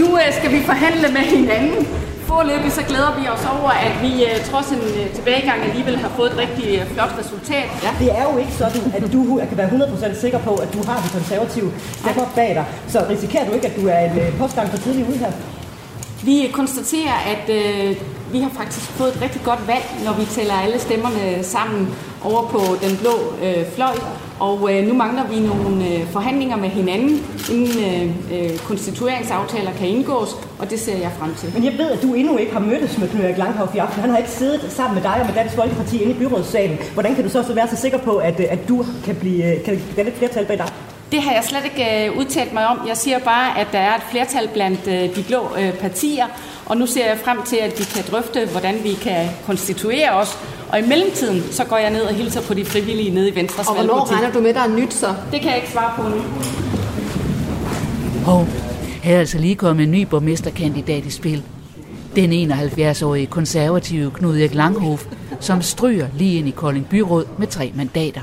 Nu 0.00 0.06
uh, 0.12 0.28
skal 0.38 0.50
vi 0.52 0.60
forhandle 0.70 1.08
med 1.16 1.24
hinanden. 1.36 1.86
Forløbig 2.26 2.72
så 2.72 2.82
glæder 2.90 3.12
vi 3.20 3.24
os 3.34 3.44
over, 3.56 3.70
at 3.86 3.94
vi 4.04 4.12
uh, 4.28 4.44
trods 4.50 4.68
en 4.76 4.82
tilbagegang 5.14 5.58
alligevel 5.68 5.96
har 5.96 6.10
fået 6.16 6.30
et 6.32 6.38
rigtig 6.44 6.86
flot 6.94 7.12
resultat. 7.22 7.68
Ja. 7.84 7.90
Det 8.02 8.10
er 8.18 8.24
jo 8.30 8.34
ikke 8.42 8.52
sådan, 8.62 8.82
at 8.96 9.12
du 9.12 9.40
kan 9.48 9.56
være 9.56 9.68
100% 9.68 10.20
sikker 10.20 10.38
på, 10.38 10.54
at 10.54 10.68
du 10.74 10.80
har 10.88 10.98
de 11.04 11.08
konservative 11.18 11.72
stemmer 12.02 12.26
bag 12.34 12.50
dig. 12.58 12.64
Så 12.88 12.98
risikerer 13.08 13.44
du 13.48 13.52
ikke, 13.52 13.66
at 13.66 13.76
du 13.76 13.84
er 13.88 13.98
en 13.98 14.34
postgang 14.38 14.68
for 14.70 14.76
tidlig 14.76 15.08
ude 15.08 15.18
her? 15.18 15.32
Vi 16.24 16.50
konstaterer, 16.52 17.16
at 17.34 17.44
øh, 17.58 17.96
vi 18.32 18.40
har 18.40 18.50
faktisk 18.50 18.86
fået 18.90 19.08
et 19.14 19.22
rigtig 19.22 19.40
godt 19.44 19.66
valg, 19.66 19.84
når 20.04 20.12
vi 20.12 20.24
tæller 20.24 20.54
alle 20.54 20.78
stemmerne 20.78 21.44
sammen 21.44 21.88
over 22.24 22.42
på 22.48 22.60
den 22.84 22.96
blå 22.96 23.14
øh, 23.42 23.66
fløj. 23.74 23.96
Og 24.40 24.72
øh, 24.72 24.86
nu 24.88 24.94
mangler 24.94 25.26
vi 25.26 25.40
nogle 25.40 25.88
øh, 25.88 26.06
forhandlinger 26.06 26.56
med 26.56 26.68
hinanden, 26.68 27.26
inden 27.52 27.78
øh, 27.88 28.04
øh, 28.34 28.58
konstitueringsaftaler 28.58 29.72
kan 29.72 29.88
indgås, 29.88 30.36
og 30.58 30.70
det 30.70 30.80
ser 30.80 30.96
jeg 30.96 31.10
frem 31.18 31.34
til. 31.34 31.50
Men 31.54 31.64
jeg 31.64 31.72
ved, 31.78 31.90
at 31.90 32.02
du 32.02 32.14
endnu 32.14 32.36
ikke 32.36 32.52
har 32.52 32.60
mødtes 32.60 32.98
med 32.98 33.08
Knud 33.08 33.36
Langhoff 33.36 33.74
i 33.74 33.78
aften. 33.78 34.00
Han 34.00 34.10
har 34.10 34.18
ikke 34.18 34.30
siddet 34.30 34.72
sammen 34.72 34.94
med 34.94 35.02
dig 35.02 35.20
og 35.20 35.26
med 35.26 35.34
Dansk 35.34 35.54
Folkeparti 35.54 36.02
inde 36.02 36.14
i 36.14 36.18
byrådssalen. 36.18 36.78
Hvordan 36.94 37.14
kan 37.14 37.24
du 37.24 37.30
så, 37.30 37.42
så 37.42 37.54
være 37.54 37.68
så 37.68 37.76
sikker 37.76 37.98
på, 37.98 38.16
at, 38.16 38.40
øh, 38.40 38.46
at 38.50 38.68
du 38.68 38.84
kan 39.04 39.14
blive 39.14 39.54
øh, 39.54 39.64
kan, 39.64 39.82
kan 39.96 40.06
et 40.06 40.14
flertal 40.14 40.46
bag 40.46 40.58
dig? 40.58 40.91
Det 41.12 41.22
har 41.22 41.32
jeg 41.32 41.44
slet 41.44 41.64
ikke 41.64 42.06
øh, 42.06 42.18
udtalt 42.18 42.52
mig 42.52 42.68
om. 42.68 42.78
Jeg 42.88 42.96
siger 42.96 43.18
bare, 43.18 43.58
at 43.58 43.66
der 43.72 43.78
er 43.78 43.96
et 43.96 44.02
flertal 44.10 44.48
blandt 44.48 44.80
øh, 44.86 45.16
de 45.16 45.22
blå 45.22 45.48
øh, 45.58 45.72
partier, 45.72 46.26
og 46.66 46.76
nu 46.76 46.86
ser 46.86 47.06
jeg 47.06 47.18
frem 47.24 47.42
til, 47.42 47.56
at 47.56 47.78
vi 47.78 47.84
kan 47.84 48.04
drøfte, 48.10 48.48
hvordan 48.50 48.74
vi 48.84 48.92
kan 48.94 49.28
konstituere 49.46 50.10
os. 50.10 50.38
Og 50.72 50.78
i 50.78 50.82
mellemtiden, 50.82 51.42
så 51.52 51.64
går 51.64 51.76
jeg 51.76 51.90
ned 51.90 52.02
og 52.02 52.14
hilser 52.14 52.42
på 52.42 52.54
de 52.54 52.64
frivillige 52.64 53.10
nede 53.10 53.28
i 53.28 53.34
Venstres 53.34 53.68
Og 53.68 53.74
hvornår 53.74 54.12
regner 54.12 54.32
du 54.32 54.40
med, 54.40 54.54
der 54.54 54.60
er 54.60 54.68
nyt 54.68 54.94
så? 54.94 55.14
Det 55.32 55.40
kan 55.40 55.50
jeg 55.50 55.56
ikke 55.56 55.70
svare 55.70 55.92
på 55.96 56.02
nu. 56.02 56.16
Hov, 58.24 58.46
her 59.02 59.14
er 59.14 59.18
altså 59.18 59.38
lige 59.38 59.54
kommet 59.54 59.84
en 59.84 59.90
ny 59.90 60.02
borgmesterkandidat 60.02 61.04
i 61.04 61.10
spil. 61.10 61.42
Den 62.16 62.52
71-årige 62.52 63.26
konservative 63.26 64.10
Knud 64.10 64.38
Erik 64.38 64.54
Langhof, 64.54 65.04
som 65.40 65.62
stryger 65.62 66.06
lige 66.14 66.38
ind 66.38 66.48
i 66.48 66.50
Kolding 66.50 66.88
Byråd 66.88 67.24
med 67.38 67.46
tre 67.46 67.72
mandater. 67.74 68.20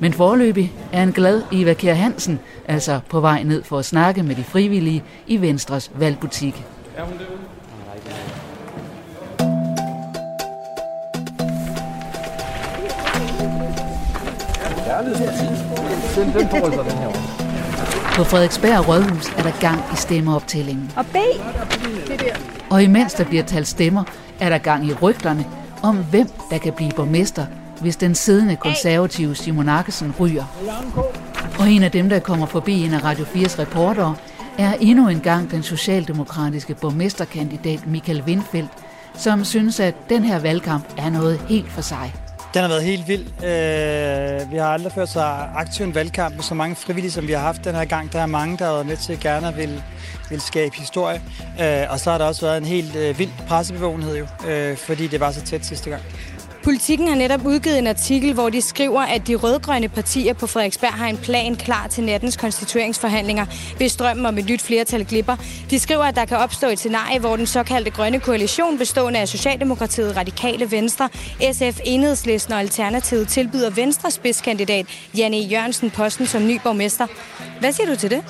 Men 0.00 0.12
forløbig 0.12 0.72
er 0.92 1.02
en 1.02 1.12
glad 1.12 1.42
Eva 1.52 1.74
Kjær 1.74 1.94
Hansen 1.94 2.40
altså 2.68 3.00
på 3.08 3.20
vej 3.20 3.42
ned 3.42 3.62
for 3.64 3.78
at 3.78 3.84
snakke 3.84 4.22
med 4.22 4.34
de 4.34 4.44
frivillige 4.44 5.04
i 5.26 5.40
Venstres 5.40 5.90
valgbutik. 5.94 6.64
Er 6.96 7.04
hun 7.04 7.18
derude? 7.18 7.38
Den, 16.16 16.32
den 16.32 16.48
får 16.48 16.56
altså 16.56 16.82
den 16.82 16.98
her 16.98 17.08
På 18.16 18.24
Frederiksberg 18.24 18.88
Rådhus 18.88 19.28
er 19.38 19.42
der 19.42 19.60
gang 19.60 19.80
i 19.92 19.96
stemmeoptællingen. 19.96 20.92
Og 20.96 21.06
B. 21.06 21.16
Det 22.08 22.20
der. 22.20 22.34
Og 22.70 22.82
imens 22.82 23.14
der 23.14 23.24
bliver 23.24 23.42
talt 23.42 23.68
stemmer, 23.68 24.04
er 24.40 24.48
der 24.48 24.58
gang 24.58 24.86
i 24.86 24.94
rygterne 24.94 25.46
om, 25.82 25.96
hvem 25.96 26.28
der 26.50 26.58
kan 26.58 26.72
blive 26.72 26.90
borgmester 26.96 27.46
hvis 27.80 27.96
den 27.96 28.14
siddende 28.14 28.56
konservative 28.56 29.34
Simon 29.34 29.68
Akkesen 29.68 30.14
ryger. 30.20 30.44
Og 31.58 31.70
en 31.70 31.82
af 31.82 31.90
dem, 31.90 32.08
der 32.08 32.18
kommer 32.18 32.46
forbi 32.46 32.84
en 32.84 32.94
af 32.94 33.04
Radio 33.04 33.24
4's 33.24 33.58
reportere, 33.58 34.16
er 34.58 34.74
endnu 34.80 35.08
en 35.08 35.20
gang 35.20 35.50
den 35.50 35.62
socialdemokratiske 35.62 36.74
borgmesterkandidat 36.74 37.86
Michael 37.86 38.22
Windfeldt, 38.22 38.70
som 39.14 39.44
synes, 39.44 39.80
at 39.80 39.94
den 40.08 40.24
her 40.24 40.38
valgkamp 40.38 40.84
er 40.98 41.10
noget 41.10 41.40
helt 41.48 41.70
for 41.70 41.82
sig. 41.82 42.14
Den 42.54 42.62
har 42.62 42.68
været 42.68 42.82
helt 42.82 43.08
vild. 43.08 43.26
Øh, 43.44 44.52
vi 44.52 44.56
har 44.56 44.66
aldrig 44.66 44.92
ført 44.92 45.08
så 45.08 45.20
aktiv 45.54 45.84
en 45.84 45.94
valgkamp 45.94 46.34
med 46.34 46.42
så 46.42 46.54
mange 46.54 46.76
frivillige, 46.76 47.12
som 47.12 47.26
vi 47.26 47.32
har 47.32 47.40
haft 47.40 47.64
den 47.64 47.74
her 47.74 47.84
gang. 47.84 48.12
Der 48.12 48.20
er 48.20 48.26
mange, 48.26 48.56
der 48.58 48.64
har 48.64 48.72
været 48.72 48.86
med 48.86 48.96
til 48.96 49.20
gerne 49.20 49.54
vil, 49.54 49.82
vil 50.30 50.40
skabe 50.40 50.76
historie. 50.76 51.22
Øh, 51.60 51.90
og 51.90 52.00
så 52.00 52.10
har 52.10 52.18
der 52.18 52.24
også 52.24 52.46
været 52.46 52.58
en 52.58 52.64
helt 52.64 52.96
øh, 52.96 53.18
vild 53.18 53.30
pressebevågenhed 53.48 54.16
jo, 54.16 54.26
øh, 54.48 54.76
fordi 54.76 55.06
det 55.06 55.20
var 55.20 55.30
så 55.30 55.42
tæt 55.42 55.66
sidste 55.66 55.90
gang. 55.90 56.02
Politikken 56.66 57.08
har 57.08 57.14
netop 57.14 57.46
udgivet 57.46 57.78
en 57.78 57.86
artikel, 57.86 58.32
hvor 58.32 58.50
de 58.50 58.62
skriver, 58.62 59.00
at 59.00 59.26
de 59.26 59.34
rødgrønne 59.34 59.88
partier 59.88 60.32
på 60.32 60.46
Frederiksberg 60.46 60.92
har 60.92 61.06
en 61.06 61.16
plan 61.16 61.56
klar 61.56 61.86
til 61.86 62.04
nattens 62.04 62.36
konstitueringsforhandlinger, 62.36 63.46
hvis 63.76 63.96
drømmen 63.96 64.26
om 64.26 64.38
et 64.38 64.48
nyt 64.48 64.62
flertal 64.62 65.04
glipper. 65.04 65.36
De 65.70 65.78
skriver, 65.78 66.04
at 66.04 66.16
der 66.16 66.24
kan 66.24 66.36
opstå 66.36 66.68
et 66.68 66.78
scenarie, 66.78 67.18
hvor 67.18 67.36
den 67.36 67.46
såkaldte 67.46 67.90
grønne 67.90 68.20
koalition, 68.20 68.78
bestående 68.78 69.20
af 69.20 69.28
Socialdemokratiet, 69.28 70.16
Radikale 70.16 70.70
Venstre, 70.70 71.08
SF, 71.52 71.80
Enhedslisten 71.84 72.52
og 72.52 72.60
Alternativet, 72.60 73.28
tilbyder 73.28 73.70
Venstres 73.70 74.14
spidskandidat 74.14 74.86
Janne 75.16 75.38
Jørgensen 75.38 75.90
posten 75.90 76.26
som 76.26 76.46
ny 76.46 76.60
borgmester. 76.62 77.06
Hvad 77.60 77.72
siger 77.72 77.86
du 77.86 77.96
til 77.96 78.10
det? 78.10 78.24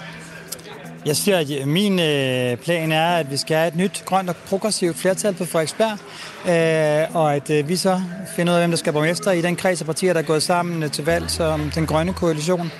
Jeg 1.06 1.16
siger, 1.16 1.38
at 1.38 1.68
min 1.68 2.00
øh, 2.00 2.56
plan 2.56 2.92
er, 2.92 3.06
at 3.06 3.30
vi 3.30 3.36
skal 3.36 3.56
have 3.56 3.68
et 3.68 3.76
nyt, 3.76 4.02
grønt 4.04 4.28
og 4.28 4.36
progressivt 4.36 4.96
flertal 4.96 5.34
på 5.34 5.44
Frederiksberg, 5.44 5.98
øh, 6.48 7.16
og 7.16 7.34
at 7.34 7.50
øh, 7.50 7.68
vi 7.68 7.76
så 7.76 8.00
finder 8.36 8.52
ud 8.52 8.56
af, 8.56 8.62
hvem 8.62 8.70
der 8.70 8.76
skal 8.76 8.92
borgmester 8.92 9.30
i 9.30 9.42
den 9.42 9.56
kreds 9.56 9.80
af 9.80 9.86
partier, 9.86 10.12
der 10.12 10.20
er 10.20 10.24
gået 10.24 10.42
sammen 10.42 10.82
øh, 10.82 10.90
til 10.90 11.04
valg 11.04 11.30
som 11.30 11.70
den 11.74 11.86
grønne 11.86 12.12
koalition. 12.12 12.72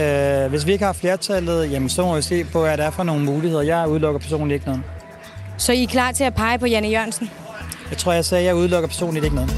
Øh, 0.00 0.46
hvis 0.46 0.66
vi 0.66 0.72
ikke 0.72 0.84
har 0.84 0.92
flertallet, 0.92 1.70
jamen, 1.70 1.88
så 1.88 2.02
må 2.02 2.16
vi 2.16 2.22
se 2.22 2.44
på, 2.44 2.60
hvad 2.60 2.76
der 2.76 2.84
er 2.84 2.90
for 2.90 3.02
nogle 3.02 3.24
muligheder. 3.24 3.62
Jeg 3.62 3.88
udelukker 3.88 4.20
personligt 4.20 4.54
ikke 4.54 4.66
noget. 4.66 4.82
Så 5.58 5.72
I 5.72 5.82
er 5.82 5.88
klar 5.88 6.12
til 6.12 6.24
at 6.24 6.34
pege 6.34 6.58
på 6.58 6.66
Janne 6.66 6.88
Jørgensen? 6.88 7.30
Jeg 7.90 7.98
tror, 7.98 8.12
jeg 8.12 8.24
sagde, 8.24 8.40
at 8.42 8.46
jeg 8.46 8.54
udelukker 8.54 8.88
personligt 8.88 9.24
ikke 9.24 9.36
noget. 9.36 9.56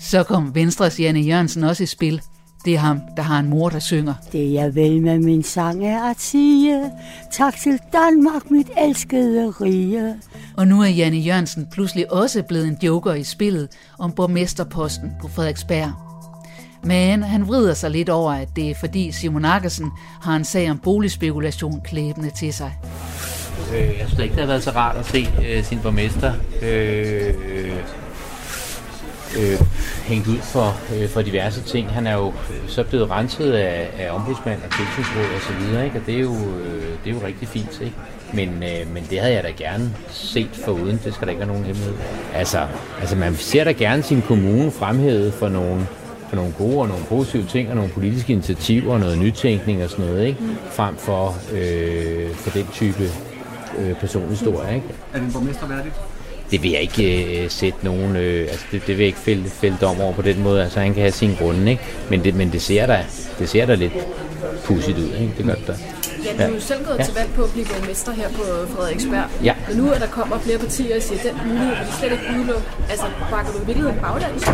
Så 0.00 0.22
kom 0.22 0.54
Venstres 0.54 1.00
Janne 1.00 1.20
Jørgensen 1.20 1.64
også 1.64 1.82
i 1.82 1.86
spil. 1.86 2.22
Det 2.64 2.74
er 2.74 2.78
ham, 2.78 3.00
der 3.16 3.22
har 3.22 3.38
en 3.38 3.48
mor, 3.48 3.68
der 3.68 3.78
synger. 3.78 4.14
Det 4.32 4.52
jeg 4.52 4.74
vil 4.74 5.02
med 5.02 5.18
min 5.18 5.42
sang 5.42 5.86
er 5.86 6.10
at 6.10 6.20
sige, 6.20 6.90
tak 7.32 7.56
til 7.56 7.80
Danmark, 7.92 8.50
mit 8.50 8.70
elskede 8.78 9.50
rige. 9.50 10.14
Og 10.56 10.66
nu 10.68 10.82
er 10.82 10.86
Janne 10.86 11.18
Jørgensen 11.18 11.68
pludselig 11.72 12.12
også 12.12 12.42
blevet 12.42 12.66
en 12.66 12.78
joker 12.82 13.14
i 13.14 13.24
spillet 13.24 13.68
om 13.98 14.12
borgmesterposten 14.12 15.12
på 15.20 15.28
Frederiksberg. 15.28 15.92
Men 16.84 17.22
han 17.22 17.48
vrider 17.48 17.74
sig 17.74 17.90
lidt 17.90 18.08
over, 18.08 18.32
at 18.32 18.48
det 18.56 18.70
er 18.70 18.74
fordi 18.74 19.12
Simon 19.12 19.44
Akkersen 19.44 19.90
har 20.22 20.36
en 20.36 20.44
sag 20.44 20.70
om 20.70 20.78
boligspekulation 20.78 21.80
klæbende 21.84 22.30
til 22.30 22.54
sig. 22.54 22.72
Øh, 23.74 23.98
jeg 23.98 24.06
synes 24.06 24.22
ikke, 24.22 24.32
det 24.32 24.40
har 24.40 24.46
været 24.46 24.62
så 24.62 24.70
rart 24.70 24.96
at 24.96 25.06
se 25.06 25.26
øh, 25.48 25.64
sin 25.64 25.78
borgmester 25.82 26.32
øh, 26.62 27.34
øh, 29.38 29.60
hængt 30.04 30.28
ud 30.28 30.38
for, 30.38 30.76
øh, 30.94 31.08
for 31.08 31.22
diverse 31.22 31.62
ting. 31.62 31.90
Han 31.90 32.06
er 32.06 32.14
jo 32.14 32.32
så 32.68 32.84
blevet 32.84 33.10
renset 33.10 33.52
af, 33.52 33.90
af 33.98 34.10
ombudsmand 34.10 34.60
og 34.62 34.70
tilsynsråd 34.70 35.34
og 35.36 35.40
så 35.40 35.52
videre, 35.60 35.84
ikke? 35.84 35.98
og 35.98 36.06
det 36.06 36.14
er 36.14 36.20
jo, 36.20 36.34
øh, 36.34 36.82
det 37.04 37.10
er 37.10 37.14
jo 37.14 37.26
rigtig 37.26 37.48
fint. 37.48 37.80
Ikke? 37.80 37.96
Men, 38.32 38.48
øh, 38.48 38.94
men 38.94 39.06
det 39.10 39.20
havde 39.20 39.34
jeg 39.34 39.44
da 39.44 39.50
gerne 39.56 39.94
set 40.08 40.50
for 40.64 40.72
uden. 40.72 41.00
Det 41.04 41.14
skal 41.14 41.26
der 41.26 41.30
ikke 41.30 41.40
være 41.40 41.48
nogen 41.48 41.64
hemmelighed. 41.64 41.94
Altså, 42.34 42.66
altså 43.00 43.16
man 43.16 43.34
ser 43.36 43.64
da 43.64 43.72
gerne 43.72 44.02
sin 44.02 44.22
kommune 44.22 44.70
fremhævet 44.70 45.34
for 45.34 45.48
nogle, 45.48 45.86
for 46.28 46.36
nogle 46.36 46.52
gode 46.58 46.78
og 46.78 46.88
nogle 46.88 47.04
positive 47.04 47.46
ting, 47.46 47.70
og 47.70 47.76
nogle 47.76 47.90
politiske 47.90 48.32
initiativer 48.32 48.92
og 48.92 49.00
noget 49.00 49.18
nytænkning 49.18 49.84
og 49.84 49.90
sådan 49.90 50.04
noget, 50.04 50.26
ikke? 50.26 50.38
frem 50.70 50.96
for, 50.96 51.36
øh, 51.52 52.34
for 52.34 52.50
den 52.50 52.66
type 52.72 53.04
øh, 53.78 53.94
personhistorie. 53.94 54.74
Ikke? 54.74 54.86
Er 55.12 55.18
det 55.18 55.26
en 55.26 55.32
borgmester 55.32 55.66
værdigt? 55.68 55.94
Det 56.52 56.62
vil 56.62 56.70
jeg 56.70 56.80
ikke 56.80 57.42
øh, 57.42 57.50
sætte 57.50 57.78
nogen, 57.82 58.16
øh, 58.16 58.48
altså 58.50 58.66
det, 58.72 58.86
det 58.86 58.88
vil 58.88 58.98
jeg 58.98 59.06
ikke 59.06 59.18
fælde, 59.18 59.50
fælde 59.50 59.76
dom 59.80 60.00
over 60.00 60.12
på 60.12 60.22
den 60.22 60.42
måde. 60.42 60.62
Altså 60.62 60.80
han 60.80 60.94
kan 60.94 61.00
have 61.00 61.12
sine 61.12 61.36
grunde, 61.36 61.70
ikke? 61.70 61.82
Men 62.10 62.24
det, 62.24 62.34
men 62.34 62.52
det 62.52 62.62
ser 62.62 62.86
da, 62.86 63.04
det 63.38 63.48
ser 63.48 63.66
da 63.66 63.74
lidt 63.74 63.92
pudsigt 64.64 64.98
ud, 64.98 65.10
ikke? 65.20 65.32
Det 65.38 65.46
gør 65.46 65.54
det 65.54 65.66
da. 65.66 65.74
Ja, 66.24 66.46
du 66.46 66.52
er 66.52 66.54
jo 66.54 66.60
selv 66.60 66.84
gået 66.84 66.98
ja. 66.98 67.04
til 67.04 67.14
valg 67.14 67.30
på 67.36 67.42
at 67.42 67.50
blive 67.50 67.66
borgmester 67.66 68.12
her 68.12 68.28
på 68.28 68.42
Frederiksberg. 68.76 69.24
Ja. 69.44 69.54
Og 69.68 69.76
nu 69.76 69.90
er 69.90 69.98
der 69.98 70.06
kommer 70.06 70.38
flere 70.38 70.58
partier 70.58 70.96
og 70.96 71.02
siger, 71.02 71.18
at 71.18 71.24
den 71.24 71.48
mulighed 71.48 71.76
vil 71.76 71.94
slet 71.98 72.12
ikke 72.12 72.24
udelukke. 72.38 72.62
Altså, 72.90 73.06
bakker 73.30 73.52
du 73.52 73.58
i 73.58 73.66
virkeligheden 73.66 74.00
baglæns? 74.00 74.46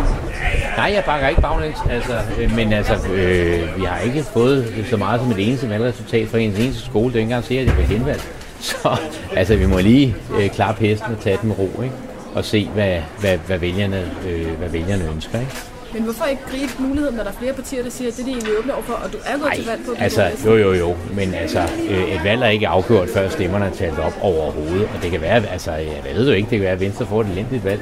Nej, 0.76 0.90
jeg 0.94 1.04
bakker 1.04 1.28
ikke 1.28 1.40
baglæns, 1.40 1.78
altså, 1.90 2.16
øh, 2.38 2.56
men 2.56 2.72
altså, 2.72 2.94
øh, 3.12 3.76
vi 3.76 3.84
har 3.84 3.98
ikke 3.98 4.22
fået 4.22 4.86
så 4.90 4.96
meget 4.96 5.20
som 5.20 5.30
et 5.30 5.48
eneste 5.48 5.68
valgresultat 5.68 6.28
fra 6.28 6.38
en 6.38 6.50
eneste 6.50 6.84
skole. 6.84 7.06
Det 7.06 7.14
er 7.14 7.18
ikke 7.18 7.22
engang 7.22 7.44
sikkert, 7.44 7.68
at 7.68 7.68
jeg 7.68 7.86
bliver 7.86 7.98
genvalgt. 7.98 8.37
Så 8.60 8.96
altså, 9.36 9.56
vi 9.56 9.66
må 9.66 9.78
lige 9.78 10.16
øh, 10.40 10.50
klappe 10.50 10.86
hesten 10.86 11.12
og 11.12 11.20
tage 11.20 11.38
den 11.42 11.52
ro, 11.52 11.82
ikke? 11.82 11.94
og 12.34 12.44
se, 12.44 12.68
hvad, 12.74 13.00
hvad, 13.20 13.38
hvad, 13.46 13.58
vælgerne, 13.58 14.10
øh, 14.28 14.58
hvad 14.58 14.68
vælgerne 14.68 15.10
ønsker. 15.14 15.40
Ikke? 15.40 15.52
Men 15.92 16.02
hvorfor 16.02 16.24
ikke 16.24 16.42
gribe 16.50 16.72
muligheden, 16.78 17.16
når 17.16 17.22
der 17.22 17.30
er 17.30 17.34
flere 17.34 17.52
partier, 17.52 17.82
der 17.82 17.90
siger, 17.90 18.10
at 18.10 18.16
det 18.16 18.22
er 18.22 18.24
de 18.24 18.30
egentlig 18.30 18.52
åbne 18.58 18.74
overfor, 18.74 18.92
og 18.92 19.12
du 19.12 19.18
er 19.24 19.38
gået 19.38 19.48
Ej, 19.48 19.56
til 19.56 19.66
valg 19.66 19.80
på 19.86 19.94
altså, 19.98 20.30
jo, 20.44 20.56
jo, 20.56 20.72
jo, 20.72 20.96
men 21.14 21.34
altså, 21.34 21.60
øh, 21.90 22.14
et 22.14 22.24
valg 22.24 22.42
er 22.42 22.48
ikke 22.48 22.68
afgjort, 22.68 23.08
før 23.08 23.28
stemmerne 23.28 23.64
er 23.64 23.70
talt 23.70 23.98
op 23.98 24.12
overhovedet, 24.20 24.88
og 24.96 25.02
det 25.02 25.10
kan 25.10 25.20
være, 25.20 25.46
altså, 25.46 25.72
jeg 25.72 26.14
ved 26.14 26.28
jo 26.28 26.34
ikke, 26.34 26.50
det 26.50 26.58
kan 26.58 26.64
være, 26.64 26.72
at 26.72 26.80
Venstre 26.80 27.06
får 27.06 27.20
et 27.20 27.26
elendigt 27.26 27.64
valg, 27.64 27.80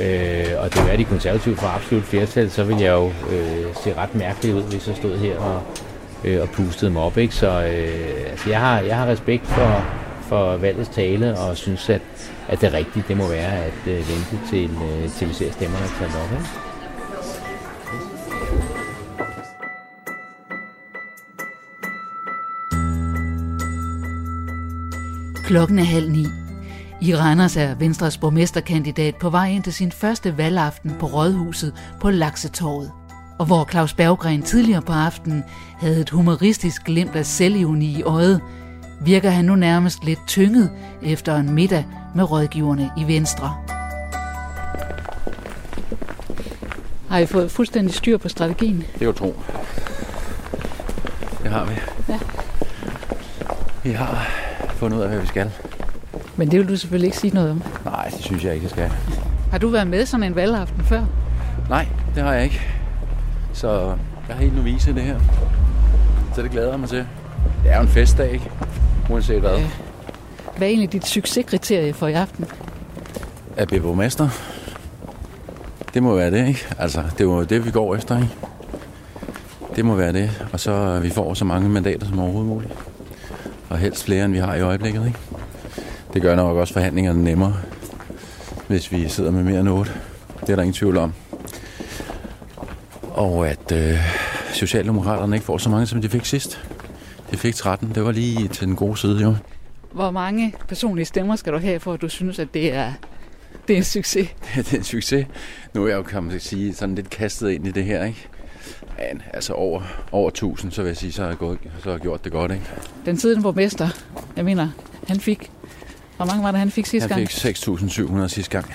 øh, 0.00 0.44
og 0.58 0.64
det 0.64 0.72
kan 0.72 0.84
være, 0.84 0.92
at 0.92 0.98
de 0.98 1.04
konservative 1.04 1.56
får 1.56 1.66
absolut 1.66 2.04
flertal, 2.04 2.50
så 2.50 2.64
vil 2.64 2.76
jeg 2.78 2.92
jo 2.92 3.06
øh, 3.06 3.74
se 3.84 3.94
ret 3.96 4.14
mærkeligt 4.14 4.56
ud, 4.56 4.62
hvis 4.62 4.88
jeg 4.88 4.96
stod 4.96 5.18
her 5.18 5.38
og, 5.38 5.62
øh, 6.24 6.42
og 6.42 6.48
pustede 6.48 6.90
mig 6.90 7.02
op, 7.02 7.18
ikke? 7.18 7.34
Så 7.34 7.48
øh, 7.48 8.30
altså, 8.30 8.50
jeg, 8.50 8.60
har, 8.60 8.80
jeg 8.80 8.96
har 8.96 9.06
respekt 9.06 9.46
for, 9.46 9.84
for 10.28 10.56
valgets 10.56 10.88
tale, 10.88 11.38
og 11.38 11.56
synes, 11.56 11.88
at, 11.90 12.02
at 12.48 12.60
det 12.60 12.72
rigtige, 12.72 13.04
det 13.08 13.16
må 13.16 13.28
være 13.28 13.64
at 13.64 13.86
øh, 13.86 13.96
vente 13.96 14.40
til, 14.50 14.70
øh, 14.70 15.10
til 15.10 15.28
vi 15.28 15.34
ser 15.34 15.52
stemmerne 15.52 15.86
talt 15.98 16.14
op, 16.14 16.32
ikke? 16.32 16.66
Klokken 25.46 25.78
er 25.78 25.84
halv 25.84 26.10
ni. 26.10 26.26
I 27.00 27.16
Randers 27.16 27.56
er 27.56 27.74
Venstres 27.74 28.18
borgmesterkandidat 28.18 29.16
på 29.16 29.30
vej 29.30 29.48
ind 29.48 29.62
til 29.62 29.72
sin 29.72 29.92
første 29.92 30.38
valgaften 30.38 30.92
på 31.00 31.06
Rådhuset 31.06 31.74
på 32.00 32.10
Laksetorvet. 32.10 32.92
Og 33.38 33.46
hvor 33.46 33.68
Claus 33.70 33.94
Berggren 33.94 34.42
tidligere 34.42 34.82
på 34.82 34.92
aftenen 34.92 35.44
havde 35.78 36.00
et 36.00 36.10
humoristisk 36.10 36.84
glimt 36.84 37.16
af 37.16 37.26
selvivni 37.26 37.86
i 37.86 38.02
øjet, 38.02 38.40
virker 39.00 39.30
han 39.30 39.44
nu 39.44 39.56
nærmest 39.56 40.04
lidt 40.04 40.18
tynget 40.26 40.70
efter 41.02 41.36
en 41.36 41.50
middag 41.50 41.84
med 42.14 42.30
rådgiverne 42.30 42.90
i 42.98 43.04
Venstre. 43.04 43.54
Har 47.08 47.18
I 47.18 47.26
fået 47.26 47.50
fuldstændig 47.50 47.94
styr 47.94 48.18
på 48.18 48.28
strategien? 48.28 48.76
Det 48.94 49.02
er 49.02 49.06
jo 49.06 49.12
tro. 49.12 49.36
Det 51.42 51.50
har 51.50 51.64
vi. 51.64 51.74
Ja. 52.08 52.18
Vi 53.82 53.90
har 53.90 54.26
fundet 54.68 54.96
ud 54.98 55.02
af, 55.02 55.08
hvad 55.08 55.18
vi 55.18 55.26
skal. 55.26 55.50
Men 56.36 56.50
det 56.50 56.58
vil 56.58 56.68
du 56.68 56.76
selvfølgelig 56.76 57.06
ikke 57.06 57.18
sige 57.18 57.34
noget 57.34 57.50
om. 57.50 57.62
Nej, 57.84 58.08
det 58.08 58.24
synes 58.24 58.44
jeg 58.44 58.54
ikke, 58.54 58.64
jeg 58.64 58.70
skal. 58.70 58.92
Har 59.50 59.58
du 59.58 59.68
været 59.68 59.86
med 59.86 60.06
sådan 60.06 60.24
en 60.24 60.34
valgaften 60.34 60.84
før? 60.84 61.04
Nej, 61.68 61.86
det 62.14 62.22
har 62.22 62.32
jeg 62.32 62.44
ikke. 62.44 62.60
Så 63.52 63.96
jeg 64.28 64.36
er 64.36 64.40
helt 64.40 64.56
novice 64.56 64.90
i 64.90 64.94
det 64.94 65.02
her. 65.02 65.20
Så 66.34 66.42
det 66.42 66.50
glæder 66.50 66.70
jeg 66.70 66.80
mig 66.80 66.88
til. 66.88 67.06
Det 67.62 67.72
er 67.72 67.76
jo 67.76 67.82
en 67.82 67.88
festdag, 67.88 68.30
ikke? 68.32 68.50
Uanset 69.10 69.40
hvad. 69.40 69.58
Hvad 70.56 70.66
er 70.66 70.70
egentlig 70.70 70.92
dit 70.92 71.06
succeskriterie 71.06 71.92
for 71.92 72.06
i 72.06 72.12
aften? 72.12 72.44
At 73.56 73.68
blive 73.68 73.82
borgmester. 73.82 74.28
Det 75.94 76.02
må 76.02 76.14
være 76.14 76.30
det, 76.30 76.48
ikke? 76.48 76.66
Altså, 76.78 77.02
det 77.02 77.20
er 77.20 77.24
jo 77.24 77.44
det, 77.44 77.66
vi 77.66 77.70
går 77.70 77.96
efter, 77.96 78.16
ikke? 78.16 78.34
Det 79.76 79.84
må 79.84 79.94
være 79.94 80.12
det. 80.12 80.46
Og 80.52 80.60
så 80.60 80.72
at 80.72 81.02
vi 81.02 81.10
får 81.10 81.34
så 81.34 81.44
mange 81.44 81.68
mandater 81.68 82.06
som 82.06 82.18
overhovedet 82.18 82.48
muligt. 82.48 82.72
Og 83.68 83.78
helst 83.78 84.04
flere, 84.04 84.24
end 84.24 84.32
vi 84.32 84.38
har 84.38 84.54
i 84.54 84.60
øjeblikket, 84.60 85.06
ikke? 85.06 85.18
Det 86.14 86.22
gør 86.22 86.34
nok 86.34 86.56
også 86.56 86.72
forhandlingerne 86.72 87.24
nemmere, 87.24 87.56
hvis 88.66 88.92
vi 88.92 89.08
sidder 89.08 89.30
med 89.30 89.42
mere 89.42 89.60
end 89.60 89.68
8. 89.68 89.92
Det 90.40 90.50
er 90.50 90.56
der 90.56 90.62
ingen 90.62 90.74
tvivl 90.74 90.96
om. 90.96 91.12
Og 93.02 93.48
at 93.48 93.72
øh, 93.72 93.98
Socialdemokraterne 94.52 95.36
ikke 95.36 95.46
får 95.46 95.58
så 95.58 95.70
mange, 95.70 95.86
som 95.86 96.00
de 96.00 96.08
fik 96.08 96.24
sidst. 96.24 96.60
De 97.36 97.40
fik 97.40 97.54
13. 97.54 97.94
Det 97.94 98.04
var 98.04 98.12
lige 98.12 98.48
til 98.48 98.66
den 98.66 98.76
gode 98.76 98.96
side, 98.96 99.22
jo. 99.22 99.36
Hvor 99.92 100.10
mange 100.10 100.54
personlige 100.68 101.04
stemmer 101.04 101.36
skal 101.36 101.52
du 101.52 101.58
have, 101.58 101.80
for 101.80 101.92
at 101.92 102.00
du 102.00 102.08
synes, 102.08 102.38
at 102.38 102.54
det 102.54 102.72
er, 102.74 102.92
det 103.68 103.74
er 103.74 103.76
en 103.78 103.84
succes? 103.84 104.28
det 104.56 104.72
er 104.72 104.76
en 104.76 104.84
succes. 104.84 105.26
Nu 105.74 105.84
er 105.84 105.88
jeg 105.88 105.96
jo, 105.96 106.02
kan 106.02 106.22
man 106.22 106.40
sige, 106.40 106.74
sådan 106.74 106.94
lidt 106.94 107.10
kastet 107.10 107.50
ind 107.50 107.66
i 107.66 107.70
det 107.70 107.84
her, 107.84 108.04
ikke? 108.04 108.28
Men 108.98 109.22
altså 109.32 109.52
over, 109.52 109.82
over 110.12 110.28
1000, 110.28 110.72
så 110.72 110.82
vil 110.82 110.88
jeg 110.88 110.96
sige, 110.96 111.12
så 111.12 111.22
har 111.22 111.28
jeg, 111.28 111.38
gået, 111.38 111.58
så 111.78 111.84
har 111.84 111.90
jeg 111.90 112.00
gjort 112.00 112.24
det 112.24 112.32
godt, 112.32 112.52
ikke? 112.52 112.64
Den 113.06 113.16
tidligere 113.16 113.42
borgmester, 113.42 113.88
jeg 114.36 114.44
mener, 114.44 114.68
han 115.08 115.20
fik... 115.20 115.50
Hvor 116.16 116.26
mange 116.26 116.42
var 116.42 116.50
det, 116.50 116.58
han 116.58 116.70
fik 116.70 116.86
sidste 116.86 117.08
Han 117.08 117.18
gang? 117.18 117.30
fik 117.30 117.56
6.700 117.56 118.28
sidste 118.28 118.50
gang. 118.50 118.74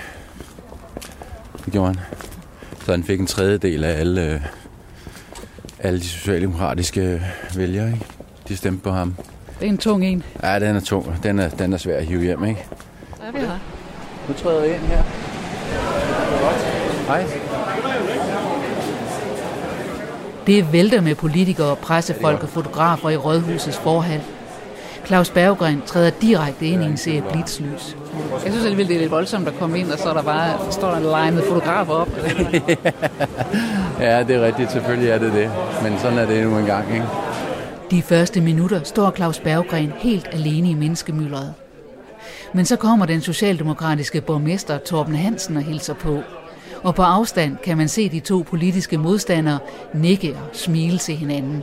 Det 1.64 1.72
gjorde 1.72 1.86
han. 1.86 1.98
Så 2.84 2.90
han 2.90 3.04
fik 3.04 3.20
en 3.20 3.26
tredjedel 3.26 3.84
af 3.84 4.00
alle, 4.00 4.32
øh, 4.34 4.40
alle 5.78 6.00
de 6.00 6.08
socialdemokratiske 6.08 7.22
vælgere, 7.56 7.92
ikke? 7.92 8.06
De 8.48 8.56
stemte 8.56 8.82
på 8.82 8.90
ham. 8.90 9.14
Det 9.60 9.66
er 9.66 9.70
en 9.70 9.78
tung 9.78 10.04
en. 10.04 10.22
Ja, 10.42 10.58
den 10.60 10.76
er 10.76 10.80
tung. 10.80 11.22
Den 11.22 11.38
er, 11.38 11.48
den 11.48 11.72
er 11.72 11.76
svær 11.76 11.96
at 11.96 12.06
hive 12.06 12.22
hjem, 12.22 12.44
ikke? 12.44 12.66
Der 13.20 13.26
er 13.26 13.32
vi 13.32 13.38
her. 13.38 13.58
Nu 14.28 14.34
træder 14.34 14.64
jeg 14.64 14.74
ind 14.74 14.82
her. 14.82 15.02
Hej. 17.06 17.24
Det 20.46 20.72
vælter 20.72 21.00
med 21.00 21.14
politikere, 21.14 21.76
pressefolk 21.76 22.42
og 22.42 22.48
fotografer 22.48 23.10
i 23.10 23.16
rådhusets 23.16 23.78
forhal. 23.78 24.20
Claus 25.06 25.30
Berggren 25.30 25.82
træder 25.86 26.10
direkte 26.10 26.66
ind 26.66 26.82
i 26.82 26.86
en 26.86 26.96
serie 26.96 27.24
blitzlys. 27.32 27.96
Jeg 28.44 28.52
synes 28.52 28.64
alligevel, 28.64 28.88
det 28.88 28.96
er 28.96 29.00
lidt 29.00 29.10
voldsomt 29.10 29.48
at 29.48 29.54
komme 29.58 29.78
ind, 29.78 29.92
og 29.92 29.98
så 29.98 30.08
er 30.08 30.14
der 30.14 30.22
bare 30.22 30.72
står 30.72 30.90
der 30.90 30.96
en 30.96 31.02
line 31.24 31.36
med 31.36 31.42
fotografer 31.48 31.92
op. 31.92 32.08
ja, 34.00 34.22
det 34.22 34.36
er 34.36 34.46
rigtigt. 34.46 34.72
Selvfølgelig 34.72 35.10
er 35.10 35.18
det 35.18 35.32
det. 35.32 35.50
Men 35.82 35.98
sådan 35.98 36.18
er 36.18 36.26
det 36.26 36.46
nu 36.46 36.58
engang, 36.58 36.94
ikke? 36.94 37.06
De 37.90 38.02
første 38.02 38.40
minutter 38.40 38.82
står 38.82 39.10
Claus 39.10 39.40
Berggren 39.40 39.92
helt 39.98 40.28
alene 40.32 40.70
i 40.70 40.74
menneskemyldret. 40.74 41.54
Men 42.54 42.64
så 42.64 42.76
kommer 42.76 43.06
den 43.06 43.20
socialdemokratiske 43.20 44.20
borgmester 44.20 44.78
Torben 44.78 45.14
Hansen 45.14 45.56
og 45.56 45.62
hilser 45.62 45.94
på. 45.94 46.22
Og 46.82 46.94
på 46.94 47.02
afstand 47.02 47.56
kan 47.56 47.76
man 47.76 47.88
se 47.88 48.08
de 48.08 48.20
to 48.20 48.44
politiske 48.50 48.98
modstandere 48.98 49.58
nikke 49.94 50.32
og 50.32 50.56
smile 50.56 50.98
til 50.98 51.16
hinanden. 51.16 51.62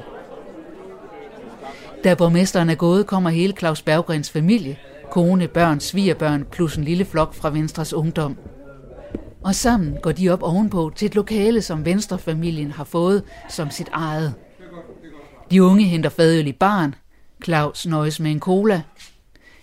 Da 2.03 2.15
borgmesteren 2.15 2.69
er 2.69 2.75
gået, 2.75 3.07
kommer 3.07 3.29
hele 3.29 3.53
Claus 3.53 3.81
Berggrens 3.81 4.29
familie, 4.29 4.77
kone, 5.11 5.47
børn, 5.47 5.79
svigerbørn 5.79 6.45
plus 6.51 6.75
en 6.75 6.83
lille 6.83 7.05
flok 7.05 7.33
fra 7.33 7.49
Venstres 7.49 7.93
ungdom. 7.93 8.37
Og 9.43 9.55
sammen 9.55 9.97
går 10.01 10.11
de 10.11 10.29
op 10.29 10.43
ovenpå 10.43 10.91
til 10.95 11.05
et 11.05 11.15
lokale, 11.15 11.61
som 11.61 11.85
Venstrefamilien 11.85 12.71
har 12.71 12.83
fået 12.83 13.23
som 13.49 13.71
sit 13.71 13.89
eget. 13.93 14.33
De 15.51 15.63
unge 15.63 15.83
henter 15.83 16.09
fadøl 16.09 16.47
i 16.47 16.51
barn. 16.51 16.95
Claus 17.43 17.85
nøjes 17.85 18.19
med 18.19 18.31
en 18.31 18.39
cola. 18.39 18.81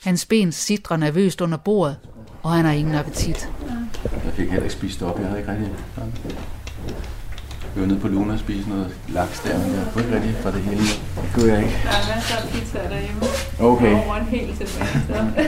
Hans 0.05 0.27
ben 0.27 0.53
sidder 0.53 0.97
nervøst 0.97 1.41
under 1.41 1.57
bordet, 1.57 1.97
og 2.43 2.53
han 2.53 2.65
har 2.65 2.73
ingen 2.73 2.95
appetit. 2.95 3.51
Jeg 4.25 4.33
fik 4.33 4.49
heller 4.49 4.63
ikke 4.63 4.75
spist 4.75 5.03
op. 5.03 5.19
Jeg 5.19 5.27
havde 5.27 5.41
ikke 5.41 5.53
rigtig... 5.53 5.69
Jeg 7.75 7.83
var 7.83 7.87
nede 7.87 8.01
på 8.01 8.09
Luna 8.09 8.33
og 8.33 8.39
spise 8.39 8.69
noget 8.69 8.97
laks 9.09 9.41
der, 9.41 9.59
men 9.59 9.75
jeg 9.75 9.87
kunne 9.93 10.05
ikke 10.05 10.17
rigtig 10.17 10.35
fra 10.43 10.51
det 10.51 10.63
hele. 10.63 10.81
Det 10.81 11.31
kunne 11.35 11.53
jeg 11.53 11.59
ikke. 11.63 11.79
Der 11.83 11.89
er 11.89 12.15
masser 12.15 12.37
af 12.37 12.49
pizza 12.49 12.79
derhjemme. 12.79 13.23
Okay. 13.61 13.91
Jeg 13.91 14.07
over 14.07 14.17
en 14.17 14.27
hel 14.27 14.57
tilbage, 14.57 15.03
så. 15.07 15.47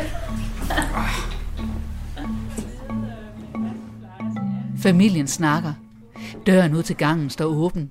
Familien 4.82 5.26
snakker. 5.26 5.72
Døren 6.46 6.74
ud 6.74 6.82
til 6.82 6.96
gangen 6.96 7.30
står 7.30 7.44
åben. 7.44 7.90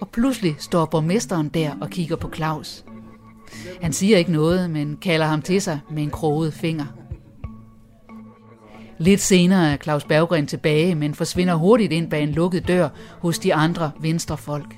Og 0.00 0.08
pludselig 0.08 0.56
står 0.58 0.84
borgmesteren 0.84 1.48
der 1.48 1.70
og 1.80 1.90
kigger 1.90 2.16
på 2.16 2.30
Claus. 2.34 2.84
Han 3.82 3.92
siger 3.92 4.18
ikke 4.18 4.32
noget, 4.32 4.70
men 4.70 4.96
kalder 5.02 5.26
ham 5.26 5.42
til 5.42 5.62
sig 5.62 5.80
med 5.90 6.02
en 6.02 6.10
kroget 6.10 6.54
finger. 6.54 6.84
Lidt 8.98 9.20
senere 9.20 9.72
er 9.72 9.76
Claus 9.76 10.04
Berggren 10.04 10.46
tilbage, 10.46 10.94
men 10.94 11.14
forsvinder 11.14 11.54
hurtigt 11.54 11.92
ind 11.92 12.10
bag 12.10 12.22
en 12.22 12.32
lukket 12.32 12.68
dør 12.68 12.88
hos 13.18 13.38
de 13.38 13.54
andre 13.54 13.90
venstrefolk. 14.00 14.76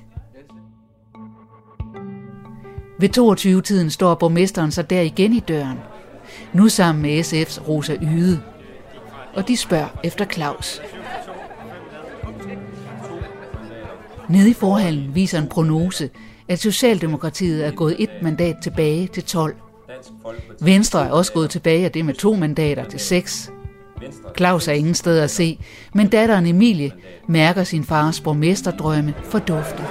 Ved 2.99 3.17
22-tiden 3.17 3.89
står 3.89 4.15
borgmesteren 4.15 4.71
så 4.71 4.81
der 4.81 5.01
igen 5.01 5.33
i 5.33 5.39
døren. 5.39 5.77
Nu 6.53 6.69
sammen 6.69 7.01
med 7.01 7.19
SF's 7.19 7.67
Rosa 7.67 7.95
Yde. 8.01 8.41
Og 9.33 9.47
de 9.47 9.57
spørger 9.57 9.99
efter 10.03 10.25
Claus. 10.25 10.81
Nede 14.29 14.49
i 14.49 14.53
forhallen 14.53 15.15
viser 15.15 15.39
en 15.39 15.47
prognose, 15.47 16.09
at 16.47 16.59
Socialdemokratiet 16.59 17.65
er 17.65 17.71
gået 17.71 17.95
et 17.99 18.09
mandat 18.21 18.55
tilbage 18.63 19.07
til 19.07 19.23
12. 19.23 19.55
Venstre 20.61 21.05
er 21.07 21.11
også 21.11 21.33
gået 21.33 21.49
tilbage 21.49 21.85
af 21.85 21.91
det 21.91 22.05
med 22.05 22.13
to 22.13 22.35
mandater 22.35 22.83
til 22.83 22.99
6. 22.99 23.51
Claus 24.37 24.67
er 24.67 24.71
ingen 24.71 24.93
sted 24.93 25.19
at 25.19 25.29
se, 25.29 25.59
men 25.93 26.07
datteren 26.07 26.45
Emilie 26.45 26.91
mærker 27.27 27.63
sin 27.63 27.83
fars 27.83 28.21
borgmesterdrømme 28.21 29.13
fordufte. 29.23 29.83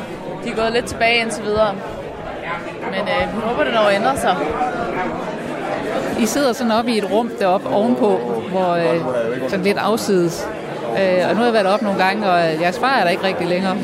De 0.44 0.48
er 0.48 0.56
gået 0.56 0.72
lidt 0.72 0.86
tilbage 0.86 1.20
indtil 1.22 1.44
videre. 1.44 1.74
Men 2.90 3.00
øh, 3.00 3.36
vi 3.36 3.40
håber, 3.40 3.64
det 3.64 3.72
når 3.74 3.80
at 3.80 3.94
ændre 3.94 4.16
sig. 4.16 4.36
I 6.22 6.26
sidder 6.26 6.52
sådan 6.52 6.72
oppe 6.72 6.90
i 6.92 6.98
et 6.98 7.10
rum 7.10 7.30
deroppe 7.38 7.68
ovenpå, 7.68 8.18
hvor 8.50 8.72
øh, 8.72 9.00
sådan 9.48 9.64
lidt 9.64 9.78
afsides. 9.78 10.46
Øh, 10.90 11.28
og 11.28 11.34
nu 11.34 11.38
har 11.38 11.44
jeg 11.44 11.52
været 11.52 11.66
op 11.66 11.82
nogle 11.82 12.04
gange, 12.04 12.30
og 12.30 12.40
jeres 12.60 12.78
far 12.78 12.96
er 12.96 13.04
der 13.04 13.10
ikke 13.10 13.24
rigtig 13.24 13.46
længere. 13.46 13.76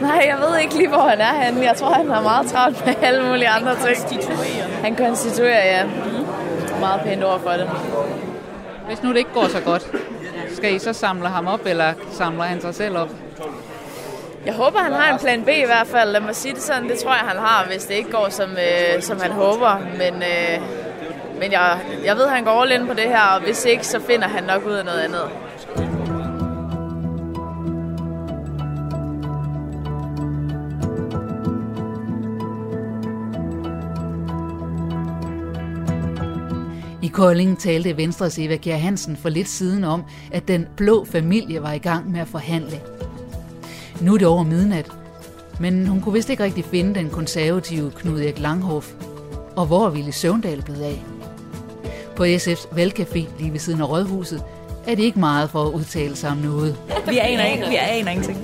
Nej, 0.00 0.24
jeg 0.26 0.38
ved 0.48 0.58
ikke 0.58 0.74
lige, 0.74 0.88
hvor 0.88 1.08
han 1.08 1.20
er 1.20 1.44
henne. 1.44 1.64
Jeg 1.64 1.76
tror, 1.76 1.92
han 1.92 2.10
har 2.10 2.22
meget 2.22 2.46
travlt 2.46 2.86
med 2.86 2.94
alle 3.02 3.28
mulige 3.28 3.48
andre 3.48 3.74
ting. 3.76 4.22
Han 4.82 4.96
konstituerer, 4.96 5.78
ja. 5.78 5.86
Meget 6.80 7.00
pænt 7.00 7.24
ord 7.24 7.40
for 7.40 7.50
det. 7.50 7.70
Hvis 8.86 9.02
nu 9.02 9.08
det 9.08 9.16
ikke 9.16 9.32
går 9.34 9.48
så 9.48 9.60
godt, 9.60 9.90
skal 10.56 10.74
I 10.74 10.78
så 10.78 10.92
samle 10.92 11.28
ham 11.28 11.46
op, 11.46 11.60
eller 11.66 11.92
samler 12.10 12.44
han 12.44 12.60
sig 12.60 12.74
selv 12.74 12.98
op? 12.98 13.10
Jeg 14.46 14.54
håber, 14.54 14.78
han 14.78 14.92
har 14.92 15.12
en 15.12 15.18
plan 15.18 15.42
B 15.42 15.48
i 15.48 15.64
hvert 15.66 15.86
fald. 15.86 16.10
Lad 16.10 16.20
mig 16.20 16.36
sige 16.36 16.54
det 16.54 16.62
sådan. 16.62 16.88
Det 16.88 16.98
tror 16.98 17.10
jeg, 17.10 17.20
han 17.20 17.38
har, 17.38 17.64
hvis 17.66 17.84
det 17.84 17.94
ikke 17.94 18.10
går, 18.10 18.26
som, 18.30 18.50
øh, 18.50 19.02
som 19.02 19.20
han 19.20 19.32
håber. 19.32 19.78
Men, 19.98 20.14
øh, 20.22 20.60
men 21.40 21.52
jeg, 21.52 21.78
jeg 22.04 22.16
ved, 22.16 22.28
han 22.28 22.44
går 22.44 22.62
all 22.62 22.72
in 22.72 22.86
på 22.86 22.94
det 22.94 23.04
her, 23.04 23.22
og 23.34 23.40
hvis 23.40 23.64
ikke, 23.64 23.86
så 23.86 24.00
finder 24.00 24.28
han 24.28 24.44
nok 24.44 24.66
ud 24.66 24.72
af 24.72 24.84
noget 24.84 25.00
andet. 25.00 25.22
Kolding 37.16 37.58
talte 37.58 37.96
Venstres 37.96 38.38
Eva 38.38 38.56
Kjær 38.56 38.76
Hansen 38.76 39.16
for 39.16 39.28
lidt 39.28 39.48
siden 39.48 39.84
om, 39.84 40.04
at 40.32 40.48
den 40.48 40.66
blå 40.76 41.04
familie 41.04 41.62
var 41.62 41.72
i 41.72 41.78
gang 41.78 42.10
med 42.12 42.20
at 42.20 42.28
forhandle. 42.28 42.80
Nu 44.00 44.14
er 44.14 44.18
det 44.18 44.26
over 44.26 44.42
midnat, 44.42 44.92
men 45.60 45.86
hun 45.86 46.00
kunne 46.00 46.12
vist 46.12 46.30
ikke 46.30 46.44
rigtig 46.44 46.64
finde 46.64 46.94
den 46.94 47.10
konservative 47.10 47.90
Knud 47.90 48.20
Erik 48.20 48.38
Langhoff. 48.38 48.92
Og 49.56 49.66
hvor 49.66 49.86
er 49.86 49.90
Ville 49.90 50.12
Søvndal 50.12 50.62
blevet 50.62 50.82
af? 50.82 51.04
På 52.16 52.24
SF's 52.24 52.78
valgcafé 52.78 53.24
lige 53.38 53.52
ved 53.52 53.58
siden 53.58 53.80
af 53.80 53.88
Rådhuset 53.88 54.42
er 54.86 54.94
det 54.94 55.02
ikke 55.02 55.18
meget 55.18 55.50
for 55.50 55.64
at 55.64 55.72
udtale 55.72 56.16
sig 56.16 56.30
om 56.30 56.36
noget. 56.36 56.76
Vi 57.08 57.18
aner 57.18 57.44
ikke, 57.44 57.68
vi 57.68 57.76
aner 57.76 58.10
ingenting. 58.10 58.38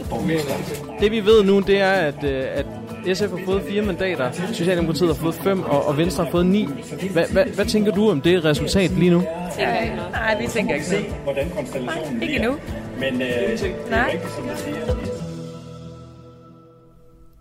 Det 1.01 1.11
vi 1.11 1.25
ved 1.25 1.45
nu, 1.45 1.61
det 1.61 1.81
er, 1.81 1.93
at, 1.93 2.25
øh, 2.25 2.45
at 2.53 2.67
SF 3.15 3.31
har 3.31 3.41
fået 3.45 3.63
fire 3.69 3.83
mandater, 3.83 4.31
Socialdemokratiet 4.53 5.09
har 5.09 5.23
fået 5.23 5.35
fem, 5.35 5.63
og, 5.63 5.87
og 5.87 5.99
Venstre 5.99 6.25
har 6.25 6.31
fået 6.31 6.47
ni. 6.47 6.69
Hvad, 7.13 7.25
hvad, 7.33 7.45
hvad 7.45 7.65
tænker 7.65 7.93
du 7.93 8.11
om 8.11 8.21
det 8.21 8.45
resultat 8.45 8.91
lige 8.91 9.11
nu? 9.11 9.23
Ja, 9.59 9.95
nej, 10.11 10.37
det 10.41 10.51
tænker 10.51 10.75
jeg 10.75 10.99
ikke. 10.99 11.15
Hvordan 11.25 11.51
konstellationen 11.57 12.13
Nej, 12.19 12.23
ikke 12.23 12.37
endnu. 12.37 12.57
Men 13.01 13.23
øh, 13.23 13.91
Nej. 13.91 14.19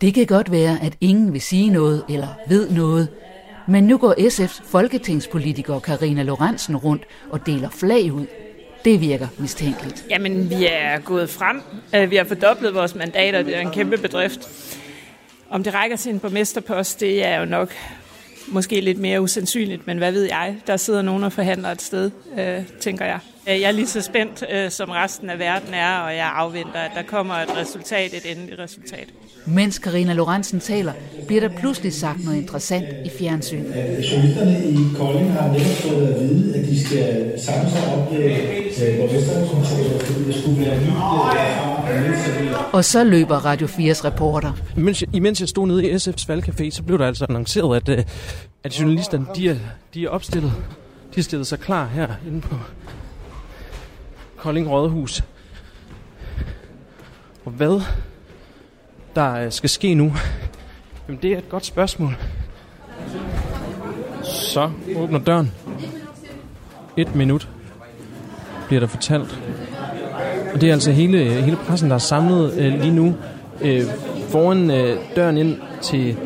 Det 0.01 0.14
kan 0.14 0.26
godt 0.26 0.51
være, 0.51 0.78
at 0.82 0.93
ingen 1.01 1.34
vil 1.34 1.41
sige 1.41 1.70
noget 1.70 2.03
eller 2.09 2.28
ved 2.47 2.70
noget, 2.70 3.07
men 3.68 3.84
nu 3.84 3.97
går 3.97 4.14
SF's 4.20 4.64
folketingspolitiker 4.72 5.80
Karina 5.80 6.24
Lorentzen 6.24 6.76
rundt 6.78 7.03
og 7.30 7.45
deler 7.45 7.70
flag 7.70 8.14
ud. 8.14 8.26
Det 8.86 9.01
virker 9.01 9.28
mistænkeligt. 9.38 10.05
Jamen, 10.09 10.49
vi 10.49 10.68
er 10.72 10.99
gået 10.99 11.30
frem. 11.30 11.62
Øh, 11.95 12.12
Vi 12.12 12.16
har 12.16 12.24
fordoblet 12.24 12.76
vores 12.76 12.95
mandater. 12.95 13.41
Det 13.43 13.55
er 13.57 13.59
en 13.62 13.72
kæmpe 13.72 13.97
bedrift. 13.97 14.39
Om 15.51 15.63
det 15.63 15.73
rækker 15.73 15.97
til 15.97 16.13
en 16.13 16.19
borgmesterpost, 16.19 16.99
det 16.99 17.25
er 17.25 17.39
jo 17.39 17.45
nok 17.45 17.73
måske 18.47 18.81
lidt 18.81 18.97
mere 18.97 19.21
usandsynligt, 19.21 19.87
men 19.87 19.97
hvad 19.97 20.11
ved 20.11 20.23
jeg? 20.23 20.55
Der 20.67 20.77
sidder 20.77 21.01
nogen 21.01 21.23
og 21.23 21.33
forhandler 21.33 21.69
et 21.69 21.81
sted, 21.81 22.11
øh, 22.39 22.63
tænker 22.79 23.05
jeg. 23.05 23.19
Øh, 23.49 23.61
Jeg 23.61 23.67
er 23.67 23.71
lige 23.71 23.87
så 23.87 24.01
spændt, 24.01 24.43
øh, 24.51 24.71
som 24.71 24.89
resten 24.89 25.29
af 25.29 25.39
verden 25.39 25.73
er, 25.73 25.97
og 25.97 26.15
jeg 26.15 26.31
afventer, 26.35 26.79
at 26.79 26.91
der 26.95 27.01
kommer 27.03 27.33
et 27.33 27.57
resultat, 27.57 28.13
et 28.13 28.31
endeligt 28.31 28.59
resultat. 28.59 29.07
Mens 29.45 29.79
Karina 29.79 30.13
Lorentzen 30.13 30.59
taler, 30.59 30.93
bliver 31.27 31.41
der 31.41 31.49
pludselig 31.59 31.93
sagt 31.93 32.23
noget 32.25 32.37
interessant 32.37 32.85
i 33.05 33.09
fjernsynet. 33.19 33.65
Journalisterne 34.11 34.63
i 34.65 34.77
Kolding 34.97 35.33
har 35.33 35.47
netop 35.47 35.65
fået 35.75 36.07
at 36.07 36.19
vide, 36.19 36.55
at 36.55 36.65
de 36.65 36.85
skal 36.85 37.33
samle 37.45 37.69
sig 37.71 37.95
op 37.95 38.11
ved 38.13 38.21
øh, 38.21 38.97
borgmesterkontoret, 38.97 40.01
fordi 40.03 40.31
der 40.31 40.41
skulle 40.41 40.61
være 40.65 40.75
øh, 42.51 42.73
Og 42.73 42.85
så 42.85 43.03
løber 43.03 43.35
Radio 43.45 43.67
4's 43.67 44.05
reporter. 44.05 44.53
Imens 44.77 45.01
jeg, 45.01 45.15
imens 45.15 45.39
jeg 45.39 45.49
stod 45.49 45.67
nede 45.67 45.89
i 45.89 45.93
SF's 45.95 46.25
valgcafé, 46.29 46.69
så 46.71 46.83
blev 46.83 46.99
der 46.99 47.07
altså 47.07 47.25
annonceret, 47.29 47.75
at, 47.75 47.97
øh, 47.99 48.03
at 48.63 48.79
journalisterne 48.79 49.25
de 49.35 49.49
er, 49.49 49.55
de 49.93 50.05
er 50.05 50.09
opstillet. 50.09 50.51
De 51.09 51.15
har 51.15 51.23
stillet 51.23 51.47
sig 51.47 51.59
klar 51.59 51.85
her 51.87 52.07
inde 52.27 52.41
på 52.41 52.55
Kolding 54.41 54.69
Rådhus. 54.69 55.23
Og 57.45 57.51
hvad 57.51 57.81
der 59.15 59.33
øh, 59.33 59.51
skal 59.51 59.69
ske 59.69 59.93
nu, 59.93 60.13
jamen 61.07 61.19
det 61.21 61.33
er 61.33 61.37
et 61.37 61.49
godt 61.49 61.65
spørgsmål. 61.65 62.15
Så 64.23 64.69
åbner 64.95 65.19
døren. 65.19 65.51
Et 66.97 67.15
minut 67.15 67.49
bliver 68.67 68.79
der 68.79 68.87
fortalt. 68.87 69.39
Og 70.53 70.61
det 70.61 70.69
er 70.69 70.73
altså 70.73 70.91
hele, 70.91 71.41
hele 71.41 71.57
pressen, 71.57 71.89
der 71.89 71.95
er 71.95 71.99
samlet 71.99 72.53
øh, 72.57 72.81
lige 72.81 72.93
nu 72.93 73.15
øh, 73.61 73.83
foran 74.29 74.71
øh, 74.71 74.97
døren 75.15 75.37
ind 75.37 75.57
til 75.81 76.17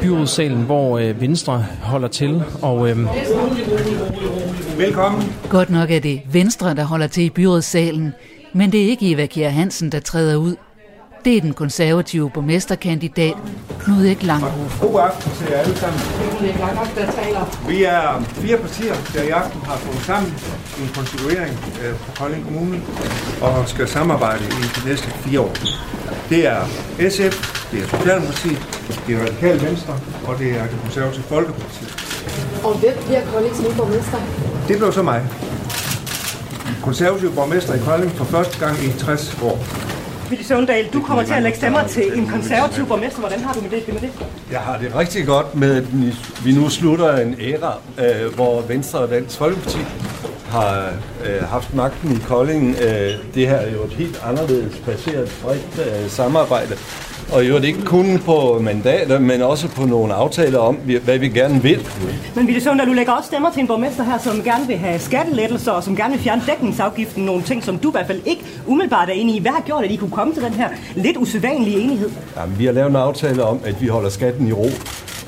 byrådssalen, 0.00 0.62
hvor 0.62 0.98
øh, 0.98 1.20
Venstre 1.20 1.66
holder 1.82 2.08
til. 2.08 2.42
Og, 2.62 2.90
øh, 2.90 2.96
Velkommen. 4.78 5.34
Godt 5.50 5.70
nok 5.70 5.90
er 5.90 5.98
det 6.00 6.20
Venstre, 6.32 6.74
der 6.74 6.84
holder 6.84 7.06
til 7.06 7.22
i 7.24 7.30
byrådssalen, 7.30 8.12
men 8.52 8.72
det 8.72 8.84
er 8.84 8.88
ikke 8.88 9.10
Eva 9.10 9.26
Kjær 9.26 9.48
Hansen, 9.48 9.92
der 9.92 10.00
træder 10.00 10.36
ud. 10.36 10.56
det 11.24 11.36
er 11.36 11.40
den 11.40 11.54
konservative 11.54 12.30
borgmesterkandidat 12.30 13.34
Knud 13.80 14.04
Ek 14.06 14.22
Langhoff. 14.22 14.80
God 14.80 15.00
aften 15.00 15.32
til 15.32 15.46
jer 15.50 15.58
alle 15.58 15.76
sammen. 15.76 16.00
Vi 17.68 17.84
er 17.84 18.22
fire 18.28 18.58
partier, 18.58 18.94
der 19.14 19.22
i 19.22 19.28
aften 19.28 19.60
har 19.60 19.76
fundet 19.76 20.02
sammen 20.02 20.34
i 20.78 20.82
en 20.82 20.90
konstituering 20.94 21.58
øh, 21.84 21.94
på 21.98 22.10
Kolding 22.16 22.44
Kommune 22.44 22.80
og 23.42 23.68
skal 23.68 23.88
samarbejde 23.88 24.44
i 24.44 24.80
de 24.80 24.88
næste 24.88 25.06
fire 25.10 25.40
år. 25.40 25.54
Det 26.28 26.46
er 26.46 26.60
SF, 27.10 27.34
det 27.72 27.82
er 27.82 27.86
Socialdemokratiet, 27.96 28.58
det 29.06 29.14
er 29.14 29.20
Radikale 29.20 29.62
Venstre 29.68 29.92
og 30.26 30.38
det 30.38 30.50
er 30.50 30.62
det 30.62 30.76
konservative 30.82 31.22
Folkeparti. 31.22 31.84
Og 32.64 32.74
hvem 32.78 32.94
bliver 33.06 33.22
Koldings 33.32 33.60
nye 33.60 33.76
borgmester? 33.76 34.43
Det 34.68 34.78
blev 34.78 34.92
så 34.92 35.02
mig. 35.02 35.22
Konservativ 36.82 37.34
borgmester 37.34 37.74
i 37.74 37.78
Kolding 37.78 38.12
for 38.12 38.24
første 38.24 38.58
gang 38.58 38.76
i 38.84 38.92
60 38.98 39.38
år. 39.42 39.58
Willy 40.30 40.42
Søvndal, 40.42 40.88
du 40.92 41.02
kommer 41.02 41.22
til 41.22 41.32
at 41.32 41.42
lægge 41.42 41.58
stemmer 41.58 41.86
til 41.86 42.18
en 42.18 42.26
konservativ 42.26 42.86
borgmester. 42.86 43.20
Hvordan 43.20 43.40
har 43.40 43.52
du 43.52 43.60
med 43.60 43.70
det? 43.70 43.88
Med 43.88 44.00
det? 44.00 44.10
Jeg 44.50 44.60
har 44.60 44.78
det 44.78 44.96
rigtig 44.96 45.26
godt 45.26 45.54
med, 45.54 45.76
at 45.76 45.86
vi 46.44 46.52
nu 46.52 46.68
slutter 46.68 47.16
en 47.16 47.36
æra, 47.40 47.78
øh, 47.98 48.34
hvor 48.34 48.60
Venstre 48.60 48.98
og 48.98 49.10
Dansk 49.10 49.38
Folkeparti 49.38 49.78
har 50.48 50.92
øh, 51.26 51.42
haft 51.42 51.74
magten 51.74 52.12
i 52.12 52.18
Kolding. 52.26 52.76
Øh, 52.80 53.12
det 53.34 53.48
her 53.48 53.56
er 53.56 53.72
jo 53.72 53.84
et 53.84 53.92
helt 53.92 54.20
anderledes 54.24 54.76
placeret 54.84 55.32
bredt 55.42 56.02
øh, 56.04 56.10
samarbejde. 56.10 56.74
Og 57.34 57.48
jo 57.48 57.56
det 57.56 57.64
ikke 57.64 57.82
kun 57.82 58.18
på 58.24 58.58
mandater, 58.62 59.18
men 59.18 59.42
også 59.42 59.68
på 59.68 59.86
nogle 59.86 60.14
aftaler 60.14 60.58
om, 60.58 60.74
hvad 61.04 61.18
vi 61.18 61.28
gerne 61.28 61.62
vil. 61.62 61.86
Men 62.36 62.46
Ville 62.46 62.60
Søvndal, 62.60 62.86
du 62.86 62.92
lægger 62.92 63.12
også 63.12 63.26
stemmer 63.26 63.50
til 63.50 63.60
en 63.60 63.66
borgmester 63.66 64.04
her, 64.04 64.18
som 64.18 64.42
gerne 64.42 64.66
vil 64.66 64.76
have 64.76 64.98
skattelettelser, 64.98 65.72
og 65.72 65.84
som 65.84 65.96
gerne 65.96 66.14
vil 66.14 66.22
fjerne 66.22 66.42
dækningsafgiften. 66.46 67.24
Nogle 67.24 67.42
ting, 67.42 67.64
som 67.64 67.78
du 67.78 67.88
i 67.88 67.92
hvert 67.92 68.06
fald 68.06 68.20
ikke 68.26 68.44
umiddelbart 68.66 69.08
er 69.08 69.12
enig 69.12 69.36
i. 69.36 69.40
Hvad 69.40 69.52
har 69.52 69.60
gjort, 69.60 69.84
at 69.84 69.90
I 69.90 69.96
kunne 69.96 70.10
komme 70.10 70.34
til 70.34 70.42
den 70.42 70.52
her 70.52 70.68
lidt 70.96 71.16
usædvanlige 71.16 71.80
enighed? 71.80 72.10
Jamen, 72.36 72.58
vi 72.58 72.64
har 72.64 72.72
lavet 72.72 72.90
en 72.90 72.96
aftale 72.96 73.44
om, 73.44 73.60
at 73.64 73.82
vi 73.82 73.86
holder 73.86 74.10
skatten 74.10 74.48
i 74.48 74.52
ro. 74.52 74.68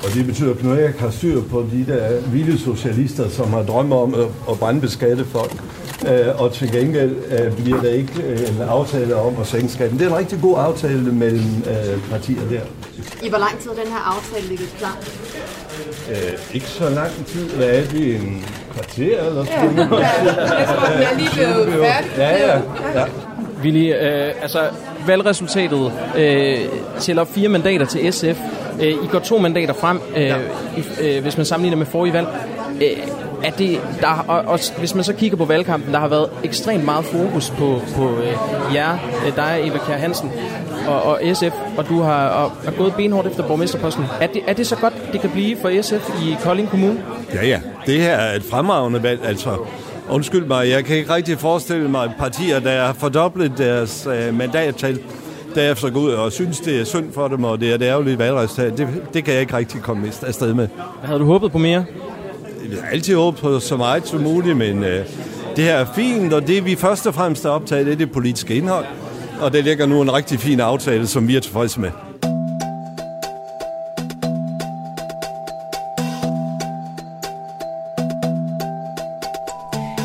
Og 0.03 0.13
det 0.13 0.25
betyder, 0.25 0.51
at 0.51 0.57
Knud 0.57 0.77
Erik 0.77 0.95
har 0.95 1.09
styr 1.09 1.41
på 1.41 1.65
de 1.71 1.85
der 1.93 2.21
vilde 2.31 2.59
socialister, 2.59 3.29
som 3.29 3.53
har 3.53 3.63
drømme 3.63 3.95
om 3.95 4.13
at, 4.13 4.27
at 4.49 4.59
brandbeskatte 4.59 5.25
folk. 5.25 5.53
Øh, 6.05 6.41
og 6.41 6.53
til 6.53 6.71
gengæld 6.71 7.15
øh, 7.31 7.57
bliver 7.63 7.81
der 7.81 7.89
ikke 7.89 8.13
øh, 8.23 8.39
en 8.39 8.61
aftale 8.69 9.15
om 9.15 9.35
at 9.41 9.47
sænke 9.47 9.69
skatten. 9.69 9.99
Det 9.99 10.05
er 10.07 10.09
en 10.11 10.17
rigtig 10.17 10.39
god 10.41 10.55
aftale 10.57 11.11
mellem 11.11 11.63
øh, 11.69 12.09
partier 12.11 12.41
der. 12.51 12.59
I 13.23 13.29
hvor 13.29 13.37
lang 13.37 13.59
tid 13.59 13.69
den 13.69 13.91
her 13.91 14.15
aftale 14.15 14.47
ligget 14.47 14.75
klar? 14.79 14.97
Øh, 16.09 16.15
ikke 16.53 16.67
så 16.67 16.89
lang 16.89 17.25
tid. 17.27 17.49
Hvad 17.49 17.67
er 17.67 17.83
det? 17.85 18.15
En 18.15 18.45
kvarter 18.73 19.23
eller 19.27 19.45
Ja, 19.45 19.63
ja. 19.63 19.69
Jeg 19.69 20.67
tror, 20.67 20.87
den 20.93 21.03
er 21.03 21.17
lige 21.17 21.29
blevet 21.33 21.73
færdig. 21.85 22.11
Ja, 22.17 22.47
ja. 22.47 22.59
ja. 22.99 23.05
Willy, 23.63 23.93
øh, 23.93 24.33
altså 24.41 24.69
valgresultatet 25.07 25.91
øh, 26.17 26.57
tæller 26.99 27.23
fire 27.25 27.49
mandater 27.49 27.85
til 27.85 28.13
SF. 28.13 28.39
Øh, 28.81 28.87
I 28.87 29.07
går 29.11 29.19
to 29.19 29.37
mandater 29.37 29.73
frem, 29.73 29.99
øh, 30.17 30.31
i, 30.77 30.83
øh, 31.01 31.21
hvis 31.23 31.37
man 31.37 31.45
sammenligner 31.45 31.77
med 31.77 31.85
forrige 31.85 32.13
valg. 32.13 32.27
Øh, 32.81 32.97
er 33.43 33.51
det, 33.51 33.81
der, 34.01 34.25
og, 34.27 34.39
og, 34.39 34.59
hvis 34.79 34.95
man 34.95 35.03
så 35.03 35.13
kigger 35.13 35.37
på 35.37 35.45
valgkampen, 35.45 35.93
der 35.93 35.99
har 35.99 36.07
været 36.07 36.29
ekstremt 36.43 36.85
meget 36.85 37.05
fokus 37.05 37.49
på, 37.49 37.81
på 37.95 38.17
øh, 38.17 38.33
jer, 38.73 38.97
øh, 39.27 39.35
dig, 39.35 39.59
Eva 39.63 39.77
Kjær 39.77 39.97
Hansen 39.97 40.31
og, 40.87 41.03
og 41.03 41.21
SF, 41.33 41.53
og 41.77 41.89
du 41.89 42.01
har 42.01 42.27
og, 42.27 42.51
er 42.65 42.71
gået 42.71 42.93
benhårdt 42.95 43.27
efter 43.27 43.47
borgmesterposten. 43.47 44.05
Er 44.21 44.27
det, 44.27 44.41
er 44.47 44.53
det 44.53 44.67
så 44.67 44.75
godt, 44.75 44.93
det 45.13 45.21
kan 45.21 45.29
blive 45.29 45.57
for 45.61 45.81
SF 45.81 46.23
i 46.23 46.35
Kolding 46.43 46.69
Kommune? 46.69 47.03
Ja, 47.33 47.47
ja. 47.47 47.59
Det 47.85 48.01
her 48.01 48.15
er 48.15 48.35
et 48.35 48.43
fremragende 48.43 49.03
valg, 49.03 49.25
altså. 49.25 49.57
Undskyld 50.09 50.45
mig, 50.45 50.69
jeg 50.69 50.85
kan 50.85 50.95
ikke 50.95 51.13
rigtig 51.13 51.39
forestille 51.39 51.89
mig 51.89 52.11
partier, 52.19 52.59
der 52.59 52.85
har 52.85 52.93
fordoblet 52.93 53.57
deres 53.57 54.07
øh, 54.11 54.37
mandattal, 54.37 54.99
derefter 55.55 55.89
gå 55.89 55.99
ud 55.99 56.11
og 56.11 56.31
synes, 56.31 56.59
det 56.59 56.81
er 56.81 56.83
synd 56.85 57.13
for 57.13 57.27
dem, 57.27 57.43
og 57.43 57.59
det 57.59 57.71
er 57.71 57.75
et 57.75 57.81
ærgerligt 57.81 58.19
valgresultat. 58.19 58.77
Det, 58.77 58.87
det 59.13 59.23
kan 59.23 59.33
jeg 59.33 59.41
ikke 59.41 59.57
rigtig 59.57 59.81
komme 59.81 60.07
afsted 60.27 60.53
med. 60.53 60.67
Havde 61.03 61.19
du 61.19 61.25
håbet 61.25 61.51
på 61.51 61.57
mere? 61.57 61.85
Jeg 62.71 62.81
har 62.81 62.89
altid 62.89 63.15
håbet 63.15 63.41
på 63.41 63.59
så 63.59 63.77
meget 63.77 64.07
som 64.07 64.21
muligt, 64.21 64.57
men 64.57 64.83
øh, 64.83 65.05
det 65.55 65.63
her 65.63 65.73
er 65.73 65.85
fint, 65.95 66.33
og 66.33 66.47
det 66.47 66.65
vi 66.65 66.75
først 66.75 67.07
og 67.07 67.13
fremmest 67.13 67.45
er 67.45 67.49
optaget, 67.49 67.85
det 67.85 67.93
er 67.93 67.97
det 67.97 68.11
politiske 68.11 68.55
indhold. 68.55 68.85
Og 69.41 69.53
det 69.53 69.63
ligger 69.63 69.85
nu 69.85 70.01
en 70.01 70.13
rigtig 70.13 70.39
fin 70.39 70.59
aftale, 70.59 71.07
som 71.07 71.27
vi 71.27 71.35
er 71.35 71.39
tilfredse 71.39 71.79
med. 71.79 71.91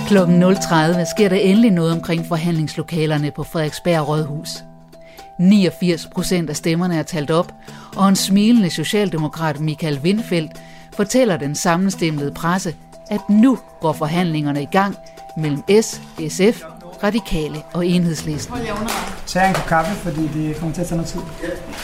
Klokken 0.08 0.42
0.30 0.42 1.10
sker 1.16 1.28
der 1.28 1.36
endelig 1.36 1.70
noget 1.70 1.92
omkring 1.92 2.26
forhandlingslokalerne 2.26 3.30
på 3.30 3.44
Frederiksberg 3.44 4.08
Rådhus. 4.08 4.64
89 5.38 6.06
procent 6.06 6.50
af 6.50 6.56
stemmerne 6.56 6.96
er 6.96 7.02
talt 7.02 7.30
op, 7.30 7.52
og 7.96 8.08
en 8.08 8.16
smilende 8.16 8.70
socialdemokrat 8.70 9.60
Michael 9.60 10.00
Windfeldt 10.04 10.52
fortæller 10.96 11.36
den 11.36 11.54
sammenstemlede 11.54 12.32
presse, 12.32 12.74
at 13.10 13.20
nu 13.28 13.58
går 13.80 13.92
forhandlingerne 13.92 14.62
i 14.62 14.68
gang 14.72 14.96
mellem 15.36 15.62
S, 15.82 16.00
SF, 16.28 16.62
Radikale 17.02 17.62
og 17.74 17.86
Enhedslisten. 17.86 18.54
Tag 19.26 19.48
en 19.48 19.54
kop 19.54 19.66
kaffe, 19.66 19.94
fordi 19.94 20.28
det 20.28 20.56
kommer 20.56 20.74
til 20.74 20.80
at 20.80 20.86
tage 20.86 20.96
noget 20.96 21.10
tid. 21.10 21.20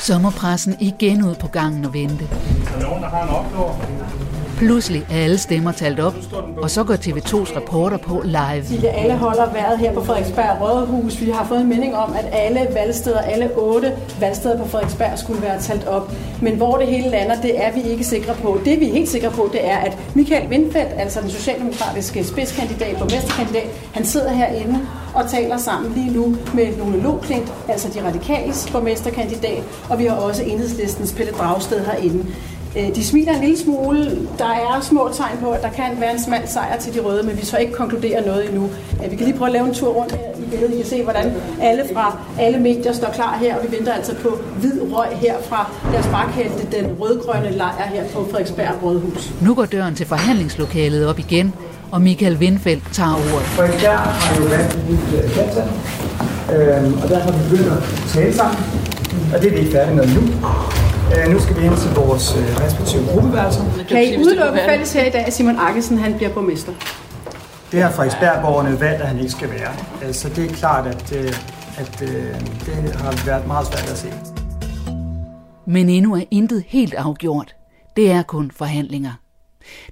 Så 0.00 0.18
må 0.18 0.30
pressen 0.30 0.76
igen 0.80 1.24
ud 1.24 1.34
på 1.34 1.48
gangen 1.48 1.84
og 1.84 1.94
vente. 1.94 2.24
Er 2.24 2.82
nogen, 2.82 3.02
der 3.02 3.08
har 3.08 3.22
en 3.22 3.28
opgave? 3.28 4.27
Pludselig 4.58 5.06
er 5.10 5.16
alle 5.24 5.38
stemmer 5.38 5.72
talt 5.72 6.00
op, 6.00 6.14
og 6.62 6.70
så 6.70 6.84
går 6.84 6.94
TV2's 6.94 7.56
reporter 7.56 7.96
på 7.96 8.22
live. 8.24 8.64
Silje, 8.64 8.88
alle 8.88 9.16
holder 9.16 9.52
vejret 9.52 9.78
her 9.78 9.94
på 9.94 10.04
Frederiksberg 10.04 10.60
Rådhus. 10.60 11.20
Vi 11.20 11.30
har 11.30 11.44
fået 11.44 11.60
en 11.60 11.68
mening 11.68 11.96
om, 11.96 12.12
at 12.18 12.24
alle 12.32 12.60
valgsteder, 12.74 13.18
alle 13.18 13.50
otte 13.56 13.92
valgsteder 14.20 14.58
på 14.58 14.68
Frederiksberg 14.68 15.18
skulle 15.18 15.42
være 15.42 15.60
talt 15.60 15.86
op. 15.86 16.12
Men 16.42 16.54
hvor 16.56 16.76
det 16.76 16.86
hele 16.86 17.08
lander, 17.10 17.40
det 17.40 17.64
er 17.64 17.72
vi 17.72 17.80
ikke 17.80 18.04
sikre 18.04 18.34
på. 18.34 18.60
Det 18.64 18.80
vi 18.80 18.88
er 18.88 18.92
helt 18.92 19.08
sikre 19.08 19.30
på, 19.30 19.50
det 19.52 19.68
er, 19.68 19.76
at 19.76 19.98
Michael 20.14 20.48
Windfeldt, 20.48 20.92
altså 20.96 21.20
den 21.20 21.30
socialdemokratiske 21.30 22.24
spidskandidat, 22.24 22.96
borgmesterkandidat, 22.98 23.66
han 23.94 24.04
sidder 24.04 24.32
herinde 24.32 24.78
og 25.14 25.30
taler 25.30 25.56
sammen 25.56 25.92
lige 25.92 26.10
nu 26.12 26.36
med 26.54 26.78
Lone 26.78 27.02
Loklint, 27.02 27.52
altså 27.68 27.88
de 27.94 28.06
radikales 28.06 28.68
borgmesterkandidat, 28.72 29.62
og 29.90 29.98
vi 29.98 30.06
har 30.06 30.16
også 30.16 30.42
enhedslistens 30.42 31.12
Pelle 31.12 31.32
Dragsted 31.32 31.84
herinde. 31.84 32.24
Øh, 32.76 32.94
De 32.96 33.04
smiler 33.04 33.32
en 33.32 33.40
lille 33.40 33.58
smule. 33.58 34.04
Der 34.38 34.44
er 34.44 34.80
små 34.82 35.10
tegn 35.14 35.38
på, 35.42 35.50
at 35.50 35.62
der 35.62 35.70
kan 35.70 35.84
være 36.00 36.12
en 36.12 36.20
smal 36.22 36.42
sejr 36.46 36.78
til 36.80 36.94
de 36.94 37.00
røde, 37.00 37.22
men 37.22 37.36
vi 37.40 37.44
så 37.44 37.56
ikke 37.56 37.72
konkludere 37.72 38.26
noget 38.26 38.48
endnu. 38.48 38.70
Øh, 39.04 39.10
Vi 39.10 39.16
kan 39.16 39.26
lige 39.26 39.38
prøve 39.38 39.48
at 39.48 39.52
lave 39.52 39.68
en 39.68 39.74
tur 39.74 39.88
rundt 39.88 40.12
her 40.12 40.18
i 40.46 40.50
billedet. 40.50 40.74
I 40.74 40.76
kan 40.76 40.86
se, 40.86 41.02
hvordan 41.02 41.32
alle 41.62 41.82
fra 41.94 42.16
alle 42.40 42.58
medier 42.58 42.92
står 42.92 43.10
klar 43.14 43.38
her, 43.40 43.56
og 43.56 43.60
vi 43.70 43.76
venter 43.76 43.92
altså 43.92 44.14
på 44.14 44.38
hvid 44.60 44.80
røg 44.92 45.08
her 45.20 45.34
fra 45.48 45.70
deres 45.92 46.06
bakhælte, 46.06 46.66
den 46.76 46.86
rødgrønne 47.00 47.50
lejr 47.56 47.88
her 47.94 48.04
på 48.14 48.26
Frederiksberg 48.30 48.82
Rådhus. 48.82 49.30
Nu 49.40 49.54
går 49.54 49.64
døren 49.64 49.94
til 49.94 50.06
forhandlingslokalet 50.06 51.06
op 51.06 51.18
igen, 51.18 51.54
og 51.90 52.02
Michael 52.02 52.36
Windfeldt 52.36 52.82
tager 52.92 53.14
ordet. 53.14 53.46
Frederiksberg 53.46 53.98
har 53.98 54.36
jo 54.42 54.48
valgt 54.48 54.74
et 54.74 54.84
nyt 54.90 55.22
øh, 55.24 55.30
flertal, 55.30 55.68
øhm, 56.56 56.94
og 57.02 57.08
derfor 57.08 57.30
har 57.30 57.38
vi 57.38 57.50
begyndt 57.50 57.72
at 57.72 57.82
tale 58.14 58.34
sammen, 58.34 58.58
og 59.34 59.40
det 59.42 59.46
er 59.48 59.52
vi 59.52 59.58
ikke 59.58 59.72
færdige 59.72 59.96
med 59.96 60.06
nu. 60.06 60.20
Øh, 61.16 61.32
nu 61.32 61.40
skal 61.40 61.56
vi 61.56 61.66
ind 61.66 61.76
til 61.76 61.90
vores 61.94 62.36
øh, 62.36 62.64
respektive 62.64 63.02
gruppeværelser. 63.12 63.62
Kan 63.88 64.04
I 64.04 64.16
udelukke 64.16 64.60
fælles 64.68 64.92
her 64.92 65.04
i 65.04 65.10
dag, 65.10 65.26
at 65.26 65.32
Simon 65.32 65.56
Akkesen 65.58 65.98
han 65.98 66.14
bliver 66.14 66.34
borgmester? 66.34 66.72
Det 67.72 67.82
har 67.82 67.90
Frederiksberg-borgerne 67.90 68.80
valgt, 68.80 69.02
at 69.02 69.08
han 69.08 69.18
ikke 69.18 69.30
skal 69.30 69.50
være. 69.50 69.72
Altså, 70.02 70.28
det 70.28 70.50
er 70.50 70.54
klart, 70.54 70.86
at, 70.86 71.16
øh, 71.16 71.32
at 71.78 72.02
øh, 72.02 72.40
det 72.66 72.94
har 72.94 73.26
været 73.26 73.46
meget 73.46 73.66
svært 73.66 73.90
at 73.90 73.98
se. 73.98 74.12
Men 75.66 75.88
endnu 75.88 76.14
er 76.14 76.24
intet 76.30 76.64
helt 76.66 76.94
afgjort. 76.94 77.54
Det 77.96 78.10
er 78.10 78.22
kun 78.22 78.50
forhandlinger. 78.50 79.12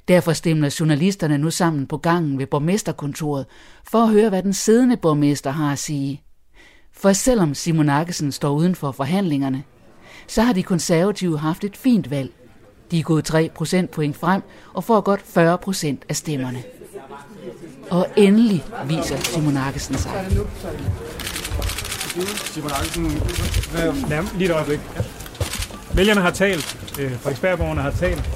Derfor 0.09 0.33
stemmer 0.33 0.77
journalisterne 0.81 1.39
nu 1.39 1.51
sammen 1.51 1.87
på 1.87 1.97
gangen 1.97 2.39
ved 2.39 2.47
borgmesterkontoret 2.47 3.47
for 3.89 3.99
at 3.99 4.09
høre, 4.09 4.29
hvad 4.29 4.43
den 4.43 4.53
siddende 4.53 4.97
borgmester 4.97 5.51
har 5.51 5.73
at 5.73 5.79
sige. 5.79 6.23
For 6.93 7.13
selvom 7.13 7.55
Simon 7.55 7.89
Akkesen 7.89 8.33
står 8.33 8.51
uden 8.51 8.75
for 8.75 8.93
forhandlingerne, 8.93 9.63
så 10.27 10.43
har 10.43 10.53
de 10.53 10.63
konservative 10.63 11.39
haft 11.39 11.65
et 11.65 11.77
fint 11.77 12.11
valg. 12.11 12.31
De 12.91 12.99
er 12.99 13.03
gået 13.03 13.25
3 13.25 13.51
procentpoint 13.55 14.17
frem 14.17 14.43
og 14.75 14.85
får 14.85 15.01
godt 15.01 15.21
40 15.25 15.59
procent 15.59 16.05
af 16.09 16.17
stemmerne. 16.17 16.63
Og 17.91 18.07
endelig 18.17 18.65
viser 18.89 19.17
Simon 19.17 19.57
Arkesen 19.57 19.99
sig. 19.99 20.13
Simon 22.45 22.71
lige 24.39 24.45
et 24.45 24.51
øjeblik. 24.51 24.81
Vælgerne 25.95 26.21
har 26.21 26.31
talt, 26.31 26.95
øh, 27.01 27.13
Frederiksbergborgerne 27.13 27.81
har 27.81 27.91
talt, 27.91 28.31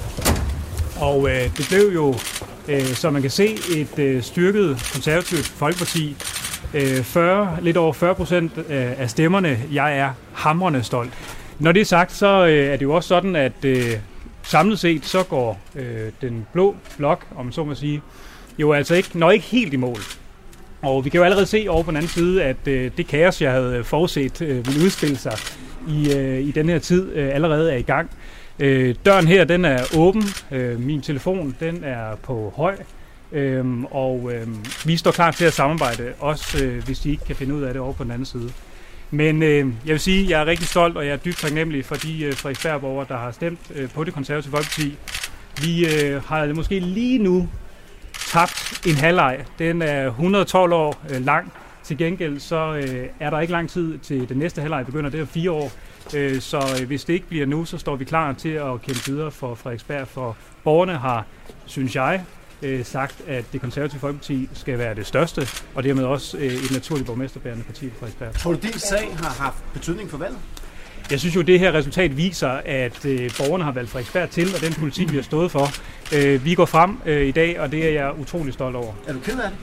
og 0.99 1.29
øh, 1.29 1.57
det 1.57 1.65
blev 1.69 1.91
jo, 1.93 2.15
øh, 2.67 2.85
som 2.85 3.13
man 3.13 3.21
kan 3.21 3.31
se, 3.31 3.57
et 3.75 3.99
øh, 3.99 4.23
styrket 4.23 4.89
konservativt 4.93 5.45
folkeparti. 5.45 6.15
Øh, 6.73 7.03
40, 7.03 7.57
lidt 7.61 7.77
over 7.77 7.93
40 7.93 8.15
procent 8.15 8.57
øh, 8.57 8.65
af 8.99 9.09
stemmerne. 9.09 9.59
Jeg 9.71 9.97
er 9.97 10.09
hamrende 10.33 10.83
stolt. 10.83 11.13
Når 11.61 11.71
det 11.71 11.81
er 11.81 11.85
sagt, 11.85 12.11
så 12.11 12.45
øh, 12.45 12.65
er 12.65 12.71
det 12.71 12.81
jo 12.81 12.93
også 12.93 13.07
sådan, 13.07 13.35
at 13.35 13.65
øh, 13.65 13.91
samlet 14.43 14.79
set, 14.79 15.05
så 15.05 15.23
går 15.23 15.59
øh, 15.75 16.11
den 16.21 16.47
blå 16.53 16.75
blok, 16.97 17.25
om 17.35 17.51
så 17.51 17.63
må 17.63 17.75
sige, 17.75 18.01
jo 18.59 18.73
altså 18.73 18.95
ikke, 18.95 19.19
når 19.19 19.31
ikke 19.31 19.45
helt 19.45 19.73
i 19.73 19.77
mål. 19.77 19.97
Og 20.81 21.05
vi 21.05 21.09
kan 21.09 21.17
jo 21.17 21.23
allerede 21.23 21.45
se 21.45 21.65
over 21.69 21.83
på 21.83 21.91
den 21.91 21.97
anden 21.97 22.09
side, 22.09 22.43
at 22.43 22.67
øh, 22.67 22.91
det 22.97 23.07
kaos, 23.07 23.41
jeg 23.41 23.51
havde 23.51 23.83
forudset, 23.83 24.41
øh, 24.41 24.67
ville 24.67 24.85
udspille 24.85 25.17
sig, 25.17 25.37
i, 25.87 26.13
øh, 26.13 26.39
i 26.39 26.51
den 26.51 26.69
her 26.69 26.79
tid 26.79 27.11
øh, 27.13 27.35
allerede 27.35 27.71
er 27.73 27.77
i 27.77 27.81
gang. 27.81 28.11
Øh, 28.59 28.95
døren 29.05 29.27
her, 29.27 29.43
den 29.43 29.65
er 29.65 29.83
åben. 29.97 30.23
Øh, 30.51 30.79
min 30.79 31.01
telefon, 31.01 31.55
den 31.59 31.83
er 31.83 32.15
på 32.23 32.53
høj. 32.55 32.75
Øhm, 33.31 33.85
og 33.85 34.31
øhm, 34.33 34.65
vi 34.85 34.97
står 34.97 35.11
klar 35.11 35.31
til 35.31 35.45
at 35.45 35.53
samarbejde, 35.53 36.13
også 36.19 36.63
øh, 36.63 36.83
hvis 36.85 36.99
de 36.99 37.11
ikke 37.11 37.25
kan 37.25 37.35
finde 37.35 37.55
ud 37.55 37.61
af 37.61 37.73
det 37.73 37.81
over 37.81 37.93
på 37.93 38.03
den 38.03 38.11
anden 38.11 38.25
side. 38.25 38.51
Men 39.11 39.43
øh, 39.43 39.57
jeg 39.85 39.91
vil 39.91 39.99
sige, 39.99 40.23
at 40.23 40.29
jeg 40.29 40.41
er 40.41 40.45
rigtig 40.45 40.67
stolt, 40.67 40.97
og 40.97 41.05
jeg 41.05 41.13
er 41.13 41.17
dybt 41.17 41.37
taknemmelig 41.37 41.85
for 41.85 41.95
de 41.95 42.23
øh, 42.23 42.33
Frederiksberg-borgere, 42.33 43.05
der 43.09 43.17
har 43.17 43.31
stemt 43.31 43.59
øh, 43.75 43.89
på 43.89 44.03
det 44.03 44.13
konservative 44.13 44.51
folkeparti. 44.51 44.97
Vi 45.61 45.85
øh, 45.85 46.23
har 46.23 46.53
måske 46.53 46.79
lige 46.79 47.17
nu 47.17 47.49
tabt 48.31 48.87
en 48.87 48.95
halvleg. 48.95 49.45
Den 49.59 49.81
er 49.81 50.07
112 50.07 50.73
år 50.73 51.05
øh, 51.09 51.25
lang. 51.25 51.53
Til 51.83 51.97
gengæld 51.97 52.39
så 52.39 52.73
øh, 52.73 53.07
er 53.19 53.29
der 53.29 53.39
ikke 53.39 53.51
lang 53.51 53.69
tid 53.69 53.97
til 53.97 54.29
den 54.29 54.37
næste 54.37 54.61
halvleg 54.61 54.85
begynder. 54.85 55.09
Det 55.09 55.19
er 55.19 55.25
fire 55.25 55.51
år. 55.51 55.71
Øh, 56.15 56.41
så 56.41 56.77
øh, 56.81 56.87
hvis 56.87 57.03
det 57.03 57.13
ikke 57.13 57.27
bliver 57.27 57.45
nu, 57.45 57.65
så 57.65 57.77
står 57.77 57.95
vi 57.95 58.05
klar 58.05 58.33
til 58.33 58.49
at 58.49 58.81
kæmpe 58.81 59.01
videre 59.05 59.31
for 59.31 59.55
Frederiksberg. 59.55 60.07
For 60.07 60.37
borgerne 60.63 60.97
har, 60.97 61.25
synes 61.65 61.95
jeg, 61.95 62.23
øh, 62.61 62.85
sagt, 62.85 63.15
at 63.27 63.45
det 63.53 63.61
konservative 63.61 63.99
folkeparti 63.99 64.49
skal 64.53 64.77
være 64.77 64.95
det 64.95 65.07
største, 65.07 65.47
og 65.75 65.83
dermed 65.83 66.03
også 66.03 66.37
øh, 66.37 66.43
et 66.43 66.71
naturligt 66.71 67.07
borgmesterbærende 67.07 67.63
parti 67.63 67.89
på 67.89 67.95
Frederiksberg. 67.99 68.33
Tror 68.33 68.53
du, 68.53 68.59
din 68.61 68.79
sag 68.79 69.15
har 69.17 69.43
haft 69.43 69.73
betydning 69.73 70.09
for 70.09 70.17
valget? 70.17 70.39
Jeg 71.11 71.19
synes 71.19 71.35
jo, 71.35 71.39
at 71.39 71.47
det 71.47 71.59
her 71.59 71.73
resultat 71.73 72.17
viser, 72.17 72.49
at 72.65 73.05
øh, 73.05 73.31
borgerne 73.37 73.63
har 73.63 73.71
valgt 73.71 73.89
Frederiksberg 73.89 74.29
til, 74.29 74.47
og 74.55 74.61
den 74.61 74.73
politik, 74.73 75.11
vi 75.11 75.15
har 75.15 75.23
stået 75.23 75.51
for. 75.51 75.67
Øh, 76.15 76.45
vi 76.45 76.55
går 76.55 76.65
frem 76.65 76.97
øh, 77.05 77.27
i 77.27 77.31
dag, 77.31 77.59
og 77.59 77.71
det 77.71 77.85
er 77.85 77.91
jeg 77.91 78.19
utrolig 78.19 78.53
stolt 78.53 78.75
over. 78.75 78.93
Er 79.07 79.13
du 79.13 79.19
ked 79.19 79.39
af 79.39 79.49
det? 79.49 79.57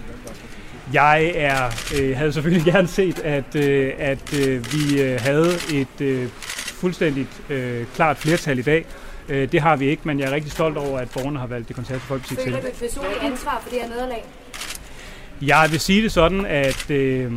Jeg 0.93 1.33
er, 1.35 1.71
øh, 2.01 2.17
havde 2.17 2.33
selvfølgelig 2.33 2.67
gerne 2.73 2.89
set, 2.89 3.19
at, 3.19 3.57
øh, 3.57 3.93
at 3.99 4.39
øh, 4.39 4.65
vi 4.73 5.03
øh, 5.03 5.21
havde 5.21 5.53
et 5.73 6.01
øh, 6.01 6.29
fuldstændigt 6.81 7.43
øh, 7.51 7.87
klart 7.95 8.17
flertal 8.17 8.59
i 8.59 8.63
dag. 8.63 8.87
Øh, 9.29 9.53
det 9.53 9.61
har 9.61 9.77
vi 9.77 9.87
ikke, 9.87 10.03
men 10.05 10.21
jeg 10.21 10.29
er 10.29 10.33
rigtig 10.33 10.53
stolt 10.53 10.77
over, 10.77 10.99
at 10.99 11.11
borgerne 11.11 11.39
har 11.39 11.47
valgt 11.47 11.69
det 11.69 11.77
konservative 11.77 12.07
folkeparti 12.07 12.35
til. 12.35 12.45
Føler 12.45 12.61
du 12.61 12.67
et 12.67 12.73
personligt 12.73 13.23
ansvar 13.23 13.61
for 13.63 13.71
det 13.71 13.79
her 13.81 13.89
nederlag? 13.89 14.25
Jeg 15.43 15.69
vil 15.71 15.81
sige 15.81 16.03
det 16.03 16.13
sådan, 16.13 16.47
at 16.47 16.91
øh, 16.91 17.33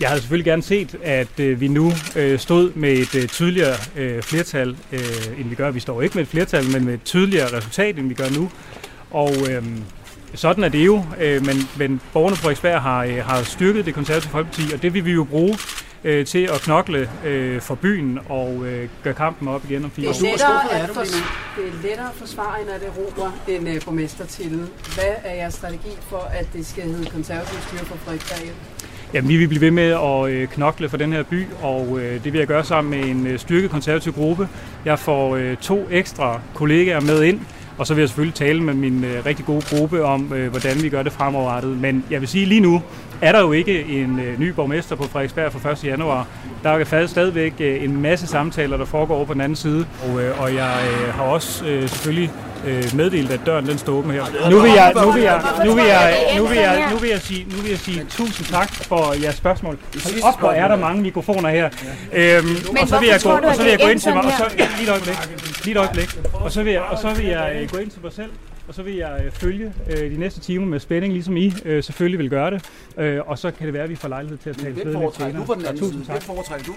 jeg 0.00 0.08
havde 0.08 0.20
selvfølgelig 0.20 0.44
gerne 0.44 0.62
set, 0.62 0.98
at 1.02 1.40
øh, 1.40 1.60
vi 1.60 1.68
nu 1.68 1.92
øh, 2.16 2.38
stod 2.38 2.72
med 2.74 2.92
et 2.92 3.14
øh, 3.14 3.28
tydeligere 3.28 3.76
øh, 3.96 4.22
flertal, 4.22 4.76
øh, 4.92 5.40
end 5.40 5.48
vi 5.48 5.54
gør. 5.54 5.70
Vi 5.70 5.80
står 5.80 6.02
ikke 6.02 6.14
med 6.14 6.22
et 6.22 6.28
flertal, 6.28 6.64
men 6.72 6.84
med 6.84 6.94
et 6.94 7.02
tydeligere 7.04 7.56
resultat, 7.56 7.98
end 7.98 8.08
vi 8.08 8.14
gør 8.14 8.30
nu. 8.36 8.50
Og 9.10 9.32
øh, 9.50 9.64
sådan 10.34 10.64
er 10.64 10.68
det 10.68 10.86
jo, 10.86 11.04
øh, 11.20 11.46
men, 11.46 11.56
men 11.76 12.00
borgerne 12.12 12.36
på 12.36 12.40
Frederiksberg 12.40 12.82
har, 12.82 13.04
øh, 13.04 13.16
har 13.16 13.42
styrket 13.42 13.86
det 13.86 13.94
konservative 13.94 14.30
folkeparti, 14.30 14.62
og 14.74 14.82
det 14.82 14.94
vil 14.94 15.04
vi 15.04 15.12
jo 15.12 15.24
bruge 15.24 15.58
øh, 16.04 16.26
til 16.26 16.44
at 16.54 16.60
knokle 16.60 17.10
øh, 17.24 17.60
for 17.60 17.74
byen 17.74 18.18
og 18.28 18.66
øh, 18.66 18.88
gøre 19.04 19.14
kampen 19.14 19.48
op 19.48 19.64
igen 19.70 19.84
om 19.84 19.90
fire 19.90 20.08
år. 20.08 20.12
Det 20.12 20.22
er 20.22 20.30
lettere 20.30 20.80
at, 20.82 20.90
fors- 20.90 21.56
det 21.56 21.68
er 21.68 21.88
lettere 21.88 22.08
at 22.08 22.14
forsvare 22.14 22.60
en 22.60 22.68
Romer 22.96 23.32
end 23.48 23.68
uh, 23.68 23.84
borgmestertitlen. 23.84 24.68
Hvad 24.94 25.14
er 25.24 25.34
jeres 25.34 25.54
strategi 25.54 25.90
for, 26.00 26.30
at 26.32 26.46
det 26.52 26.66
skal 26.66 26.84
hedde 26.84 27.10
konservativ 27.10 27.58
styre 27.68 27.84
for 27.84 27.96
Frederiksberg? 27.96 28.54
Jamen, 29.14 29.28
vi 29.28 29.36
vil 29.36 29.48
blive 29.48 29.60
ved 29.60 29.70
med 29.70 29.90
at 29.90 30.30
øh, 30.30 30.48
knokle 30.48 30.88
for 30.88 30.96
den 30.96 31.12
her 31.12 31.22
by, 31.22 31.46
og 31.62 32.00
øh, 32.00 32.24
det 32.24 32.32
vil 32.32 32.38
jeg 32.38 32.46
gøre 32.46 32.64
sammen 32.64 33.00
med 33.00 33.08
en 33.08 33.26
øh, 33.26 33.38
styrket 33.38 33.70
konservativ 33.70 34.12
gruppe. 34.12 34.48
Jeg 34.84 34.98
får 34.98 35.36
øh, 35.36 35.56
to 35.56 35.88
ekstra 35.90 36.40
kollegaer 36.54 37.00
med 37.00 37.22
ind, 37.22 37.40
og 37.78 37.86
så 37.86 37.94
vil 37.94 38.02
jeg 38.02 38.08
selvfølgelig 38.08 38.34
tale 38.34 38.62
med 38.62 38.74
min 38.74 39.04
øh, 39.04 39.26
rigtig 39.26 39.44
gode 39.44 39.62
gruppe 39.70 40.04
om, 40.04 40.32
øh, 40.32 40.50
hvordan 40.50 40.82
vi 40.82 40.88
gør 40.88 41.02
det 41.02 41.12
fremoverrettet. 41.12 41.80
Men 41.80 42.04
jeg 42.10 42.20
vil 42.20 42.28
sige 42.28 42.46
lige 42.46 42.60
nu, 42.60 42.82
er 43.20 43.32
der 43.32 43.40
jo 43.40 43.52
ikke 43.52 43.84
en 43.84 44.20
øh, 44.20 44.40
ny 44.40 44.48
borgmester 44.48 44.96
på 44.96 45.02
Frederiksberg 45.02 45.52
fra 45.52 45.70
1. 45.70 45.84
januar. 45.84 46.26
Der 46.62 46.70
er 46.70 47.06
stadigvæk 47.06 47.52
øh, 47.60 47.84
en 47.84 48.02
masse 48.02 48.26
samtaler, 48.26 48.76
der 48.76 48.84
foregår 48.84 49.16
over 49.16 49.24
på 49.24 49.32
den 49.32 49.40
anden 49.40 49.56
side. 49.56 49.86
Og, 50.08 50.22
øh, 50.22 50.40
og 50.40 50.54
jeg 50.54 50.78
øh, 50.90 51.14
har 51.14 51.22
også 51.22 51.64
øh, 51.66 51.88
selvfølgelig 51.88 52.30
øh, 52.66 52.84
meddelt, 52.96 53.30
at 53.30 53.40
døren 53.46 53.66
den 53.66 53.78
står 53.78 53.92
åben 53.92 54.10
her. 54.10 54.50
Nu 54.50 54.60
vil 54.60 54.70
jeg, 54.70 54.92
nu 55.04 55.10
vil 55.12 55.22
jeg, 55.22 55.42
nu 55.64 55.74
vil 55.74 55.84
jeg, 55.84 56.34
nu 56.36 56.46
vil 56.46 56.56
jeg, 56.58 56.88
nu 56.90 56.96
vil 56.96 57.10
jeg 57.10 57.20
sige, 57.20 57.46
nu 57.50 57.56
vil 57.62 57.70
jeg 57.70 57.78
sige 57.78 58.04
tusind 58.08 58.46
tak 58.46 58.74
for 58.74 59.22
jeres 59.22 59.34
spørgsmål. 59.34 59.78
Hold 60.04 60.22
op, 60.22 60.40
hvor 60.40 60.50
er 60.50 60.68
der 60.68 60.76
mange 60.76 61.02
mikrofoner 61.02 61.48
her. 61.48 61.68
Øhm, 62.12 62.56
og 62.80 62.88
så 62.88 62.98
vil 62.98 63.08
jeg 63.08 63.20
gå, 63.22 63.30
og 63.30 63.54
så 63.54 63.62
vil 63.62 63.70
jeg 63.70 63.80
gå 63.80 63.88
ind 63.88 64.00
til 64.00 64.12
mig, 64.12 64.24
og 64.24 64.32
så 64.38 64.44
lige 64.56 64.82
et 64.82 64.88
øjeblik, 64.88 65.16
lige 65.64 65.72
et 65.72 65.78
øjeblik, 65.78 66.18
og 66.32 66.52
så 66.52 66.62
vil 66.62 66.72
jeg, 66.72 66.82
og 66.82 66.98
så 66.98 67.14
vil 67.14 67.26
jeg 67.26 67.58
øh, 67.62 67.70
gå 67.70 67.78
ind 67.78 67.90
til 67.90 68.02
mig 68.02 68.12
selv. 68.12 68.30
Og 68.68 68.74
så 68.74 68.82
vil 68.82 68.94
jeg 68.94 69.22
øh, 69.24 69.32
følge 69.32 69.72
øh, 69.90 70.10
de 70.10 70.16
næste 70.16 70.40
timer 70.40 70.66
med 70.66 70.80
spænding, 70.80 71.12
ligesom 71.12 71.36
I 71.36 71.52
øh, 71.64 71.82
selvfølgelig 71.82 72.18
vil 72.18 72.30
gøre 72.30 72.50
det. 72.50 72.64
Øh, 72.98 73.20
og 73.26 73.38
så 73.38 73.50
kan 73.50 73.66
det 73.66 73.74
være, 73.74 73.82
at 73.82 73.90
vi 73.90 73.96
får 73.96 74.08
lejlighed 74.08 74.38
til 74.38 74.50
at 74.50 74.56
tale 74.56 74.74
Hvem 74.74 74.86
lidt 74.86 74.96
foretrækker 74.96 75.44
du 75.44 75.54
den 75.54 75.64
anden 75.64 75.78
Tusind 75.78 76.06
tak. 76.06 76.22
Foretrækker 76.22 76.66
du? 76.66 76.74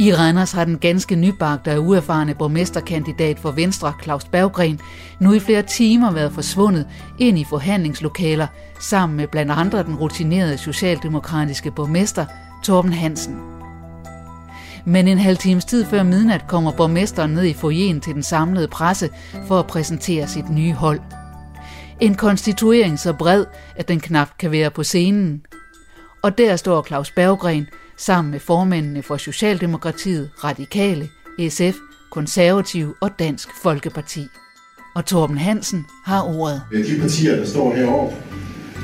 I 0.00 0.12
Randers 0.14 0.52
har 0.52 0.64
den 0.64 0.78
ganske 0.78 1.16
nybagte 1.16 1.76
og 1.76 1.84
uerfarne 1.84 2.34
borgmesterkandidat 2.34 3.38
for 3.38 3.50
Venstre, 3.50 3.92
Claus 4.02 4.24
Berggren, 4.24 4.80
nu 5.20 5.32
i 5.32 5.40
flere 5.40 5.62
timer 5.62 6.12
været 6.12 6.32
forsvundet 6.32 6.86
ind 7.18 7.38
i 7.38 7.44
forhandlingslokaler 7.44 8.46
sammen 8.82 9.16
med 9.16 9.28
blandt 9.28 9.52
andre 9.52 9.82
den 9.82 9.94
rutinerede 9.94 10.58
socialdemokratiske 10.58 11.70
borgmester 11.70 12.26
Torben 12.62 12.92
Hansen. 12.92 13.40
Men 14.84 15.08
en 15.08 15.18
halv 15.18 15.36
times 15.36 15.64
tid 15.64 15.84
før 15.84 16.02
midnat 16.02 16.46
kommer 16.48 16.72
borgmesteren 16.72 17.30
ned 17.30 17.44
i 17.44 17.52
foyeren 17.52 18.00
til 18.00 18.14
den 18.14 18.22
samlede 18.22 18.68
presse 18.68 19.10
for 19.46 19.58
at 19.58 19.66
præsentere 19.66 20.28
sit 20.28 20.50
nye 20.50 20.72
hold. 20.72 21.00
En 22.00 22.14
konstituering 22.14 22.98
så 22.98 23.12
bred, 23.12 23.44
at 23.76 23.88
den 23.88 24.00
knap 24.00 24.28
kan 24.38 24.50
være 24.50 24.70
på 24.70 24.82
scenen. 24.82 25.42
Og 26.22 26.38
der 26.38 26.56
står 26.56 26.84
Claus 26.86 27.10
Berggren 27.10 27.66
sammen 27.96 28.30
med 28.30 28.40
formændene 28.40 29.02
for 29.02 29.16
Socialdemokratiet, 29.16 30.30
Radikale, 30.44 31.08
SF, 31.48 31.76
Konservativ 32.10 32.96
og 33.00 33.10
Dansk 33.18 33.48
Folkeparti. 33.62 34.26
Og 34.94 35.06
Torben 35.06 35.38
Hansen 35.38 35.86
har 36.04 36.22
ordet. 36.22 36.62
De 36.72 37.00
partier, 37.00 37.36
der 37.36 37.46
står 37.46 37.74
heroppe, 37.74 38.16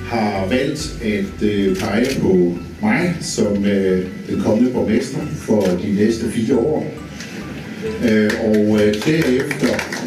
har 0.08 0.46
valgt 0.48 0.98
at 1.04 1.48
øh, 1.48 1.76
pege 1.76 2.06
på 2.20 2.54
mig 2.82 3.16
som 3.20 3.64
øh, 3.64 4.06
den 4.30 4.40
kommende 4.40 4.70
borgmester 4.70 5.18
for 5.36 5.60
de 5.60 5.94
næste 5.94 6.30
fire 6.30 6.56
år. 6.58 6.86
Øh, 8.08 8.30
og 8.44 8.80
øh, 8.82 8.94
derefter 9.06 9.98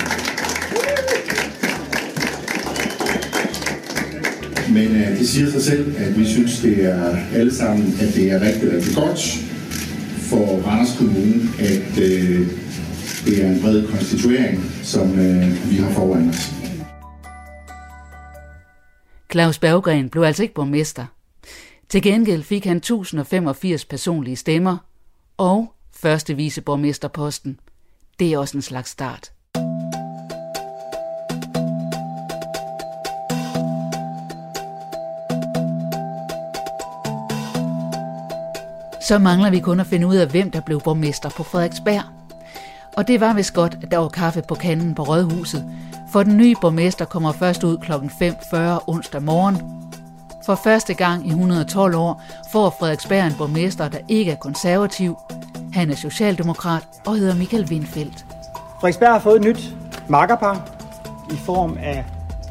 Men 4.74 4.95
øh, 4.95 5.20
det 5.20 5.30
siger 5.30 5.52
sig 5.52 5.62
selv, 5.62 5.93
at 5.97 6.20
vi 6.20 6.26
synes, 6.26 6.60
det 6.60 6.86
er 6.86 7.16
alle 7.36 7.56
sammen, 7.56 7.97
at 8.02 8.16
det 8.16 8.32
er 8.32 8.41
rigtig, 8.41 8.74
rigtig 8.74 8.95
godt 8.95 9.39
for 10.18 10.62
Randers 10.68 10.95
Kommune, 10.97 11.41
at 11.60 12.04
øh, 12.04 12.47
det 13.26 13.43
er 13.43 13.47
en 13.47 13.60
bred 13.62 13.88
konstituering, 13.88 14.72
som 14.84 15.20
øh, 15.20 15.72
vi 15.72 15.76
har 15.76 15.91
foran 15.91 16.30
os. 16.30 16.61
Claus 19.32 19.59
Berggren 19.59 20.09
blev 20.09 20.23
altså 20.23 20.43
ikke 20.43 20.53
borgmester. 20.53 21.05
Til 21.89 22.01
gengæld 22.01 22.43
fik 22.43 22.65
han 22.65 22.77
1085 22.77 23.86
personlige 23.86 24.36
stemmer 24.36 24.77
og 25.38 25.73
første 25.93 26.36
viceborgmesterposten. 26.36 27.59
Det 28.19 28.34
er 28.34 28.38
også 28.38 28.57
en 28.57 28.61
slags 28.61 28.89
start. 28.89 29.32
Så 39.07 39.19
mangler 39.19 39.49
vi 39.49 39.59
kun 39.59 39.79
at 39.79 39.88
finde 39.88 40.07
ud 40.07 40.15
af, 40.15 40.27
hvem 40.27 40.51
der 40.51 40.61
blev 40.61 40.82
borgmester 40.82 41.29
på 41.29 41.43
Frederiksberg. 41.43 42.03
Og 42.97 43.07
det 43.07 43.19
var 43.19 43.34
vist 43.34 43.53
godt, 43.53 43.77
at 43.84 43.91
der 43.91 43.97
var 43.97 44.09
kaffe 44.09 44.41
på 44.47 44.55
kanden 44.55 44.95
på 44.95 45.03
Rådhuset, 45.03 45.65
for 46.12 46.24
den 46.24 46.38
nye 46.38 46.55
borgmester 46.62 47.05
kommer 47.05 47.32
først 47.32 47.64
ud 47.64 47.78
kl. 47.78 47.91
5.40 47.91 48.57
onsdag 48.88 49.24
morgen. 49.24 49.57
For 50.45 50.55
første 50.55 50.93
gang 50.93 51.28
i 51.28 51.30
112 51.30 51.95
år 51.95 52.24
får 52.51 52.76
Frederiksberg 52.80 53.28
en 53.28 53.34
borgmester, 53.38 53.88
der 53.88 53.97
ikke 54.07 54.32
er 54.32 54.36
konservativ. 54.36 55.18
Han 55.74 55.91
er 55.91 55.95
socialdemokrat 55.95 56.84
og 57.05 57.16
hedder 57.16 57.36
Michael 57.36 57.68
Windfeldt. 57.70 58.26
Frederiksberg 58.80 59.09
har 59.12 59.20
fået 59.20 59.36
et 59.36 59.41
nyt 59.41 59.76
makkerpar 60.09 60.70
i 61.32 61.38
form 61.38 61.78
af 61.82 62.05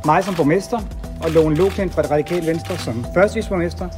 mig 0.04 0.24
som 0.24 0.34
borgmester 0.34 0.80
og 1.22 1.30
Lone 1.30 1.56
Loklint 1.56 1.94
fra 1.94 2.02
det 2.02 2.10
radikale 2.10 2.46
venstre 2.46 2.78
som 2.78 3.06
førstevisborgmester. 3.14 3.88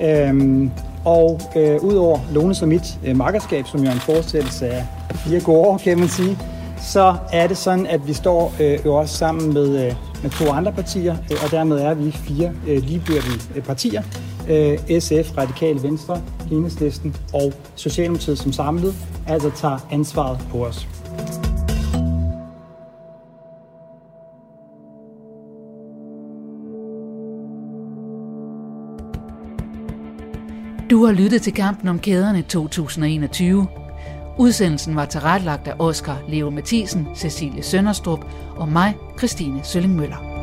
Øhm, 0.00 0.70
og 1.04 1.40
øh, 1.56 1.84
udover 1.84 2.20
Lone 2.30 2.54
som 2.54 2.68
mit 2.68 2.98
øh, 3.04 3.16
makkerskab, 3.16 3.66
som 3.66 3.80
jo 3.80 3.88
er 3.88 3.92
en 3.92 4.00
forestillelse 4.00 4.68
af 4.68 4.86
fire 5.14 5.40
gode 5.40 5.58
år, 5.58 5.78
kan 5.78 5.98
man 5.98 6.08
sige, 6.08 6.38
så 6.86 7.16
er 7.32 7.46
det 7.46 7.56
sådan, 7.56 7.86
at 7.86 8.08
vi 8.08 8.12
står 8.12 8.54
øh, 8.60 8.78
jo 8.84 8.94
også 8.94 9.16
sammen 9.16 9.54
med, 9.54 9.86
øh, 9.86 9.94
med 10.22 10.30
to 10.30 10.50
andre 10.52 10.72
partier, 10.72 11.16
øh, 11.32 11.36
og 11.44 11.50
dermed 11.50 11.78
er 11.78 11.94
vi 11.94 12.10
fire 12.10 12.52
øh, 12.66 12.82
ligebyrdige 12.82 13.62
partier. 13.64 14.02
SF, 15.00 15.38
Radikale 15.38 15.82
Venstre, 15.82 16.22
Enhedslisten 16.52 17.16
og 17.34 17.52
Socialdemokratiet 17.74 18.38
som 18.38 18.52
samlet, 18.52 18.94
altså 19.26 19.50
tager 19.56 19.78
ansvaret 19.90 20.38
på 20.50 20.66
os. 20.66 20.88
Du 30.90 31.04
har 31.04 31.12
lyttet 31.12 31.42
til 31.42 31.52
kampen 31.52 31.88
om 31.88 31.98
kæderne 31.98 32.42
2021 32.42 33.66
Udsendelsen 34.38 34.96
var 34.96 35.06
tilrettelagt 35.06 35.68
af 35.68 35.74
Oscar 35.78 36.18
Leo 36.28 36.50
Mathisen, 36.50 37.08
Cecilie 37.14 37.62
Sønderstrup 37.62 38.24
og 38.56 38.68
mig, 38.68 38.96
Christine 39.18 39.64
Sølling 39.64 39.96
Møller. 39.96 40.35